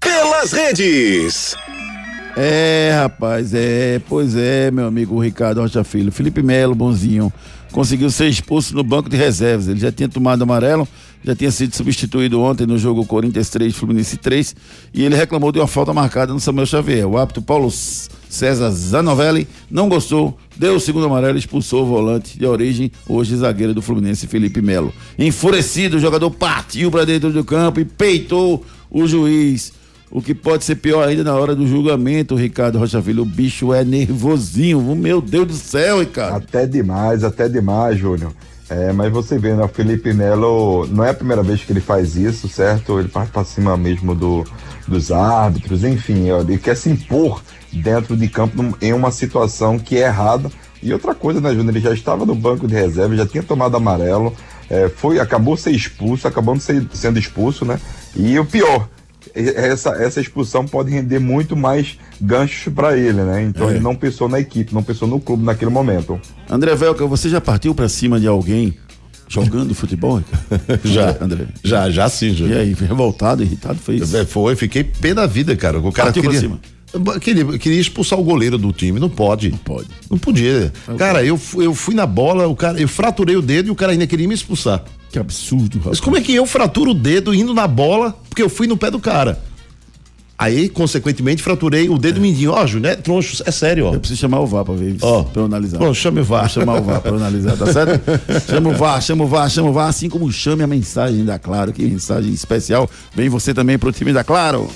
Pelas 0.00 0.52
redes. 0.52 1.56
É, 2.36 2.92
rapaz, 2.94 3.52
é, 3.52 4.00
pois 4.08 4.36
é, 4.36 4.70
meu 4.70 4.86
amigo 4.86 5.18
Ricardo 5.20 5.60
Rocha 5.60 5.82
Filho. 5.82 6.12
Felipe 6.12 6.42
Melo, 6.42 6.74
bonzinho, 6.74 7.32
conseguiu 7.72 8.10
ser 8.10 8.28
expulso 8.28 8.74
no 8.74 8.84
banco 8.84 9.08
de 9.08 9.16
reservas. 9.16 9.68
Ele 9.68 9.80
já 9.80 9.90
tinha 9.90 10.08
tomado 10.08 10.42
amarelo, 10.42 10.86
já 11.22 11.34
tinha 11.34 11.50
sido 11.50 11.74
substituído 11.74 12.40
ontem 12.40 12.66
no 12.66 12.78
jogo 12.78 13.04
Corinthians 13.04 13.50
3, 13.50 13.74
Fluminense 13.74 14.16
3, 14.16 14.54
e 14.94 15.04
ele 15.04 15.14
reclamou 15.14 15.52
de 15.52 15.58
uma 15.58 15.66
falta 15.66 15.92
marcada 15.92 16.32
no 16.32 16.40
Samuel 16.40 16.66
Xavier. 16.66 17.06
O 17.06 17.18
árbitro 17.18 17.42
Paulo 17.42 17.70
César 17.70 18.70
Zanovelli 18.70 19.46
não 19.70 19.88
gostou, 19.88 20.38
deu 20.56 20.76
o 20.76 20.80
segundo 20.80 21.06
amarelo 21.06 21.36
e 21.36 21.40
expulsou 21.40 21.82
o 21.82 21.86
volante 21.86 22.38
de 22.38 22.46
origem, 22.46 22.90
hoje 23.08 23.36
zagueiro 23.36 23.74
do 23.74 23.82
Fluminense, 23.82 24.26
Felipe 24.26 24.62
Melo. 24.62 24.92
Enfurecido, 25.18 25.96
o 25.96 26.00
jogador 26.00 26.30
partiu 26.30 26.90
para 26.90 27.04
dentro 27.04 27.32
do 27.32 27.44
campo 27.44 27.80
e 27.80 27.84
peitou 27.84 28.64
o 28.90 29.06
juiz. 29.06 29.72
O 30.12 30.20
que 30.20 30.34
pode 30.34 30.64
ser 30.64 30.74
pior 30.74 31.06
ainda 31.06 31.22
na 31.22 31.34
hora 31.36 31.54
do 31.54 31.64
julgamento, 31.66 32.34
Ricardo 32.34 32.80
Rocha 32.80 33.00
Filho. 33.00 33.22
O 33.22 33.26
bicho 33.26 33.72
é 33.72 33.84
nervosinho. 33.84 34.80
Meu 34.96 35.20
Deus 35.20 35.46
do 35.46 35.54
céu, 35.54 36.00
Ricardo. 36.00 36.36
Até 36.36 36.66
demais, 36.66 37.22
até 37.22 37.48
demais, 37.48 37.96
Júnior. 37.96 38.32
É, 38.70 38.92
mas 38.92 39.10
você 39.10 39.36
vê, 39.36 39.52
né? 39.54 39.64
O 39.64 39.68
Felipe 39.68 40.12
Melo 40.12 40.86
não 40.86 41.04
é 41.04 41.10
a 41.10 41.14
primeira 41.14 41.42
vez 41.42 41.64
que 41.64 41.72
ele 41.72 41.80
faz 41.80 42.14
isso, 42.14 42.48
certo? 42.48 43.00
Ele 43.00 43.08
parte 43.08 43.32
pra 43.32 43.42
cima 43.44 43.76
mesmo 43.76 44.14
do, 44.14 44.44
dos 44.86 45.10
árbitros, 45.10 45.82
enfim, 45.82 46.30
ele 46.30 46.56
quer 46.56 46.76
se 46.76 46.88
impor 46.88 47.42
dentro 47.72 48.16
de 48.16 48.28
campo 48.28 48.76
em 48.80 48.92
uma 48.92 49.10
situação 49.10 49.76
que 49.76 49.96
é 49.96 50.06
errada. 50.06 50.48
E 50.80 50.92
outra 50.92 51.14
coisa, 51.16 51.40
né, 51.40 51.50
Júnior? 51.50 51.70
Ele 51.70 51.80
já 51.80 51.92
estava 51.92 52.24
no 52.24 52.34
banco 52.34 52.68
de 52.68 52.74
reserva, 52.74 53.16
já 53.16 53.26
tinha 53.26 53.42
tomado 53.42 53.76
amarelo, 53.76 54.32
é, 54.70 54.88
foi, 54.88 55.18
acabou 55.18 55.56
ser 55.56 55.72
expulso, 55.72 56.28
acabando 56.28 56.60
ser- 56.60 56.86
sendo 56.94 57.18
expulso, 57.18 57.64
né? 57.64 57.78
E 58.14 58.38
o 58.38 58.44
pior, 58.46 58.88
essa, 59.34 59.90
essa 59.90 60.20
expulsão 60.20 60.64
pode 60.66 60.90
render 60.90 61.18
muito 61.18 61.56
mais 61.56 61.98
ganchos 62.20 62.72
para 62.72 62.96
ele, 62.96 63.22
né? 63.22 63.42
Então 63.42 63.68
É. 63.68 63.72
ele 63.72 63.80
não 63.80 63.94
pensou 63.94 64.28
na 64.28 64.38
equipe, 64.40 64.74
não 64.74 64.82
pensou 64.82 65.06
no 65.08 65.20
clube 65.20 65.44
naquele 65.44 65.70
momento. 65.70 66.20
André 66.48 66.74
Velca, 66.74 67.06
você 67.06 67.28
já 67.28 67.40
partiu 67.40 67.74
pra 67.74 67.88
cima 67.88 68.18
de 68.20 68.26
alguém 68.26 68.74
jogando 69.28 69.74
futebol? 69.74 70.20
Já, 70.84 71.16
André. 71.20 71.46
Já, 71.62 71.88
já 71.90 72.08
sim, 72.08 72.30
E 72.30 72.34
Júnior. 72.34 72.58
aí, 72.58 72.72
revoltado, 72.74 73.42
irritado, 73.44 73.78
foi 73.78 73.96
isso? 73.96 74.16
É, 74.16 74.24
Foi, 74.24 74.56
fiquei 74.56 74.82
pé 74.82 75.14
da 75.14 75.26
vida, 75.26 75.54
cara. 75.54 75.78
O 75.78 75.92
cara 75.92 76.06
Partiu 76.12 76.22
pra 76.24 76.32
queria, 76.32 76.40
cima. 76.92 77.18
queria, 77.20 77.58
queria 77.58 77.80
expulsar 77.80 78.18
o 78.18 78.24
goleiro 78.24 78.58
do 78.58 78.72
time. 78.72 78.98
Não 78.98 79.08
pode. 79.08 79.50
Não 79.50 79.58
pode. 79.58 79.86
Não 80.10 80.18
podia. 80.18 80.72
Cara, 80.98 81.22
eu, 81.24 81.38
eu 81.58 81.72
fui 81.74 81.94
na 81.94 82.06
bola, 82.06 82.48
o 82.48 82.56
cara, 82.56 82.80
eu 82.80 82.88
fraturei 82.88 83.36
o 83.36 83.42
dedo 83.42 83.68
e 83.68 83.70
o 83.70 83.76
cara 83.76 83.92
ainda 83.92 84.06
queria 84.06 84.26
me 84.26 84.34
expulsar. 84.34 84.82
Que 85.10 85.18
absurdo, 85.18 85.78
rapaz. 85.78 85.98
Mas 85.98 86.00
como 86.00 86.16
é 86.16 86.20
que 86.20 86.34
eu 86.34 86.46
fraturo 86.46 86.92
o 86.92 86.94
dedo 86.94 87.34
indo 87.34 87.52
na 87.52 87.66
bola 87.66 88.16
porque 88.28 88.42
eu 88.42 88.48
fui 88.48 88.66
no 88.66 88.76
pé 88.76 88.90
do 88.90 88.98
cara? 89.00 89.40
Aí, 90.38 90.70
consequentemente, 90.70 91.42
fraturei 91.42 91.90
o 91.90 91.98
dedo 91.98 92.18
mindinho. 92.18 92.52
Ó, 92.52 92.66
Júnior, 92.66 92.94
é 92.94 92.96
troncho, 92.96 93.42
é 93.44 93.50
sério, 93.50 93.84
ó. 93.84 93.92
Eu 93.92 94.00
preciso 94.00 94.18
chamar 94.22 94.40
o 94.40 94.46
VAR 94.46 94.64
pra 94.64 94.72
ver 94.72 94.92
isso, 94.94 95.04
Ó. 95.04 95.22
pra 95.22 95.42
eu 95.42 95.44
analisar. 95.44 95.76
Bom, 95.76 95.92
chame 95.92 96.20
o 96.20 96.24
VAR. 96.24 96.40
Vou 96.44 96.48
chamar 96.48 96.80
o 96.80 96.82
VAR 96.82 97.02
pra 97.02 97.10
eu 97.10 97.16
analisar, 97.16 97.58
tá 97.58 97.70
certo? 97.70 98.00
chama 98.50 98.70
o 98.70 98.74
VAR, 98.74 99.02
chama 99.02 99.24
o 99.24 99.26
VAR, 99.26 99.50
chama 99.50 99.68
o 99.68 99.72
VAR, 99.74 99.88
assim 99.88 100.08
como 100.08 100.32
chame 100.32 100.62
a 100.62 100.66
mensagem 100.66 101.26
da 101.26 101.38
Claro, 101.38 101.74
que 101.74 101.82
mensagem 101.82 102.32
especial. 102.32 102.88
Vem 103.14 103.28
você 103.28 103.52
também 103.52 103.78
pro 103.78 103.92
time 103.92 104.14
da 104.14 104.24
Claro. 104.24 104.70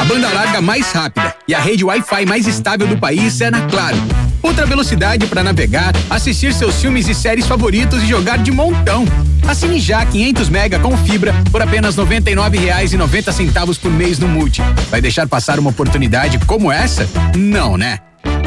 A 0.00 0.04
banda 0.06 0.32
larga 0.32 0.62
mais 0.62 0.90
rápida 0.90 1.34
e 1.46 1.52
a 1.52 1.60
rede 1.60 1.84
Wi-Fi 1.84 2.24
mais 2.24 2.46
estável 2.46 2.86
do 2.88 2.96
país 2.96 3.38
é 3.42 3.50
na 3.50 3.66
Claro. 3.66 3.98
Ultra 4.42 4.66
velocidade 4.66 5.26
para 5.26 5.42
navegar, 5.42 5.92
assistir 6.08 6.52
seus 6.52 6.80
filmes 6.80 7.08
e 7.08 7.14
séries 7.14 7.46
favoritos 7.46 8.02
e 8.02 8.06
jogar 8.06 8.38
de 8.38 8.50
montão. 8.50 9.04
Assine 9.46 9.78
já 9.78 10.04
500 10.04 10.48
mega 10.48 10.78
com 10.78 10.96
fibra 10.96 11.34
por 11.50 11.62
apenas 11.62 11.96
R$ 11.96 12.04
99,90 12.04 13.78
por 13.78 13.90
mês 13.90 14.18
no 14.18 14.28
Multi. 14.28 14.62
Vai 14.90 15.00
deixar 15.00 15.26
passar 15.26 15.58
uma 15.58 15.70
oportunidade 15.70 16.38
como 16.46 16.70
essa? 16.70 17.08
Não, 17.36 17.76
né? 17.76 18.00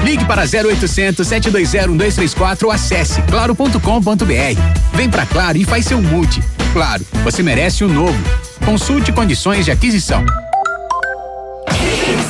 Ligue 0.04 0.26
para 0.26 0.44
0800 0.44 1.28
720 1.28 1.90
1234 1.90 2.68
ou 2.68 2.74
acesse 2.74 3.22
claro.com.br. 3.24 4.62
Vem 4.94 5.10
pra 5.10 5.26
Claro 5.26 5.58
e 5.58 5.64
faz 5.64 5.86
seu 5.86 6.02
multi. 6.02 6.42
Claro, 6.74 7.06
você 7.24 7.44
merece 7.44 7.84
o 7.84 7.88
novo. 7.88 8.18
Consulte 8.66 9.12
condições 9.12 9.66
de 9.66 9.72
aquisição. 9.72 10.24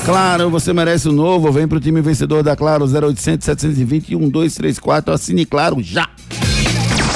Claro, 0.10 0.50
você 0.50 0.74
merece 0.74 1.08
o 1.08 1.12
novo. 1.12 1.52
Vem 1.52 1.68
pro 1.68 1.80
time 1.80 2.02
vencedor 2.02 2.42
da 2.42 2.56
Claro, 2.56 2.86
0800 2.86 3.46
720 3.46 4.16
1234. 4.16 5.14
Assine 5.14 5.46
Claro 5.46 5.78
já. 5.84 6.10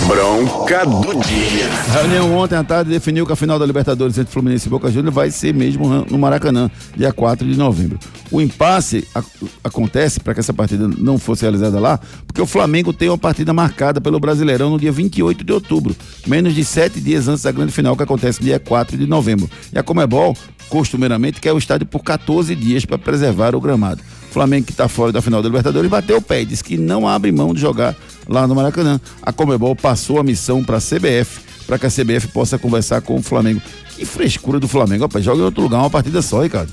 Bronca 0.08 0.86
do 0.86 1.14
dia. 1.24 1.66
A 1.90 2.02
reunião 2.02 2.36
ontem 2.38 2.56
à 2.58 2.64
tarde 2.64 2.90
definiu 2.92 3.26
que 3.26 3.32
a 3.32 3.38
final 3.38 3.58
da 3.58 3.66
Libertadores 3.66 4.18
entre 4.18 4.34
Fluminense 4.34 4.68
e 4.68 4.70
Boca 4.70 4.92
Juniors 4.92 5.16
vai 5.16 5.32
ser 5.32 5.54
mesmo 5.54 5.88
no 6.10 6.20
Maracanã, 6.20 6.70
dia 6.96 7.14
4 7.14 7.48
de 7.48 7.58
novembro. 7.58 7.98
O 8.30 8.42
impasse 8.42 9.08
ac- 9.16 9.26
acontece 9.64 10.20
para 10.20 10.34
que 10.34 10.42
essa 10.42 10.54
partida 10.54 10.90
não 10.98 11.18
fosse 11.18 11.44
realizada 11.44 11.80
lá, 11.80 11.98
porque 12.28 12.42
o 12.42 12.46
Flamengo 12.46 12.92
tem 12.92 13.08
uma 13.08 13.18
partida 13.18 13.54
marcada 13.54 14.02
pelo 14.02 14.20
Brasileirão 14.20 14.72
no 14.72 14.78
dia 14.78 14.92
28 14.92 15.42
de 15.42 15.54
outubro, 15.54 15.96
menos 16.28 16.54
de 16.54 16.66
sete 16.66 17.00
dias 17.00 17.30
antes 17.30 17.44
da 17.44 17.52
grande 17.54 17.72
final 17.72 17.96
que 17.96 18.04
acontece 18.04 18.42
no 18.42 18.46
dia 18.46 18.60
4 18.60 18.98
de 18.98 19.08
novembro. 19.08 19.50
E 19.72 19.80
a 19.80 19.84
Comebol, 19.84 20.36
costumeiramente, 20.70 21.40
quer 21.40 21.54
o 21.54 21.58
estádio 21.58 21.86
por 21.86 22.04
14 22.04 22.56
dias 22.56 22.86
para 22.86 22.98
preservar 22.98 23.56
o 23.56 23.62
gramado. 23.62 24.02
Flamengo 24.32 24.66
que 24.66 24.74
tá 24.74 24.88
fora 24.88 25.12
da 25.12 25.22
final 25.22 25.42
da 25.42 25.48
Libertadores 25.48 25.90
bateu 25.90 26.18
o 26.18 26.22
pé 26.22 26.42
e 26.42 26.46
disse 26.46 26.64
que 26.64 26.76
não 26.76 27.08
abre 27.08 27.32
mão 27.32 27.54
de 27.54 27.62
jogar 27.62 27.96
lá 28.28 28.48
no 28.48 28.56
Maracanã. 28.56 29.00
A 29.22 29.32
Comebol 29.32 29.76
passou 29.76 30.20
a 30.20 30.24
missão 30.24 30.64
para 30.64 30.78
a 30.78 30.82
CBF, 30.82 31.42
para 31.68 31.78
que 31.78 31.86
a 31.86 31.90
CBF 31.90 32.28
possa 32.30 32.58
conversar 32.58 33.02
com 33.02 33.16
o 33.16 33.22
Flamengo. 33.22 33.62
Que 33.96 34.06
frescura 34.06 34.60
do 34.60 34.68
Flamengo, 34.68 35.04
rapaz, 35.04 35.24
joga 35.24 35.42
em 35.42 35.46
outro 35.46 35.62
lugar 35.62 35.80
uma 35.80 35.90
partida 35.90 36.22
só, 36.22 36.42
Ricardo. 36.42 36.72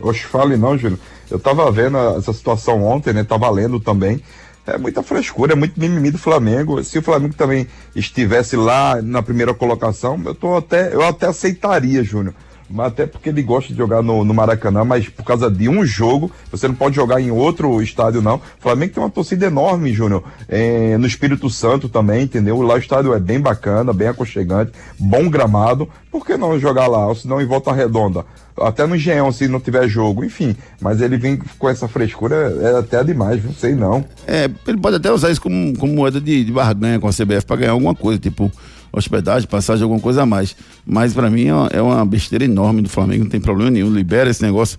Oxe, 0.00 0.20
fale 0.20 0.56
não, 0.56 0.78
Júlio. 0.78 0.98
Eu 1.30 1.38
tava 1.38 1.70
vendo 1.70 1.96
essa 2.16 2.32
situação 2.32 2.82
ontem, 2.84 3.12
né? 3.12 3.22
Tava 3.22 3.48
lendo 3.50 3.78
também. 3.78 4.20
É 4.66 4.78
muita 4.78 5.02
frescura, 5.02 5.52
é 5.52 5.56
muito 5.56 5.78
mimimi 5.80 6.10
do 6.10 6.18
Flamengo. 6.18 6.82
Se 6.84 6.98
o 6.98 7.02
Flamengo 7.02 7.34
também 7.34 7.66
estivesse 7.94 8.56
lá 8.56 9.00
na 9.02 9.22
primeira 9.22 9.52
colocação, 9.54 10.20
eu 10.24 10.34
tô 10.34 10.56
até, 10.56 10.94
eu 10.94 11.02
até 11.02 11.26
aceitaria, 11.26 12.04
Júnior. 12.04 12.34
Até 12.78 13.06
porque 13.06 13.28
ele 13.28 13.42
gosta 13.42 13.72
de 13.72 13.78
jogar 13.78 14.02
no, 14.02 14.24
no, 14.24 14.32
Maracanã, 14.32 14.84
mas 14.84 15.08
por 15.08 15.24
causa 15.24 15.50
de 15.50 15.68
um 15.68 15.84
jogo, 15.84 16.30
você 16.50 16.68
não 16.68 16.74
pode 16.74 16.94
jogar 16.94 17.20
em 17.20 17.30
outro 17.30 17.82
estádio, 17.82 18.22
não. 18.22 18.36
O 18.36 18.40
Flamengo 18.60 18.94
tem 18.94 19.02
uma 19.02 19.10
torcida 19.10 19.46
enorme, 19.46 19.92
Júnior, 19.92 20.22
é, 20.48 20.96
no 20.96 21.06
Espírito 21.06 21.50
Santo 21.50 21.88
também, 21.88 22.22
entendeu? 22.22 22.60
Lá 22.62 22.74
o 22.74 22.78
estádio 22.78 23.12
é 23.12 23.18
bem 23.18 23.40
bacana, 23.40 23.92
bem 23.92 24.08
aconchegante, 24.08 24.72
bom 24.98 25.28
gramado. 25.28 25.88
Por 26.10 26.24
que 26.24 26.36
não 26.36 26.58
jogar 26.58 26.86
lá? 26.86 27.06
Ou 27.06 27.14
se 27.14 27.26
não 27.26 27.40
em 27.40 27.46
volta 27.46 27.72
redonda? 27.72 28.24
Até 28.60 28.86
no 28.86 28.94
Engenhão, 28.94 29.32
se 29.32 29.48
não 29.48 29.60
tiver 29.60 29.88
jogo, 29.88 30.24
enfim. 30.24 30.54
Mas 30.80 31.00
ele 31.00 31.16
vem 31.16 31.36
com 31.58 31.68
essa 31.68 31.88
frescura, 31.88 32.36
é 32.60 32.78
até 32.78 33.02
demais, 33.02 33.42
não 33.42 33.54
sei 33.54 33.74
não. 33.74 34.04
É, 34.26 34.50
ele 34.66 34.78
pode 34.78 34.96
até 34.96 35.10
usar 35.10 35.30
isso 35.30 35.40
como, 35.40 35.76
como 35.78 35.94
moeda 35.94 36.20
de, 36.20 36.44
de 36.44 36.52
barganha 36.52 37.00
com 37.00 37.08
a 37.08 37.12
CBF 37.12 37.46
para 37.46 37.56
ganhar 37.56 37.72
alguma 37.72 37.94
coisa, 37.94 38.18
tipo 38.18 38.50
hospedagem, 38.92 39.48
passagem, 39.48 39.82
alguma 39.82 40.00
coisa 40.00 40.22
a 40.22 40.26
mais. 40.26 40.56
Mas 40.86 41.12
para 41.12 41.30
mim 41.30 41.46
é 41.70 41.82
uma 41.82 42.04
besteira 42.04 42.44
enorme 42.44 42.82
do 42.82 42.88
Flamengo, 42.88 43.24
não 43.24 43.30
tem 43.30 43.40
problema 43.40 43.70
nenhum. 43.70 43.92
Libera 43.92 44.30
esse 44.30 44.42
negócio 44.42 44.78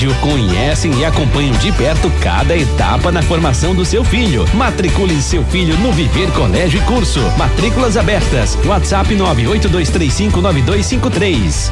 colégio 0.01 0.15
conhecem 0.15 0.91
e 0.99 1.05
acompanham 1.05 1.55
de 1.57 1.71
perto 1.73 2.09
cada 2.21 2.57
etapa 2.57 3.11
na 3.11 3.21
formação 3.21 3.75
do 3.75 3.85
seu 3.85 4.03
filho. 4.03 4.43
Matricule 4.55 5.21
seu 5.21 5.43
filho 5.45 5.77
no 5.77 5.91
Viver 5.91 6.31
Colégio 6.31 6.81
e 6.81 6.85
Curso. 6.85 7.19
Matrículas 7.37 7.95
abertas. 7.95 8.57
WhatsApp 8.65 9.15
982359253. 9.15 11.71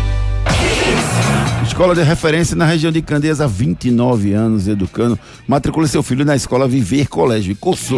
Escola 1.65 1.95
de 1.95 2.03
referência 2.03 2.55
na 2.55 2.65
região 2.65 2.91
de 2.91 3.01
Candeias 3.01 3.41
há 3.41 3.47
29 3.47 4.34
anos, 4.34 4.67
educando. 4.67 5.17
Matricule 5.47 5.88
seu 5.88 6.03
filho 6.03 6.23
na 6.23 6.36
escola 6.36 6.67
Viver 6.67 7.07
Colégio 7.07 7.53
e 7.53 7.55
Curso. 7.55 7.97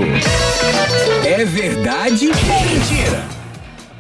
É 1.26 1.44
verdade 1.44 2.30
ou 2.30 2.62
mentira? 2.70 3.41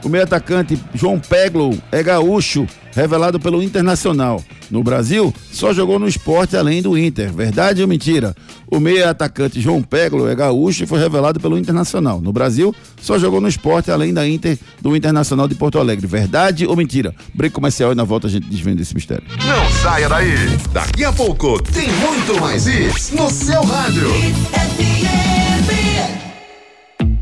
O 0.04 0.10
meio 0.10 0.24
atacante 0.24 0.80
João 0.94 1.20
Peglo 1.20 1.78
é 1.92 2.02
gaúcho, 2.02 2.68
revelado 2.94 3.40
pelo 3.40 3.62
Internacional. 3.62 4.44
No 4.70 4.84
Brasil, 4.84 5.34
só 5.52 5.74
jogou 5.74 6.00
no 6.00 6.08
esporte 6.08 6.56
além 6.56 6.82
do 6.82 6.98
Inter. 6.98 7.32
Verdade 7.32 7.82
ou 7.82 7.88
mentira? 7.88 8.36
O 8.68 8.80
meio 8.80 9.08
atacante 9.08 9.60
João 9.60 9.84
Peglo 9.84 10.28
é 10.28 10.34
gaúcho 10.34 10.84
e 10.84 10.88
foi 10.88 10.98
revelado 10.98 11.40
pelo 11.40 11.58
Internacional. 11.58 12.22
No 12.22 12.32
Brasil, 12.32 12.74
só 13.02 13.20
jogou 13.20 13.42
no 13.42 13.48
esporte 13.48 13.92
além 13.92 14.14
da 14.14 14.28
Inter 14.28 14.58
do 14.82 14.96
Internacional 14.96 15.48
de 15.48 15.56
Porto 15.56 15.78
Alegre. 15.78 16.08
Verdade 16.08 16.66
ou 16.66 16.76
mentira? 16.76 17.14
Break 17.34 17.54
comercial 17.54 17.92
e 17.92 17.96
na 17.96 18.06
volta 18.06 18.28
a 18.28 18.30
gente 18.30 18.48
desvenda 18.48 18.82
esse 18.82 18.96
mistério. 18.96 19.26
Não 19.46 19.72
saia 19.84 20.08
daí. 20.08 20.34
Daqui 20.72 21.04
a 21.04 21.12
pouco 21.12 21.62
tem 21.62 21.90
muito 21.90 22.40
mais 22.40 22.66
isso 22.66 23.16
no 23.16 23.30
seu 23.30 23.62
rádio. 23.62 24.08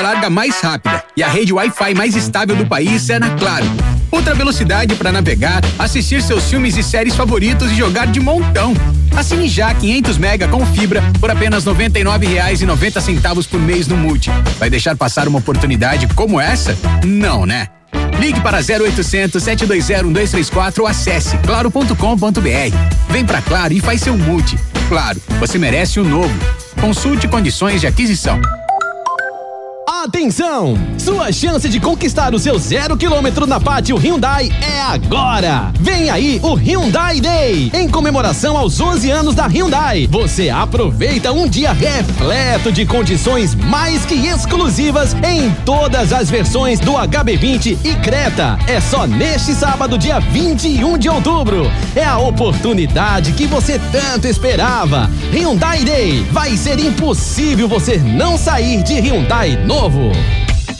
larga 0.00 0.30
mais 0.30 0.60
rápida 0.60 1.02
e 1.16 1.22
a 1.22 1.28
rede 1.28 1.52
Wi-Fi 1.52 1.94
mais 1.94 2.16
estável 2.16 2.56
do 2.56 2.66
país 2.66 3.08
é 3.10 3.18
na 3.18 3.30
Claro. 3.30 3.66
Outra 4.10 4.34
velocidade 4.34 4.94
para 4.94 5.12
navegar, 5.12 5.62
assistir 5.78 6.22
seus 6.22 6.44
filmes 6.48 6.76
e 6.76 6.82
séries 6.82 7.14
favoritos 7.14 7.70
e 7.70 7.74
jogar 7.74 8.06
de 8.06 8.20
montão. 8.20 8.74
Assine 9.16 9.48
já 9.48 9.74
500 9.74 10.18
mega 10.18 10.48
com 10.48 10.64
fibra 10.66 11.02
por 11.20 11.30
apenas 11.30 11.64
R$ 11.66 11.72
99,90 11.72 13.48
por 13.48 13.60
mês 13.60 13.86
no 13.86 13.96
Multi. 13.96 14.30
Vai 14.58 14.70
deixar 14.70 14.96
passar 14.96 15.28
uma 15.28 15.38
oportunidade 15.38 16.06
como 16.14 16.40
essa? 16.40 16.76
Não, 17.04 17.44
né? 17.44 17.68
Ligue 18.18 18.40
para 18.40 18.58
0800 18.58 19.42
720 19.42 20.04
1234 20.04 20.82
ou 20.82 20.88
acesse 20.88 21.36
claro.com.br. 21.38 22.76
Vem 23.10 23.24
pra 23.24 23.40
Claro 23.40 23.72
e 23.72 23.80
faz 23.80 24.00
seu 24.00 24.16
multi. 24.16 24.58
Claro, 24.88 25.20
você 25.38 25.58
merece 25.58 26.00
o 26.00 26.04
um 26.04 26.08
novo. 26.08 26.34
Consulte 26.80 27.28
condições 27.28 27.80
de 27.80 27.86
aquisição. 27.86 28.40
Atenção! 29.90 30.76
Sua 30.98 31.32
chance 31.32 31.66
de 31.66 31.80
conquistar 31.80 32.34
o 32.34 32.38
seu 32.38 32.58
zero 32.58 32.94
quilômetro 32.94 33.46
na 33.46 33.58
Pátio 33.58 33.96
Hyundai 33.96 34.52
é 34.60 34.82
agora! 34.82 35.72
Vem 35.80 36.10
aí 36.10 36.38
o 36.42 36.52
Hyundai 36.52 37.18
Day! 37.22 37.70
Em 37.72 37.88
comemoração 37.88 38.58
aos 38.58 38.78
11 38.78 39.10
anos 39.10 39.34
da 39.34 39.46
Hyundai, 39.46 40.06
você 40.06 40.50
aproveita 40.50 41.32
um 41.32 41.48
dia 41.48 41.72
repleto 41.72 42.70
de 42.70 42.84
condições 42.84 43.54
mais 43.54 44.04
que 44.04 44.14
exclusivas 44.14 45.14
em 45.26 45.50
todas 45.64 46.12
as 46.12 46.28
versões 46.28 46.78
do 46.80 46.92
HB20 46.92 47.78
e 47.82 47.94
Creta. 47.96 48.58
É 48.66 48.82
só 48.82 49.06
neste 49.06 49.54
sábado, 49.54 49.96
dia 49.96 50.20
21 50.20 50.98
de 50.98 51.08
outubro. 51.08 51.72
É 51.96 52.04
a 52.04 52.18
oportunidade 52.18 53.32
que 53.32 53.46
você 53.46 53.80
tanto 53.90 54.28
esperava. 54.28 55.10
Hyundai 55.32 55.82
Day! 55.82 56.26
Vai 56.30 56.58
ser 56.58 56.78
impossível 56.78 57.66
você 57.66 57.96
não 57.96 58.36
sair 58.36 58.82
de 58.82 58.92
Hyundai 59.00 59.56
novo 59.64 59.77
novo. 59.78 60.37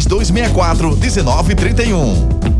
3264 0.00 0.96
1931. 0.98 2.59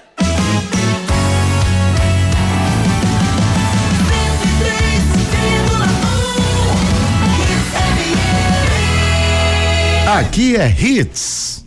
Aqui 10.13 10.57
é 10.57 10.67
Hits. 10.67 11.63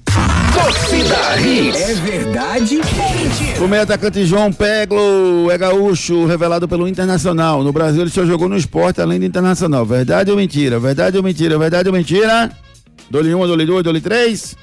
Torcida 0.52 1.40
Hits. 1.40 1.80
É 1.80 1.94
verdade 1.94 2.76
ou 2.76 3.14
mentira? 3.14 3.64
O 3.64 3.66
meio 3.66 3.82
atacante 3.82 4.26
João 4.26 4.52
Peglo 4.52 5.50
é 5.50 5.56
gaúcho, 5.56 6.26
revelado 6.26 6.68
pelo 6.68 6.86
Internacional. 6.86 7.64
No 7.64 7.72
Brasil 7.72 8.02
ele 8.02 8.10
só 8.10 8.26
jogou 8.26 8.46
no 8.46 8.54
esporte 8.54 9.00
além 9.00 9.18
do 9.18 9.24
Internacional. 9.24 9.86
Verdade 9.86 10.30
ou 10.30 10.36
mentira? 10.36 10.78
Verdade 10.78 11.16
ou 11.16 11.22
mentira? 11.22 11.58
Verdade 11.58 11.88
ou 11.88 11.94
mentira? 11.94 12.50
Dole 13.08 13.34
1, 13.34 13.46
dole 13.46 13.64
2, 13.64 13.82
dole 13.82 14.00
3? 14.02 14.56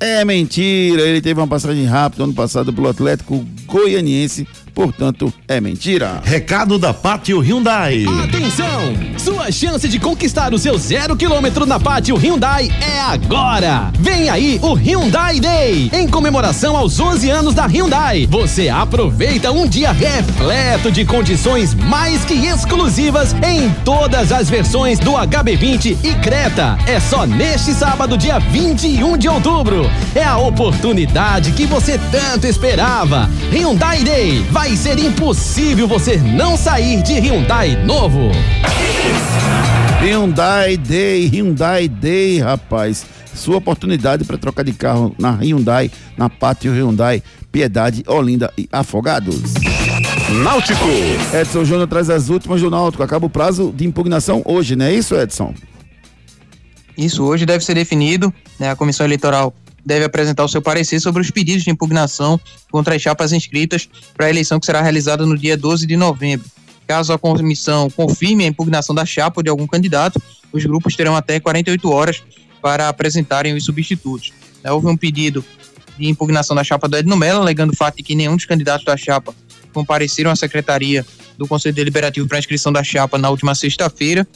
É 0.00 0.24
mentira, 0.24 1.02
ele 1.02 1.20
teve 1.20 1.38
uma 1.38 1.46
passagem 1.46 1.84
rápida 1.84 2.24
ano 2.24 2.34
passado 2.34 2.72
pelo 2.72 2.88
Atlético 2.88 3.46
Goianiense, 3.64 4.44
portanto 4.78 5.34
é 5.48 5.60
mentira. 5.60 6.20
Recado 6.22 6.78
da 6.78 6.94
Pátio 6.94 7.40
Hyundai. 7.40 8.04
Atenção! 8.22 9.18
Sua 9.18 9.50
chance 9.50 9.88
de 9.88 9.98
conquistar 9.98 10.54
o 10.54 10.58
seu 10.58 10.78
zero 10.78 11.16
quilômetro 11.16 11.66
na 11.66 11.80
Pátio 11.80 12.14
Hyundai 12.14 12.70
é 12.80 13.00
agora! 13.00 13.90
Vem 13.98 14.30
aí 14.30 14.60
o 14.62 14.74
Hyundai 14.74 15.40
Day! 15.40 15.90
Em 15.92 16.06
comemoração 16.06 16.76
aos 16.76 17.00
11 17.00 17.28
anos 17.28 17.54
da 17.54 17.66
Hyundai, 17.66 18.28
você 18.30 18.68
aproveita 18.68 19.50
um 19.50 19.66
dia 19.66 19.90
repleto 19.90 20.92
de 20.92 21.04
condições 21.04 21.74
mais 21.74 22.24
que 22.24 22.34
exclusivas 22.34 23.34
em 23.42 23.68
todas 23.84 24.30
as 24.30 24.48
versões 24.48 25.00
do 25.00 25.10
HB20 25.10 25.96
e 26.04 26.14
Creta. 26.22 26.78
É 26.86 27.00
só 27.00 27.26
neste 27.26 27.74
sábado, 27.74 28.16
dia 28.16 28.38
21 28.38 29.18
de 29.18 29.28
outubro. 29.28 29.90
É 30.14 30.22
a 30.22 30.38
oportunidade 30.38 31.50
que 31.50 31.66
você 31.66 31.98
tanto 32.12 32.46
esperava. 32.46 33.28
Hyundai 33.50 34.04
Day 34.04 34.46
vai 34.52 34.67
ser 34.76 34.98
impossível 34.98 35.86
você 35.86 36.16
não 36.16 36.56
sair 36.56 37.02
de 37.02 37.14
Hyundai 37.14 37.76
novo. 37.84 38.30
Hyundai 40.00 40.76
Day, 40.76 41.26
Hyundai 41.26 41.88
Day, 41.88 42.40
rapaz. 42.40 43.04
Sua 43.34 43.56
oportunidade 43.56 44.24
para 44.24 44.38
trocar 44.38 44.64
de 44.64 44.72
carro 44.72 45.14
na 45.18 45.32
Hyundai, 45.32 45.90
na 46.16 46.28
Pátio 46.28 46.72
Hyundai, 46.72 47.22
Piedade, 47.52 48.02
Olinda 48.06 48.52
e 48.56 48.68
Afogados. 48.72 49.54
Náutico. 50.42 50.84
Edson 51.32 51.64
Júnior 51.64 51.88
traz 51.88 52.10
as 52.10 52.28
últimas 52.28 52.60
do 52.60 52.70
Náutico. 52.70 53.02
Acaba 53.02 53.26
o 53.26 53.30
prazo 53.30 53.72
de 53.74 53.86
impugnação 53.86 54.42
hoje, 54.44 54.76
não 54.76 54.86
é 54.86 54.92
isso, 54.92 55.14
Edson? 55.14 55.54
Isso 56.96 57.24
hoje 57.24 57.46
deve 57.46 57.64
ser 57.64 57.74
definido, 57.74 58.32
né? 58.58 58.70
A 58.70 58.76
comissão 58.76 59.06
eleitoral 59.06 59.54
deve 59.88 60.04
apresentar 60.04 60.44
o 60.44 60.48
seu 60.48 60.60
parecer 60.60 61.00
sobre 61.00 61.22
os 61.22 61.30
pedidos 61.30 61.64
de 61.64 61.70
impugnação 61.70 62.38
contra 62.70 62.94
as 62.94 63.00
chapas 63.00 63.32
inscritas 63.32 63.88
para 64.14 64.26
a 64.26 64.30
eleição 64.30 64.60
que 64.60 64.66
será 64.66 64.82
realizada 64.82 65.24
no 65.24 65.36
dia 65.36 65.56
12 65.56 65.86
de 65.86 65.96
novembro. 65.96 66.46
Caso 66.86 67.10
a 67.10 67.18
comissão 67.18 67.88
confirme 67.88 68.44
a 68.44 68.48
impugnação 68.48 68.94
da 68.94 69.06
chapa 69.06 69.42
de 69.42 69.48
algum 69.48 69.66
candidato, 69.66 70.22
os 70.52 70.62
grupos 70.64 70.94
terão 70.94 71.16
até 71.16 71.40
48 71.40 71.90
horas 71.90 72.22
para 72.60 72.88
apresentarem 72.88 73.54
os 73.54 73.64
substitutos. 73.64 74.32
Houve 74.62 74.88
um 74.88 74.96
pedido 74.96 75.42
de 75.98 76.06
impugnação 76.06 76.54
da 76.54 76.62
chapa 76.62 76.86
do 76.86 76.96
Edno 76.96 77.16
Mello, 77.16 77.40
alegando 77.40 77.72
o 77.72 77.76
fato 77.76 77.96
de 77.96 78.02
que 78.02 78.14
nenhum 78.14 78.36
dos 78.36 78.44
candidatos 78.44 78.84
da 78.84 78.96
chapa 78.96 79.34
compareceram 79.72 80.30
à 80.30 80.36
secretaria 80.36 81.04
do 81.38 81.46
Conselho 81.46 81.74
Deliberativo 81.74 82.28
para 82.28 82.36
a 82.36 82.40
inscrição 82.40 82.70
da 82.70 82.84
chapa 82.84 83.16
na 83.16 83.30
última 83.30 83.54
sexta-feira. 83.54 84.26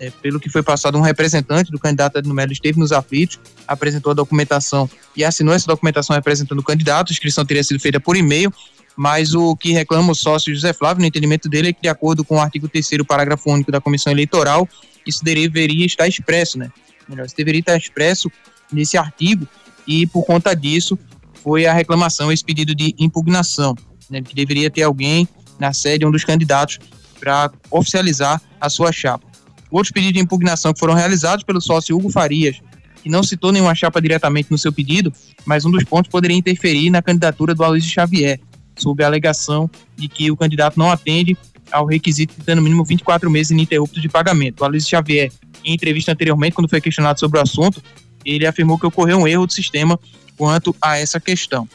É, 0.00 0.10
pelo 0.10 0.38
que 0.38 0.48
foi 0.48 0.62
passado, 0.62 0.96
um 0.96 1.00
representante 1.00 1.72
do 1.72 1.78
candidato 1.78 2.18
Edno 2.18 2.32
Mello 2.32 2.52
esteve 2.52 2.78
nos 2.78 2.92
aflitos, 2.92 3.38
apresentou 3.66 4.12
a 4.12 4.14
documentação 4.14 4.88
e 5.16 5.24
assinou 5.24 5.52
essa 5.52 5.66
documentação 5.66 6.14
representando 6.14 6.60
o 6.60 6.62
candidato. 6.62 7.10
A 7.10 7.12
inscrição 7.12 7.44
teria 7.44 7.64
sido 7.64 7.80
feita 7.80 7.98
por 7.98 8.16
e-mail, 8.16 8.52
mas 8.96 9.34
o 9.34 9.56
que 9.56 9.72
reclama 9.72 10.12
o 10.12 10.14
sócio 10.14 10.54
José 10.54 10.72
Flávio, 10.72 11.00
no 11.00 11.06
entendimento 11.06 11.48
dele, 11.48 11.68
é 11.68 11.72
que, 11.72 11.82
de 11.82 11.88
acordo 11.88 12.24
com 12.24 12.36
o 12.36 12.40
artigo 12.40 12.68
3, 12.68 12.88
parágrafo 13.06 13.50
único 13.50 13.72
da 13.72 13.80
Comissão 13.80 14.12
Eleitoral, 14.12 14.68
isso 15.06 15.24
deveria 15.24 15.86
estar 15.86 16.06
expresso, 16.06 16.58
né? 16.58 16.70
Melhor, 17.08 17.26
isso 17.26 17.36
deveria 17.36 17.60
estar 17.60 17.76
expresso 17.76 18.30
nesse 18.72 18.96
artigo, 18.96 19.48
e 19.86 20.06
por 20.06 20.24
conta 20.24 20.54
disso 20.54 20.98
foi 21.42 21.66
a 21.66 21.72
reclamação, 21.72 22.30
esse 22.30 22.44
pedido 22.44 22.74
de 22.74 22.94
impugnação, 22.98 23.74
né? 24.10 24.22
Que 24.22 24.34
deveria 24.34 24.70
ter 24.70 24.82
alguém 24.82 25.28
na 25.58 25.72
sede, 25.72 26.06
um 26.06 26.10
dos 26.10 26.24
candidatos, 26.24 26.78
para 27.18 27.50
oficializar 27.70 28.40
a 28.60 28.68
sua 28.68 28.92
chapa. 28.92 29.27
Outros 29.70 29.92
pedidos 29.92 30.14
de 30.14 30.20
impugnação 30.20 30.72
que 30.72 30.80
foram 30.80 30.94
realizados 30.94 31.44
pelo 31.44 31.60
sócio 31.60 31.96
Hugo 31.96 32.10
Farias, 32.10 32.60
que 33.02 33.08
não 33.08 33.22
citou 33.22 33.52
nenhuma 33.52 33.74
chapa 33.74 34.00
diretamente 34.00 34.50
no 34.50 34.58
seu 34.58 34.72
pedido, 34.72 35.12
mas 35.44 35.64
um 35.64 35.70
dos 35.70 35.84
pontos 35.84 36.10
poderia 36.10 36.36
interferir 36.36 36.90
na 36.90 37.02
candidatura 37.02 37.54
do 37.54 37.62
Aloysio 37.62 37.90
Xavier, 37.90 38.40
sob 38.76 39.02
a 39.02 39.06
alegação 39.06 39.70
de 39.96 40.08
que 40.08 40.30
o 40.30 40.36
candidato 40.36 40.78
não 40.78 40.90
atende 40.90 41.36
ao 41.70 41.84
requisito 41.84 42.34
de 42.38 42.44
ter 42.44 42.54
no 42.54 42.62
mínimo 42.62 42.84
24 42.84 43.30
meses 43.30 43.50
ininterruptos 43.50 44.00
de 44.00 44.08
pagamento. 44.08 44.60
O 44.60 44.64
Aloysio 44.64 44.90
Xavier, 44.90 45.30
em 45.64 45.74
entrevista 45.74 46.12
anteriormente, 46.12 46.54
quando 46.54 46.68
foi 46.68 46.80
questionado 46.80 47.20
sobre 47.20 47.38
o 47.38 47.42
assunto, 47.42 47.82
ele 48.24 48.46
afirmou 48.46 48.78
que 48.78 48.86
ocorreu 48.86 49.18
um 49.18 49.28
erro 49.28 49.46
do 49.46 49.52
sistema 49.52 49.98
quanto 50.36 50.74
a 50.80 50.96
essa 50.96 51.20
questão. 51.20 51.68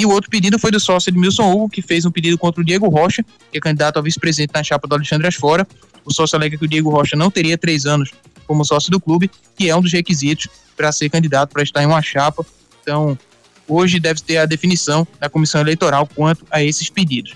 E 0.00 0.06
o 0.06 0.08
outro 0.08 0.30
pedido 0.30 0.58
foi 0.58 0.70
do 0.70 0.80
sócio 0.80 1.10
Edmilson 1.10 1.52
Hugo, 1.52 1.68
que 1.68 1.82
fez 1.82 2.06
um 2.06 2.10
pedido 2.10 2.38
contra 2.38 2.62
o 2.62 2.64
Diego 2.64 2.88
Rocha, 2.88 3.22
que 3.52 3.58
é 3.58 3.60
candidato 3.60 3.98
a 3.98 4.00
vice-presidente 4.00 4.50
na 4.54 4.64
chapa 4.64 4.88
do 4.88 4.94
Alexandre 4.94 5.28
Asfora. 5.28 5.68
O 6.06 6.14
sócio 6.14 6.36
alega 6.36 6.56
que 6.56 6.64
o 6.64 6.66
Diego 6.66 6.88
Rocha 6.88 7.14
não 7.14 7.30
teria 7.30 7.58
três 7.58 7.84
anos 7.84 8.10
como 8.46 8.64
sócio 8.64 8.90
do 8.90 8.98
clube, 8.98 9.30
que 9.54 9.68
é 9.68 9.76
um 9.76 9.82
dos 9.82 9.92
requisitos 9.92 10.48
para 10.74 10.90
ser 10.90 11.10
candidato 11.10 11.50
para 11.50 11.62
estar 11.62 11.82
em 11.82 11.86
uma 11.86 12.00
chapa. 12.00 12.46
Então, 12.80 13.18
hoje 13.68 14.00
deve 14.00 14.22
ter 14.22 14.38
a 14.38 14.46
definição 14.46 15.06
da 15.20 15.28
comissão 15.28 15.60
eleitoral 15.60 16.06
quanto 16.06 16.46
a 16.50 16.64
esses 16.64 16.88
pedidos. 16.88 17.34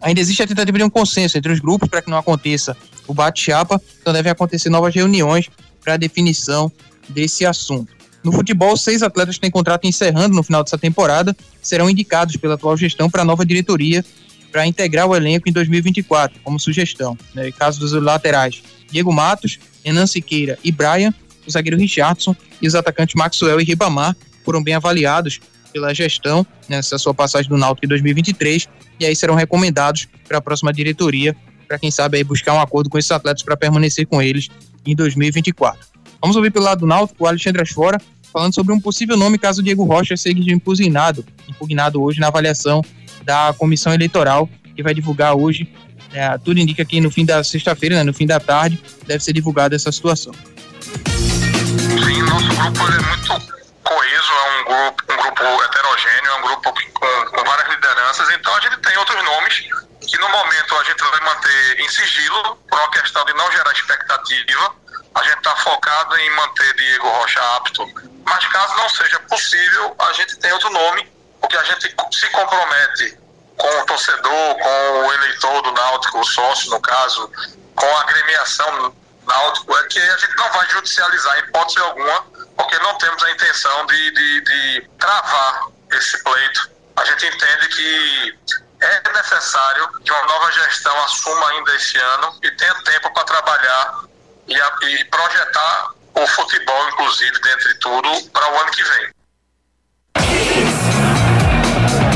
Ainda 0.00 0.20
existe 0.20 0.44
a 0.44 0.46
tentativa 0.46 0.78
de 0.78 0.84
um 0.84 0.90
consenso 0.90 1.36
entre 1.36 1.50
os 1.50 1.58
grupos 1.58 1.88
para 1.88 2.00
que 2.00 2.08
não 2.08 2.18
aconteça 2.18 2.76
o 3.04 3.12
bate-chapa, 3.12 3.82
então 4.00 4.12
devem 4.12 4.30
acontecer 4.30 4.70
novas 4.70 4.94
reuniões 4.94 5.50
para 5.82 5.94
a 5.94 5.96
definição 5.96 6.70
desse 7.08 7.44
assunto. 7.44 7.93
No 8.24 8.32
futebol, 8.32 8.74
seis 8.74 9.02
atletas 9.02 9.34
que 9.34 9.42
têm 9.42 9.50
contrato 9.50 9.86
encerrando 9.86 10.34
no 10.34 10.42
final 10.42 10.64
dessa 10.64 10.78
temporada 10.78 11.36
serão 11.60 11.90
indicados 11.90 12.38
pela 12.38 12.54
atual 12.54 12.74
gestão 12.74 13.10
para 13.10 13.20
a 13.20 13.24
nova 13.24 13.44
diretoria 13.44 14.02
para 14.50 14.66
integrar 14.66 15.06
o 15.06 15.14
elenco 15.14 15.46
em 15.46 15.52
2024, 15.52 16.40
como 16.42 16.58
sugestão. 16.58 17.18
Né? 17.34 17.52
Caso 17.52 17.78
dos 17.78 17.92
laterais, 17.92 18.62
Diego 18.90 19.12
Matos, 19.12 19.58
Renan 19.84 20.06
Siqueira 20.06 20.58
e 20.64 20.72
Brian, 20.72 21.12
o 21.46 21.50
zagueiro 21.50 21.76
Richardson 21.76 22.34
e 22.62 22.66
os 22.66 22.74
atacantes 22.74 23.14
Maxwell 23.14 23.60
e 23.60 23.64
Ribamar 23.64 24.16
foram 24.42 24.62
bem 24.62 24.74
avaliados 24.74 25.40
pela 25.70 25.92
gestão 25.92 26.46
nessa 26.66 26.96
sua 26.96 27.12
passagem 27.12 27.50
do 27.50 27.58
Náutico 27.58 27.84
em 27.84 27.88
2023 27.88 28.68
e 29.00 29.04
aí 29.04 29.14
serão 29.14 29.34
recomendados 29.34 30.08
para 30.26 30.38
a 30.38 30.40
próxima 30.40 30.72
diretoria 30.72 31.36
para 31.68 31.78
quem 31.78 31.90
sabe 31.90 32.16
aí 32.16 32.24
buscar 32.24 32.54
um 32.54 32.60
acordo 32.60 32.88
com 32.88 32.96
esses 32.96 33.10
atletas 33.10 33.42
para 33.42 33.56
permanecer 33.56 34.06
com 34.06 34.22
eles 34.22 34.48
em 34.86 34.94
2024. 34.94 35.86
Vamos 36.22 36.36
ouvir 36.36 36.50
pelo 36.50 36.64
lado 36.64 36.80
do 36.80 36.86
Náutico 36.86 37.24
o 37.24 37.26
Alexandre 37.26 37.60
Asfora 37.60 38.00
falando 38.34 38.52
sobre 38.52 38.74
um 38.74 38.80
possível 38.80 39.16
nome 39.16 39.38
caso 39.38 39.62
Diego 39.62 39.84
Rocha 39.84 40.16
seja 40.16 40.52
impugnado, 40.52 41.24
impugnado 41.48 42.02
hoje 42.02 42.18
na 42.18 42.26
avaliação 42.26 42.82
da 43.22 43.54
comissão 43.56 43.94
eleitoral 43.94 44.50
que 44.74 44.82
vai 44.82 44.92
divulgar 44.92 45.36
hoje. 45.36 45.72
É, 46.12 46.36
tudo 46.38 46.58
indica 46.58 46.84
que 46.84 47.00
no 47.00 47.12
fim 47.12 47.24
da 47.24 47.44
sexta-feira, 47.44 47.94
né, 47.94 48.02
no 48.02 48.12
fim 48.12 48.26
da 48.26 48.40
tarde, 48.40 48.82
deve 49.06 49.22
ser 49.22 49.32
divulgada 49.32 49.76
essa 49.76 49.92
situação. 49.92 50.32
Sim, 50.34 52.22
nosso 52.22 52.48
grupo 52.48 52.80
é 52.86 52.98
muito 53.06 53.54
coeso, 53.84 54.32
é 54.32 54.60
um 54.60 54.64
grupo, 54.64 55.04
um 55.12 55.16
grupo 55.16 55.64
heterogêneo, 55.64 56.26
é 56.26 56.34
um 56.34 56.42
grupo 56.42 56.72
com, 56.72 57.36
com 57.36 57.44
várias 57.44 57.68
lideranças, 57.72 58.28
então 58.36 58.54
a 58.56 58.60
gente 58.60 58.76
tem 58.78 58.96
outros 58.96 59.24
nomes 59.24 59.64
que 60.06 60.18
no 60.18 60.28
momento 60.28 60.74
a 60.74 60.84
gente 60.84 61.00
vai 61.00 61.20
manter 61.20 61.80
em 61.80 61.88
sigilo 61.88 62.56
por 62.68 62.78
uma 62.78 62.90
questão 62.90 63.24
de 63.24 63.32
não 63.34 63.50
gerar 63.52 63.72
expectativa. 63.72 64.74
A 65.14 65.22
gente 65.22 65.38
está 65.38 65.54
focado 65.56 66.16
em 66.18 66.30
manter 66.30 66.74
Diego 66.74 67.08
Rocha 67.08 67.40
apto, 67.56 67.86
mas 68.24 68.46
caso 68.46 68.76
não 68.76 68.88
seja 68.88 69.20
possível, 69.20 69.94
a 69.98 70.12
gente 70.12 70.36
tem 70.38 70.52
outro 70.52 70.70
nome, 70.70 71.10
porque 71.40 71.56
a 71.56 71.62
gente 71.64 71.94
se 72.12 72.28
compromete 72.30 73.18
com 73.56 73.80
o 73.80 73.86
torcedor, 73.86 74.58
com 74.58 75.06
o 75.06 75.12
eleitor 75.12 75.62
do 75.62 75.72
Náutico, 75.72 76.18
o 76.18 76.24
sócio 76.24 76.70
no 76.70 76.80
caso, 76.80 77.30
com 77.76 77.96
a 77.96 78.00
agremiação 78.00 78.94
Náutico, 79.26 79.76
é 79.76 79.82
que 79.84 80.00
a 80.00 80.16
gente 80.16 80.36
não 80.36 80.50
vai 80.52 80.68
judicializar 80.70 81.38
em 81.38 81.42
hipótese 81.42 81.78
alguma, 81.78 82.22
porque 82.56 82.78
não 82.80 82.98
temos 82.98 83.22
a 83.22 83.30
intenção 83.30 83.86
de, 83.86 84.10
de, 84.10 84.40
de 84.42 84.90
travar 84.98 85.66
esse 85.92 86.22
pleito. 86.22 86.70
A 86.96 87.04
gente 87.04 87.26
entende 87.26 87.68
que 87.68 88.38
é 88.80 89.12
necessário 89.12 89.88
que 90.00 90.10
uma 90.10 90.24
nova 90.26 90.50
gestão 90.52 91.04
assuma 91.04 91.48
ainda 91.50 91.74
esse 91.74 91.98
ano 91.98 92.38
e 92.42 92.50
tenha 92.52 92.74
tempo 92.82 93.12
para 93.14 93.24
trabalhar 93.24 94.04
e, 94.48 94.54
a, 94.54 94.72
e 94.88 95.04
projetar 95.04 95.94
o 96.14 96.26
futebol, 96.26 96.88
inclusive, 96.92 97.32
dentre 97.32 97.74
tudo, 97.80 98.30
para 98.32 98.52
o 98.52 98.60
ano 98.60 98.70
que 98.70 98.82
vem. 98.82 99.14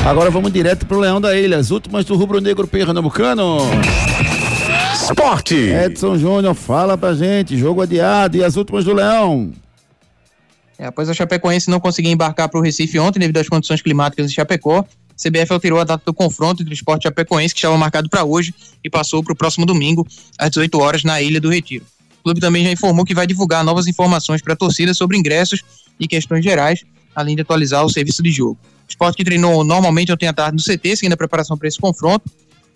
Agora 0.06 0.30
vamos 0.30 0.52
direto 0.52 0.86
pro 0.86 1.00
Leão 1.00 1.20
da 1.20 1.36
Ilha, 1.36 1.58
as 1.58 1.70
últimas 1.70 2.04
do 2.04 2.16
Rubro 2.16 2.40
Negro 2.40 2.66
Pernambucano. 2.66 3.58
Esporte. 4.94 5.54
Edson 5.54 6.16
Júnior, 6.16 6.54
fala 6.54 6.96
pra 6.96 7.14
gente, 7.14 7.58
jogo 7.58 7.82
adiado 7.82 8.36
e 8.36 8.44
as 8.44 8.56
últimas 8.56 8.84
do 8.84 8.94
Leão. 8.94 9.52
É, 10.78 10.86
após 10.86 11.08
a 11.08 11.14
Chapecoense 11.14 11.68
não 11.68 11.80
conseguir 11.80 12.10
embarcar 12.10 12.48
para 12.48 12.58
o 12.58 12.62
Recife 12.62 12.98
ontem 12.98 13.18
devido 13.18 13.38
às 13.38 13.48
condições 13.48 13.82
climáticas 13.82 14.28
de 14.28 14.34
Chapecó, 14.34 14.84
CBF 15.16 15.52
alterou 15.52 15.80
a 15.80 15.84
data 15.84 16.02
do 16.06 16.14
confronto 16.14 16.62
entre 16.62 16.72
o 16.72 16.74
esporte 16.74 17.02
Chapecoense, 17.02 17.52
que 17.52 17.58
estava 17.58 17.76
marcado 17.76 18.08
para 18.08 18.22
hoje, 18.22 18.54
e 18.84 18.88
passou 18.88 19.22
para 19.22 19.32
o 19.32 19.36
próximo 19.36 19.66
domingo, 19.66 20.06
às 20.38 20.50
18 20.50 20.78
horas, 20.78 21.02
na 21.02 21.20
Ilha 21.20 21.40
do 21.40 21.50
Retiro. 21.50 21.84
O 22.20 22.24
clube 22.24 22.40
também 22.40 22.64
já 22.64 22.72
informou 22.72 23.04
que 23.04 23.14
vai 23.14 23.26
divulgar 23.26 23.64
novas 23.64 23.86
informações 23.86 24.42
para 24.42 24.52
a 24.52 24.56
torcida 24.56 24.92
sobre 24.92 25.16
ingressos 25.16 25.62
e 25.98 26.06
questões 26.06 26.44
gerais, 26.44 26.84
além 27.14 27.34
de 27.34 27.42
atualizar 27.42 27.84
o 27.84 27.88
serviço 27.88 28.22
de 28.22 28.30
jogo. 28.30 28.58
O 28.62 28.88
esporte 28.88 29.16
que 29.16 29.24
treinou 29.24 29.64
normalmente 29.64 30.12
ontem 30.12 30.26
à 30.26 30.32
tarde 30.32 30.56
no 30.56 30.62
CT, 30.62 30.96
seguindo 30.96 31.12
a 31.12 31.16
preparação 31.16 31.56
para 31.56 31.68
esse 31.68 31.78
confronto, 31.78 32.30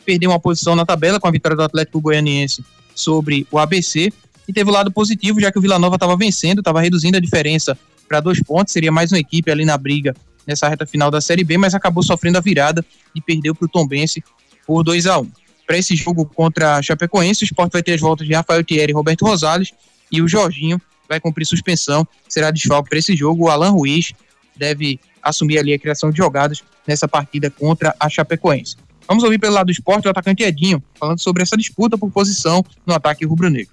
perdeu 0.04 0.30
uma 0.30 0.38
posição 0.38 0.74
na 0.74 0.84
tabela 0.84 1.18
com 1.18 1.26
a 1.26 1.30
vitória 1.30 1.56
do 1.56 1.62
Atlético 1.62 2.00
Goianiense 2.00 2.64
sobre 2.94 3.46
o 3.50 3.58
ABC 3.58 4.12
e 4.46 4.52
teve 4.52 4.68
o 4.68 4.72
lado 4.72 4.90
positivo, 4.90 5.40
já 5.40 5.50
que 5.50 5.58
o 5.58 5.62
Vila 5.62 5.78
Nova 5.78 5.96
estava 5.96 6.16
vencendo, 6.16 6.58
estava 6.58 6.80
reduzindo 6.80 7.16
a 7.16 7.20
diferença 7.20 7.78
para 8.08 8.20
dois 8.20 8.42
pontos, 8.42 8.72
seria 8.72 8.92
mais 8.92 9.10
uma 9.12 9.18
equipe 9.18 9.50
ali 9.50 9.64
na 9.64 9.78
briga 9.78 10.14
nessa 10.46 10.68
reta 10.68 10.84
final 10.84 11.10
da 11.10 11.20
Série 11.20 11.44
B, 11.44 11.56
mas 11.56 11.74
acabou 11.74 12.02
sofrendo 12.02 12.38
a 12.38 12.40
virada 12.40 12.84
e 13.14 13.20
perdeu 13.20 13.54
para 13.54 13.66
o 13.66 13.68
Tombense 13.68 14.22
por 14.66 14.82
2 14.82 15.06
a 15.06 15.20
1 15.20 15.28
Para 15.66 15.78
esse 15.78 15.94
jogo 15.96 16.24
contra 16.24 16.76
a 16.76 16.82
Chapecoense, 16.82 17.44
o 17.44 17.46
Sport 17.46 17.72
vai 17.72 17.82
ter 17.82 17.94
as 17.94 18.00
voltas 18.00 18.26
de 18.26 18.34
Rafael 18.34 18.64
Thierry 18.64 18.92
Roberto 18.92 19.24
Rosales, 19.24 19.72
e 20.10 20.20
o 20.20 20.28
Jorginho 20.28 20.80
vai 21.08 21.20
cumprir 21.20 21.46
suspensão, 21.46 22.06
será 22.28 22.50
desfalque 22.50 22.88
para 22.90 22.98
esse 22.98 23.16
jogo. 23.16 23.44
O 23.44 23.48
Alan 23.48 23.70
Ruiz 23.70 24.12
deve 24.56 25.00
assumir 25.22 25.58
ali 25.58 25.72
a 25.72 25.78
criação 25.78 26.10
de 26.10 26.18
jogadas 26.18 26.62
nessa 26.86 27.06
partida 27.06 27.50
contra 27.50 27.94
a 27.98 28.08
Chapecoense. 28.08 28.76
Vamos 29.06 29.24
ouvir 29.24 29.38
pelo 29.38 29.54
lado 29.54 29.66
do 29.66 29.72
esporte 29.72 30.06
o 30.06 30.10
atacante 30.10 30.42
Edinho, 30.42 30.82
falando 30.98 31.18
sobre 31.18 31.42
essa 31.42 31.56
disputa 31.56 31.98
por 31.98 32.10
posição 32.10 32.64
no 32.86 32.94
ataque 32.94 33.24
rubro-negro. 33.24 33.72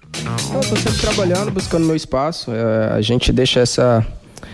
Estou 0.60 0.76
sempre 0.76 1.00
trabalhando, 1.00 1.50
buscando 1.50 1.86
meu 1.86 1.96
espaço. 1.96 2.50
É, 2.52 2.92
a 2.92 3.00
gente 3.00 3.32
deixa 3.32 3.60
essa, 3.60 4.06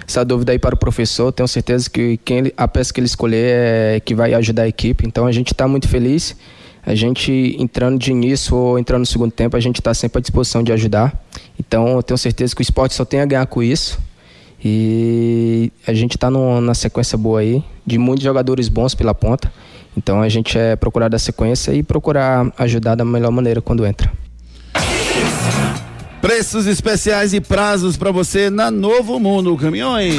essa 0.06 0.24
dúvida 0.24 0.52
aí 0.52 0.58
para 0.58 0.74
o 0.74 0.78
professor. 0.78 1.32
Tenho 1.32 1.48
certeza 1.48 1.88
que 1.88 2.18
quem, 2.18 2.52
a 2.56 2.68
peça 2.68 2.92
que 2.92 3.00
ele 3.00 3.06
escolher 3.06 3.96
é 3.96 4.00
que 4.00 4.14
vai 4.14 4.34
ajudar 4.34 4.62
a 4.62 4.68
equipe. 4.68 5.06
Então 5.06 5.26
a 5.26 5.32
gente 5.32 5.52
está 5.52 5.66
muito 5.66 5.88
feliz. 5.88 6.36
A 6.86 6.94
gente 6.94 7.56
entrando 7.58 7.98
de 7.98 8.12
início 8.12 8.56
ou 8.56 8.78
entrando 8.78 9.00
no 9.00 9.06
segundo 9.06 9.32
tempo, 9.32 9.56
a 9.56 9.60
gente 9.60 9.80
está 9.80 9.92
sempre 9.92 10.18
à 10.18 10.20
disposição 10.20 10.62
de 10.62 10.72
ajudar. 10.72 11.20
Então 11.58 11.96
eu 11.96 12.02
tenho 12.02 12.16
certeza 12.16 12.54
que 12.54 12.60
o 12.60 12.62
esporte 12.62 12.94
só 12.94 13.04
tem 13.04 13.20
a 13.20 13.26
ganhar 13.26 13.46
com 13.46 13.60
isso. 13.60 13.98
E 14.64 15.72
a 15.84 15.92
gente 15.92 16.16
está 16.16 16.30
na 16.30 16.74
sequência 16.74 17.18
boa 17.18 17.40
aí, 17.40 17.62
de 17.84 17.98
muitos 17.98 18.22
jogadores 18.22 18.68
bons 18.68 18.94
pela 18.94 19.12
ponta. 19.12 19.52
Então 19.96 20.22
a 20.22 20.28
gente 20.28 20.56
é 20.56 20.76
procurar 20.76 21.08
dar 21.08 21.18
sequência 21.18 21.72
e 21.72 21.82
procurar 21.82 22.52
ajudar 22.56 22.94
da 22.94 23.04
melhor 23.04 23.32
maneira 23.32 23.60
quando 23.60 23.84
entra. 23.84 24.12
Preços 26.20 26.66
especiais 26.66 27.34
e 27.34 27.40
prazos 27.40 27.96
para 27.96 28.10
você 28.10 28.50
na 28.50 28.70
Novo 28.70 29.20
Mundo 29.20 29.56
Caminhões. 29.56 30.16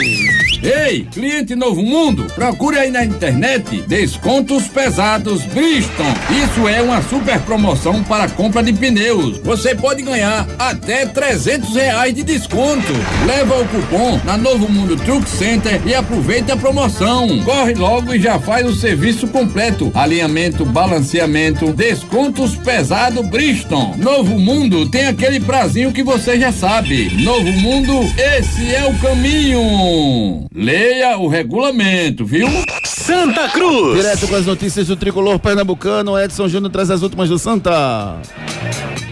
Ei, 0.63 1.07
cliente 1.11 1.55
Novo 1.55 1.83
Mundo, 1.83 2.25
procure 2.33 2.77
aí 2.77 2.89
na 2.89 3.05
internet 3.05 3.81
descontos 3.87 4.67
pesados 4.67 5.43
Bridgestone. 5.43 6.09
Isso 6.43 6.67
é 6.67 6.81
uma 6.81 7.01
super 7.03 7.39
promoção 7.41 8.03
para 8.03 8.29
compra 8.29 8.63
de 8.63 8.73
pneus. 8.73 9.37
Você 9.39 9.75
pode 9.75 10.01
ganhar 10.01 10.47
até 10.57 11.05
300 11.05 11.75
reais 11.75 12.13
de 12.13 12.23
desconto. 12.23 12.91
Leva 13.25 13.59
o 13.59 13.67
cupom 13.67 14.19
na 14.25 14.35
Novo 14.35 14.67
Mundo 14.67 14.95
Truck 14.97 15.29
Center 15.29 15.79
e 15.85 15.93
aproveite 15.93 16.51
a 16.51 16.57
promoção. 16.57 17.43
Corre 17.43 17.75
logo 17.75 18.13
e 18.13 18.19
já 18.19 18.39
faz 18.39 18.65
o 18.65 18.75
serviço 18.75 19.27
completo: 19.27 19.91
alinhamento, 19.93 20.65
balanceamento, 20.65 21.71
descontos 21.73 22.55
pesado 22.55 23.21
Bridgestone. 23.23 23.97
Novo 23.97 24.39
Mundo 24.39 24.89
tem 24.89 25.07
aquele 25.07 25.39
prazinho 25.39 25.86
que 25.91 26.03
você 26.03 26.39
já 26.39 26.51
sabe. 26.51 27.09
Novo 27.23 27.51
Mundo, 27.51 27.93
esse 28.17 28.73
é 28.73 28.85
o 28.87 28.97
caminho. 28.99 30.47
Leia 30.53 31.17
o 31.17 31.27
regulamento, 31.27 32.25
viu? 32.25 32.47
Santa 32.85 33.49
Cruz. 33.49 33.95
Direto 33.95 34.27
com 34.27 34.35
as 34.35 34.45
notícias 34.45 34.87
do 34.87 34.95
tricolor 34.95 35.39
pernambucano, 35.39 36.19
Edson 36.19 36.47
Júnior 36.47 36.71
traz 36.71 36.91
as 36.91 37.01
últimas 37.01 37.29
do 37.29 37.39
Santa. 37.39 38.19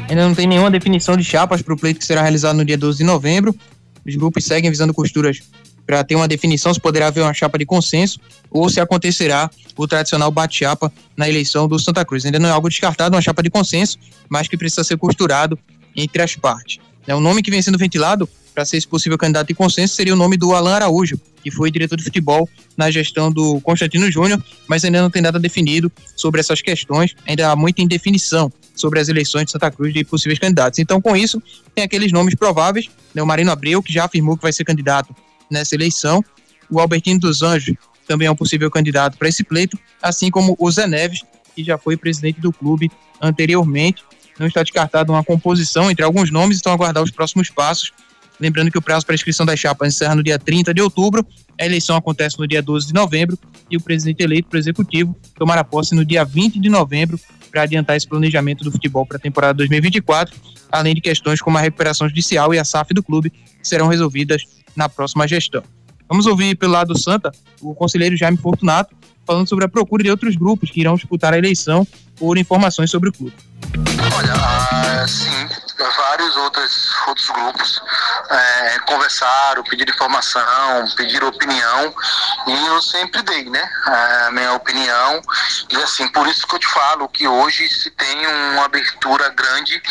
Ainda 0.09 0.28
não 0.28 0.36
tem 0.36 0.47
nenhuma 0.47 0.69
definição 0.69 1.15
de 1.15 1.23
chapas 1.23 1.61
para 1.61 1.73
o 1.73 1.78
pleito 1.78 1.99
que 1.99 2.05
será 2.05 2.21
realizado 2.21 2.55
no 2.55 2.65
dia 2.65 2.78
12 2.78 2.97
de 2.97 3.03
novembro. 3.03 3.55
Os 4.05 4.15
grupos 4.15 4.43
seguem 4.43 4.69
visando 4.69 4.93
costuras 4.93 5.41
para 5.86 6.03
ter 6.03 6.15
uma 6.15 6.28
definição 6.28 6.73
se 6.73 6.80
poderá 6.80 7.07
haver 7.07 7.21
uma 7.21 7.34
chapa 7.34 7.57
de 7.57 7.65
consenso 7.65 8.19
ou 8.49 8.69
se 8.69 8.80
acontecerá 8.80 9.49
o 9.78 9.88
tradicional 9.88 10.32
bate-chapa 10.32 10.91
na 11.15 11.30
eleição 11.30 11.67
do 11.67 11.78
Santa 11.80 12.03
Cruz. 12.03 12.26
Ainda 12.26 12.39
não 12.39 12.49
é 12.49 12.51
algo 12.51 12.69
descartado, 12.69 13.15
uma 13.15 13.21
chapa 13.21 13.43
de 13.43 13.49
consenso, 13.49 13.97
mas 14.30 14.47
que 14.47 14.57
precisa 14.57 14.84
ser 14.84 14.97
costurado 14.97 15.57
entre 15.96 16.22
as 16.22 16.36
partes. 16.36 16.80
É, 17.08 17.16
o 17.16 17.20
nome 17.20 17.41
que 17.41 17.52
vem 17.52 17.62
sendo 17.62 17.78
ventilado 17.78 18.28
para 18.54 18.66
ser 18.66 18.78
esse 18.78 18.88
possível 18.88 19.18
candidato 19.18 19.48
de 19.48 19.54
consenso 19.54 19.96
seria 19.96 20.14
o 20.14 20.16
nome 20.16 20.38
do 20.38 20.54
Alan 20.54 20.76
Araújo, 20.76 21.20
que 21.43 21.52
foi 21.52 21.70
diretor 21.70 21.98
de 21.98 22.04
futebol 22.04 22.50
na 22.78 22.89
gestão 22.89 23.32
do 23.32 23.60
Constantino 23.62 24.10
Júnior, 24.10 24.41
mas 24.68 24.84
ainda 24.86 25.02
não 25.02 25.10
tem 25.10 25.22
nada 25.22 25.38
definido 25.38 25.91
sobre 26.16 26.39
essas 26.39 26.62
questões, 26.62 27.16
ainda 27.28 27.52
há 27.52 27.56
muita 27.56 27.82
indefinição 27.82 28.52
sobre 28.74 29.00
as 29.00 29.10
eleições 29.10 29.46
de 29.46 29.52
Santa 29.52 29.70
Cruz 29.70 29.93
de 29.93 30.04
possíveis 30.04 30.39
candidatos. 30.39 30.80
Então, 30.80 31.02
com 31.02 31.16
isso, 31.16 31.41
tem 31.74 31.84
aqueles 31.84 32.12
nomes 32.12 32.34
prováveis, 32.34 32.89
né, 33.14 33.22
o 33.22 33.28
Marino 33.28 33.52
Abreu, 33.52 33.84
que 33.84 33.91
já 33.91 34.06
afirmou 34.06 34.38
que 34.38 34.43
vai 34.43 34.54
ser 34.54 34.64
candidato 34.64 35.14
nessa 35.52 35.76
eleição, 35.76 36.24
o 36.70 36.80
Albertino 36.80 37.20
dos 37.20 37.41
Anjos 37.41 37.76
também 38.08 38.28
é 38.28 38.32
um 38.32 38.36
possível 38.36 38.70
candidato 38.70 39.18
para 39.18 39.28
esse 39.28 39.43
pleito, 39.43 39.78
assim 40.02 40.30
como 40.30 40.56
o 40.60 40.72
Zé 40.72 40.88
Neves, 40.88 41.22
que 41.56 41.64
já 41.64 41.78
foi 41.78 41.98
presidente 41.98 42.39
do 42.39 42.52
clube 42.52 42.91
anteriormente. 43.22 44.04
Não 44.40 44.48
está 44.48 44.62
descartada 44.62 45.12
uma 45.12 45.24
composição 45.24 45.90
entre 45.90 46.04
alguns 46.04 46.32
nomes, 46.32 46.60
então 46.60 46.72
aguardar 46.72 47.04
os 47.04 47.12
próximos 47.12 47.50
passos. 47.50 47.92
Lembrando 48.40 48.70
que 48.70 48.78
o 48.78 48.82
prazo 48.82 49.06
para 49.06 49.16
inscrição 49.16 49.46
das 49.46 49.60
chapas 49.60 49.94
encerra 49.94 50.16
no 50.16 50.24
dia 50.24 50.38
30 50.38 50.74
de 50.74 50.82
outubro, 50.82 51.26
a 51.60 51.66
eleição 51.66 51.96
acontece 51.96 52.38
no 52.38 52.46
dia 52.46 52.62
12 52.62 52.88
de 52.88 52.94
novembro 52.94 53.38
e 53.70 53.78
o 53.78 53.82
presidente 53.82 54.22
eleito 54.22 54.50
para 54.50 54.58
o 54.58 54.60
executivo 54.60 55.16
tomará 55.36 55.64
posse 55.64 55.96
no 55.96 56.04
dia 56.04 56.26
20 56.26 56.60
de 56.60 56.70
novembro 56.70 57.20
para 57.50 57.62
adiantar 57.62 57.96
esse 57.96 58.08
planejamento 58.08 58.64
do 58.64 58.72
futebol 58.72 59.06
para 59.06 59.16
a 59.16 59.20
temporada 59.20 59.54
2024, 59.54 60.36
além 60.70 60.94
de 60.94 61.00
questões 61.00 61.42
como 61.42 61.58
a 61.58 61.62
recuperação 61.62 62.10
judicial 62.10 62.54
e 62.54 62.60
a 62.60 62.66
SAF 62.66 62.94
do 62.94 63.02
clube, 63.02 63.30
que 63.30 63.40
serão 63.62 63.88
resolvidas 63.88 64.44
na 64.76 64.90
próxima 64.90 65.26
gestão. 65.26 65.64
Vamos 66.10 66.26
ouvir 66.26 66.58
pelo 66.58 66.74
lado 66.74 66.94
do 66.94 67.00
Santa 67.00 67.32
o 67.62 67.74
conselheiro 67.74 68.18
Jaime 68.18 68.38
Fortunato 68.38 68.94
falando 69.26 69.47
sobre 69.47 69.65
a 69.65 69.69
procura 69.69 70.03
de 70.03 70.09
outros 70.09 70.36
grupos 70.36 70.69
que 70.69 70.80
irão 70.80 70.95
disputar 70.95 71.34
a 71.34 71.38
eleição 71.38 71.86
por 72.15 72.38
informações 72.38 72.89
sobre 72.89 73.09
o 73.09 73.13
clube. 73.13 73.36
Olha, 74.15 74.34
ah, 74.34 75.07
sim, 75.07 75.49
vários 76.15 76.36
outros, 76.38 76.95
outros 77.07 77.30
grupos 77.30 77.82
é, 78.30 78.80
conversaram, 78.88 79.63
pediram 79.63 79.93
informação, 79.93 80.86
pediram 80.95 81.28
opinião 81.28 81.93
e 82.47 82.67
eu 82.67 82.82
sempre 82.82 83.21
dei, 83.21 83.49
né, 83.49 83.69
a 83.86 84.32
minha 84.32 84.53
opinião 84.53 85.21
e 85.69 85.76
assim, 85.78 86.07
por 86.09 86.28
isso 86.28 86.47
que 86.47 86.55
eu 86.55 86.59
te 86.59 86.67
falo 86.67 87.09
que 87.09 87.28
hoje 87.28 87.67
se 87.69 87.91
tem 87.91 88.28
uma 88.53 88.65
abertura 88.65 89.30
grande 89.30 89.82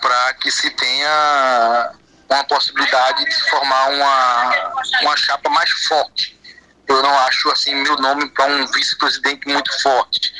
para 0.00 0.34
que 0.34 0.50
se 0.50 0.70
tenha 0.70 1.92
uma 2.30 2.44
possibilidade 2.44 3.24
de 3.24 3.50
formar 3.50 3.90
uma, 3.90 4.74
uma 5.02 5.16
chapa 5.16 5.50
mais 5.50 5.70
forte 5.70 6.41
eu 6.88 7.02
não 7.02 7.18
acho 7.20 7.50
assim 7.50 7.74
meu 7.74 7.96
nome 7.96 8.28
para 8.30 8.52
um 8.54 8.66
vice-presidente 8.72 9.46
muito 9.48 9.82
forte 9.82 10.32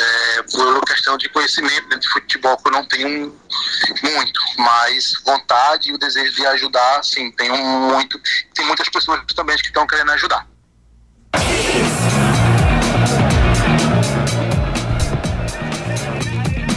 é, 0.00 0.42
por 0.42 0.84
questão 0.84 1.16
de 1.16 1.28
conhecimento 1.28 1.88
dentro 1.88 2.00
de 2.00 2.08
futebol 2.08 2.56
que 2.56 2.68
eu 2.68 2.72
não 2.72 2.84
tenho 2.86 3.38
muito 4.02 4.40
mas 4.58 5.12
vontade 5.24 5.90
e 5.90 5.92
o 5.92 5.98
desejo 5.98 6.34
de 6.34 6.46
ajudar 6.46 7.04
sim 7.04 7.30
tenho 7.32 7.56
muito 7.56 8.20
tem 8.54 8.66
muitas 8.66 8.88
pessoas 8.88 9.20
também 9.34 9.56
que 9.56 9.66
estão 9.66 9.86
querendo 9.86 10.12
ajudar 10.12 10.46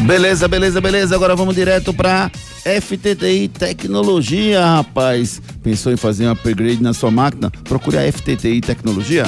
Beleza, 0.06 0.48
beleza, 0.48 0.80
beleza. 0.80 1.16
Agora 1.16 1.36
vamos 1.36 1.56
direto 1.56 1.92
para 1.92 2.30
FTTI 2.64 3.48
Tecnologia, 3.48 4.64
rapaz. 4.64 5.42
Pensou 5.66 5.92
em 5.92 5.98
fazer 5.98 6.28
um 6.28 6.32
upgrade 6.32 6.84
na 6.84 6.94
sua 6.94 7.10
máquina? 7.10 7.52
Procure 7.64 7.98
a 7.98 8.12
FTTI 8.12 8.62
Tecnologia. 8.62 9.24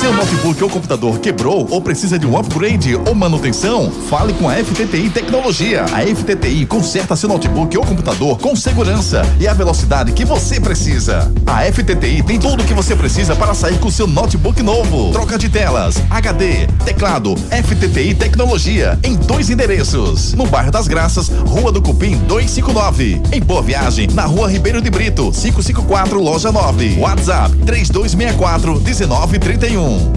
Seu 0.00 0.12
notebook 0.12 0.64
ou 0.64 0.68
computador 0.68 1.20
quebrou 1.20 1.68
ou 1.70 1.80
precisa 1.80 2.18
de 2.18 2.26
um 2.26 2.36
upgrade 2.36 2.96
ou 2.96 3.14
manutenção? 3.14 3.88
Fale 4.10 4.32
com 4.32 4.48
a 4.48 4.54
FTTI 4.54 5.08
Tecnologia. 5.08 5.84
A 5.84 6.02
FTTI 6.02 6.66
conserta 6.66 7.14
seu 7.14 7.28
notebook 7.28 7.78
ou 7.78 7.86
computador 7.86 8.40
com 8.40 8.56
segurança 8.56 9.22
e 9.38 9.46
a 9.46 9.54
velocidade 9.54 10.10
que 10.10 10.24
você 10.24 10.58
precisa. 10.58 11.32
A 11.46 11.62
FTTI 11.72 12.24
tem 12.24 12.40
tudo 12.40 12.64
o 12.64 12.66
que 12.66 12.74
você 12.74 12.96
precisa 12.96 13.36
para 13.36 13.54
sair 13.54 13.78
com 13.78 13.88
seu 13.88 14.08
notebook 14.08 14.60
novo. 14.64 15.12
Troca 15.12 15.38
de 15.38 15.48
telas, 15.48 16.02
HD, 16.10 16.66
teclado, 16.84 17.36
FTTI 17.36 18.16
Tecnologia 18.16 18.98
em 19.04 19.14
dois 19.14 19.48
endereços. 19.48 20.32
No 20.34 20.44
bairro 20.44 20.72
das 20.72 20.88
Graças, 20.88 21.28
Rua 21.28 21.70
do 21.70 21.80
Cupim 21.80 22.16
259. 22.26 23.22
Em 23.32 23.40
Boa 23.40 23.62
Viagem, 23.62 24.08
na 24.12 24.24
Rua 24.24 24.50
Ribeiro 24.50 24.82
de 24.82 24.90
Brito, 24.90 25.32
554 25.68 26.18
Loja 26.18 26.50
9. 26.50 26.98
WhatsApp 26.98 27.54
3264 27.66 28.80
1931. 28.80 30.12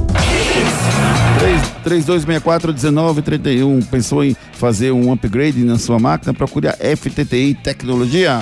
3264 1.84 2.74
1931. 2.74 3.82
Pensou 3.82 4.24
em 4.24 4.36
fazer 4.54 4.92
um 4.92 5.12
upgrade 5.12 5.64
na 5.64 5.78
sua 5.78 6.00
máquina? 6.00 6.34
Procure 6.34 6.70
a 6.70 6.74
FTTI 6.74 7.56
Tecnologia. 7.56 8.42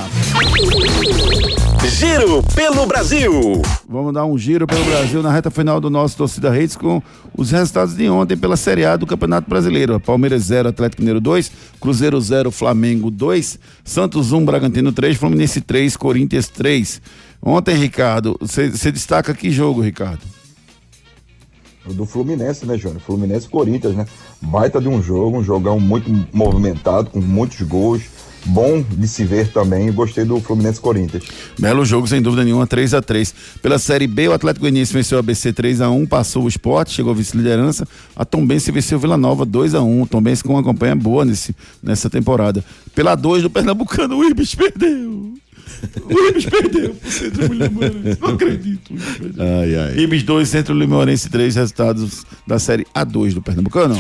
Giro 1.88 2.44
pelo 2.56 2.86
Brasil. 2.86 3.62
Vamos 3.88 4.14
dar 4.14 4.26
um 4.26 4.38
giro 4.38 4.68
pelo 4.68 4.84
Brasil 4.84 5.24
na 5.24 5.32
reta 5.32 5.50
final 5.50 5.80
do 5.80 5.90
nosso 5.90 6.18
Torcida 6.18 6.50
Redes 6.50 6.76
com 6.76 7.02
os 7.36 7.52
resultados 7.52 7.96
de 7.96 8.10
ontem 8.10 8.36
pela 8.36 8.58
Série 8.58 8.86
A 8.86 8.98
do 8.98 9.08
Campeonato 9.08 9.50
Brasileiro. 9.50 10.00
Palmeiras 10.00 10.44
0, 10.44 10.70
Atlético 10.70 11.02
Mineiro 11.02 11.22
2, 11.22 11.52
Cruzeiro 11.80 12.20
0, 12.20 12.52
Flamengo 12.52 13.10
2, 13.10 13.60
Santos 13.84 14.32
1, 14.32 14.46
Bragantino 14.46 14.92
3, 14.92 15.18
Fluminense 15.18 15.62
3, 15.62 15.96
Corinthians 15.96 16.48
3. 16.50 17.02
Ontem, 17.42 17.76
Ricardo, 17.76 18.38
você 18.40 18.92
destaca 18.92 19.34
que 19.34 19.50
jogo, 19.50 19.82
Ricardo? 19.82 20.22
do 21.94 22.06
Fluminense, 22.06 22.66
né, 22.66 22.78
Júnior? 22.78 23.02
Fluminense 23.02 23.48
e 23.48 23.50
Corinthians, 23.50 23.96
né? 23.96 24.06
Baita 24.42 24.80
de 24.80 24.88
um 24.88 25.02
jogo, 25.02 25.40
um 25.40 25.44
jogão 25.44 25.80
muito 25.80 26.10
movimentado, 26.32 27.10
com 27.10 27.20
muitos 27.20 27.62
gols. 27.62 28.04
Bom 28.46 28.82
de 28.82 29.08
se 29.08 29.24
ver 29.24 29.52
também, 29.52 29.92
gostei 29.92 30.24
do 30.26 30.40
Fluminense 30.40 30.80
Corinthians. 30.80 31.24
Belo 31.58 31.86
jogo, 31.86 32.08
sem 32.08 32.22
dúvida 32.22 32.44
nenhuma, 32.44 32.66
3 32.66 32.94
a 32.94 33.02
3 33.02 33.34
Pela 33.62 33.78
Série 33.78 34.08
B, 34.08 34.28
o 34.30 34.34
Atlético 34.34 34.62
Goianiense 34.62 34.94
venceu 34.94 35.18
a 35.18 35.20
ABC 35.20 35.54
3 35.54 35.82
a 35.82 35.90
1 35.90 36.06
passou 36.06 36.44
o 36.44 36.48
esporte, 36.48 36.94
chegou 36.94 37.14
vice-liderança. 37.14 37.88
A 38.16 38.26
Tombense 38.26 38.72
venceu 38.72 38.98
o 38.98 39.02
Vila 39.02 39.18
Nova 39.18 39.46
2 39.46 39.76
a 39.76 39.82
1 39.82 40.06
Tombense 40.08 40.44
com 40.44 40.54
uma 40.54 40.64
campanha 40.64 40.96
boa 40.96 41.26
nesse, 41.26 41.56
nessa 41.84 42.10
temporada. 42.10 42.64
Pela 42.96 43.16
2 43.16 43.44
do 43.44 43.50
Pernambucano, 43.50 44.18
o 44.18 44.24
Ibis 44.24 44.56
perdeu. 44.56 45.34
O 46.10 46.28
Ibis 46.30 46.46
perdeu 46.46 46.94
pro 46.96 47.12
Centro 47.12 47.54
Limorense. 47.54 48.20
Não 48.20 48.30
acredito. 48.30 48.94
Ai, 49.38 49.76
ai. 49.76 50.00
Ibis 50.00 50.24
2, 50.24 50.48
Centro 50.50 50.74
Limorense 50.74 51.30
3, 51.30 51.56
resultados 51.56 52.26
da 52.48 52.60
Série 52.60 52.86
A2 52.96 53.34
do 53.34 53.42
Pernambucano. 53.42 53.96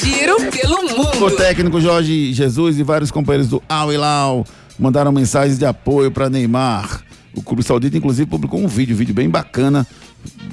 Giro 0.00 0.36
pelo 0.50 0.81
mundo. 0.96 1.24
O 1.24 1.30
técnico 1.30 1.80
Jorge 1.80 2.32
Jesus 2.32 2.78
e 2.78 2.82
vários 2.82 3.10
companheiros 3.10 3.48
do 3.48 3.62
Al 3.68 3.92
Hilal 3.92 4.44
mandaram 4.78 5.12
mensagens 5.12 5.58
de 5.58 5.64
apoio 5.64 6.10
para 6.10 6.28
Neymar. 6.28 7.02
O 7.34 7.42
Clube 7.42 7.62
Saudita, 7.62 7.96
inclusive, 7.96 8.28
publicou 8.28 8.60
um 8.60 8.68
vídeo, 8.68 8.94
um 8.94 8.98
vídeo 8.98 9.14
bem 9.14 9.28
bacana, 9.28 9.86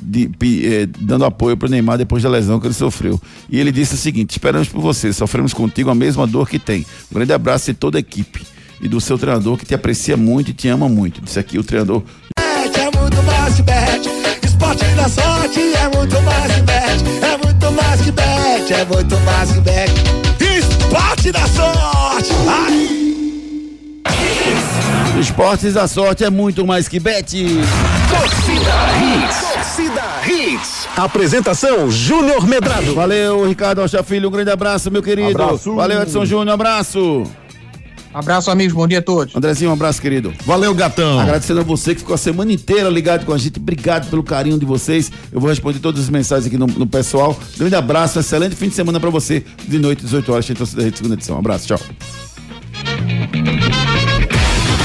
de, 0.01 0.29
eh, 0.63 0.87
dando 0.99 1.25
apoio 1.25 1.57
para 1.57 1.67
Neymar 1.67 1.97
depois 1.97 2.23
da 2.23 2.29
lesão 2.29 2.59
que 2.59 2.67
ele 2.67 2.73
sofreu. 2.73 3.19
E 3.49 3.59
ele 3.59 3.71
disse 3.71 3.95
o 3.95 3.97
seguinte: 3.97 4.31
Esperamos 4.31 4.69
por 4.69 4.81
você, 4.81 5.11
sofremos 5.11 5.53
contigo 5.53 5.89
a 5.89 5.95
mesma 5.95 6.25
dor 6.25 6.47
que 6.49 6.57
tem. 6.57 6.85
Um 7.11 7.15
grande 7.15 7.33
abraço 7.33 7.71
de 7.71 7.77
toda 7.77 7.97
a 7.97 7.99
equipe 7.99 8.41
e 8.81 8.87
do 8.87 9.01
seu 9.01 9.17
treinador 9.17 9.57
que 9.57 9.65
te 9.65 9.73
aprecia 9.73 10.15
muito 10.15 10.51
e 10.51 10.53
te 10.53 10.67
ama 10.67 10.87
muito. 10.87 11.21
Disse 11.21 11.39
aqui 11.39 11.57
o 11.57 11.63
treinador. 11.63 12.03
É 12.37 12.97
muito 12.97 13.23
mais 13.23 13.55
que 13.55 13.61
bet. 13.61 14.09
Esporte 14.43 14.85
da 14.95 15.09
sorte 15.09 15.59
é 15.59 15.97
muito 15.97 16.21
mais 16.21 16.53
que 16.53 16.61
bet. 16.61 17.25
É 17.25 17.37
muito 17.45 17.71
mais 17.71 18.01
que 18.01 18.11
bet. 18.11 18.73
É 18.73 18.85
muito 18.85 19.19
mais 19.19 19.51
que 19.51 19.61
bet. 19.61 20.18
Esporte 21.19 21.31
da 21.33 21.47
sorte. 21.47 22.31
Ai. 22.47 22.89
Esportes 25.19 25.73
da 25.73 25.85
sorte 25.85 26.23
é 26.23 26.29
muito 26.29 26.65
mais 26.65 26.87
que 26.87 26.97
bet. 26.97 27.45
Torcida 28.09 28.71
Hits. 29.03 29.53
Torcida 29.53 30.01
Hits. 30.25 30.87
Apresentação 30.95 31.91
Júnior 31.91 32.47
Medrado. 32.47 32.95
Valeu, 32.95 33.45
Ricardo 33.45 33.81
Rocha 33.81 34.01
Filho. 34.01 34.29
Um 34.29 34.31
grande 34.31 34.51
abraço, 34.51 34.89
meu 34.89 35.03
querido. 35.03 35.43
Abraço. 35.43 35.75
Valeu, 35.75 36.01
Edson 36.01 36.23
Júnior. 36.23 36.53
Abraço. 36.53 37.29
Abraço, 38.13 38.49
amigos. 38.49 38.73
Bom 38.73 38.87
dia 38.87 38.99
a 38.99 39.01
todos. 39.01 39.35
Andrezinho, 39.35 39.69
um 39.69 39.73
abraço, 39.73 40.01
querido. 40.01 40.33
Valeu, 40.45 40.73
gatão. 40.73 41.19
Agradecendo 41.19 41.59
a 41.59 41.63
você 41.63 41.93
que 41.93 42.01
ficou 42.01 42.15
a 42.15 42.17
semana 42.17 42.51
inteira 42.51 42.89
ligado 42.89 43.25
com 43.25 43.33
a 43.33 43.37
gente. 43.37 43.59
Obrigado 43.59 44.09
pelo 44.09 44.23
carinho 44.23 44.57
de 44.57 44.65
vocês. 44.65 45.11
Eu 45.31 45.39
vou 45.39 45.49
responder 45.49 45.79
todas 45.79 46.01
as 46.01 46.09
mensagens 46.09 46.47
aqui 46.47 46.57
no, 46.57 46.67
no 46.67 46.87
pessoal. 46.87 47.37
Grande 47.57 47.75
abraço, 47.75 48.17
um 48.17 48.21
excelente 48.21 48.55
fim 48.55 48.69
de 48.69 48.75
semana 48.75 48.99
pra 48.99 49.09
você. 49.09 49.43
De 49.67 49.77
noite, 49.77 50.03
18 50.03 50.31
horas, 50.31 50.45
tem 50.45 50.55
torcida 50.55 50.83
rede 50.83 50.97
segunda 50.97 51.15
edição. 51.15 51.35
Um 51.35 51.39
abraço, 51.39 51.67
tchau. 51.67 51.79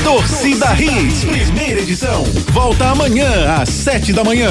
Torcida 0.05 0.75
Hits, 0.75 1.25
primeira 1.25 1.81
edição. 1.81 2.25
Volta 2.53 2.91
amanhã 2.91 3.57
às 3.57 3.71
sete 3.71 4.13
da 4.13 4.23
manhã. 4.23 4.51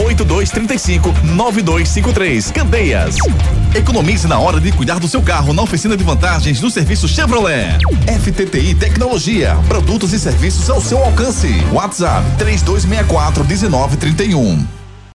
98235 0.01 1.13
9253. 1.23 2.51
Candeias. 2.51 3.15
Economize 3.75 4.27
na 4.27 4.39
hora 4.39 4.59
de 4.59 4.71
cuidar 4.71 4.99
do 4.99 5.07
seu 5.07 5.21
carro 5.21 5.53
na 5.53 5.61
oficina 5.61 5.95
de 5.95 6.03
vantagens 6.03 6.59
do 6.59 6.69
serviço 6.69 7.07
Chevrolet. 7.07 7.77
FTTI 8.07 8.73
Tecnologia, 8.73 9.55
produtos 9.67 10.11
e 10.13 10.19
serviços 10.19 10.69
ao 10.69 10.81
seu 10.81 10.97
alcance. 11.03 11.49
WhatsApp 11.71 12.25
3264 12.37 13.45
1931. 13.45 14.80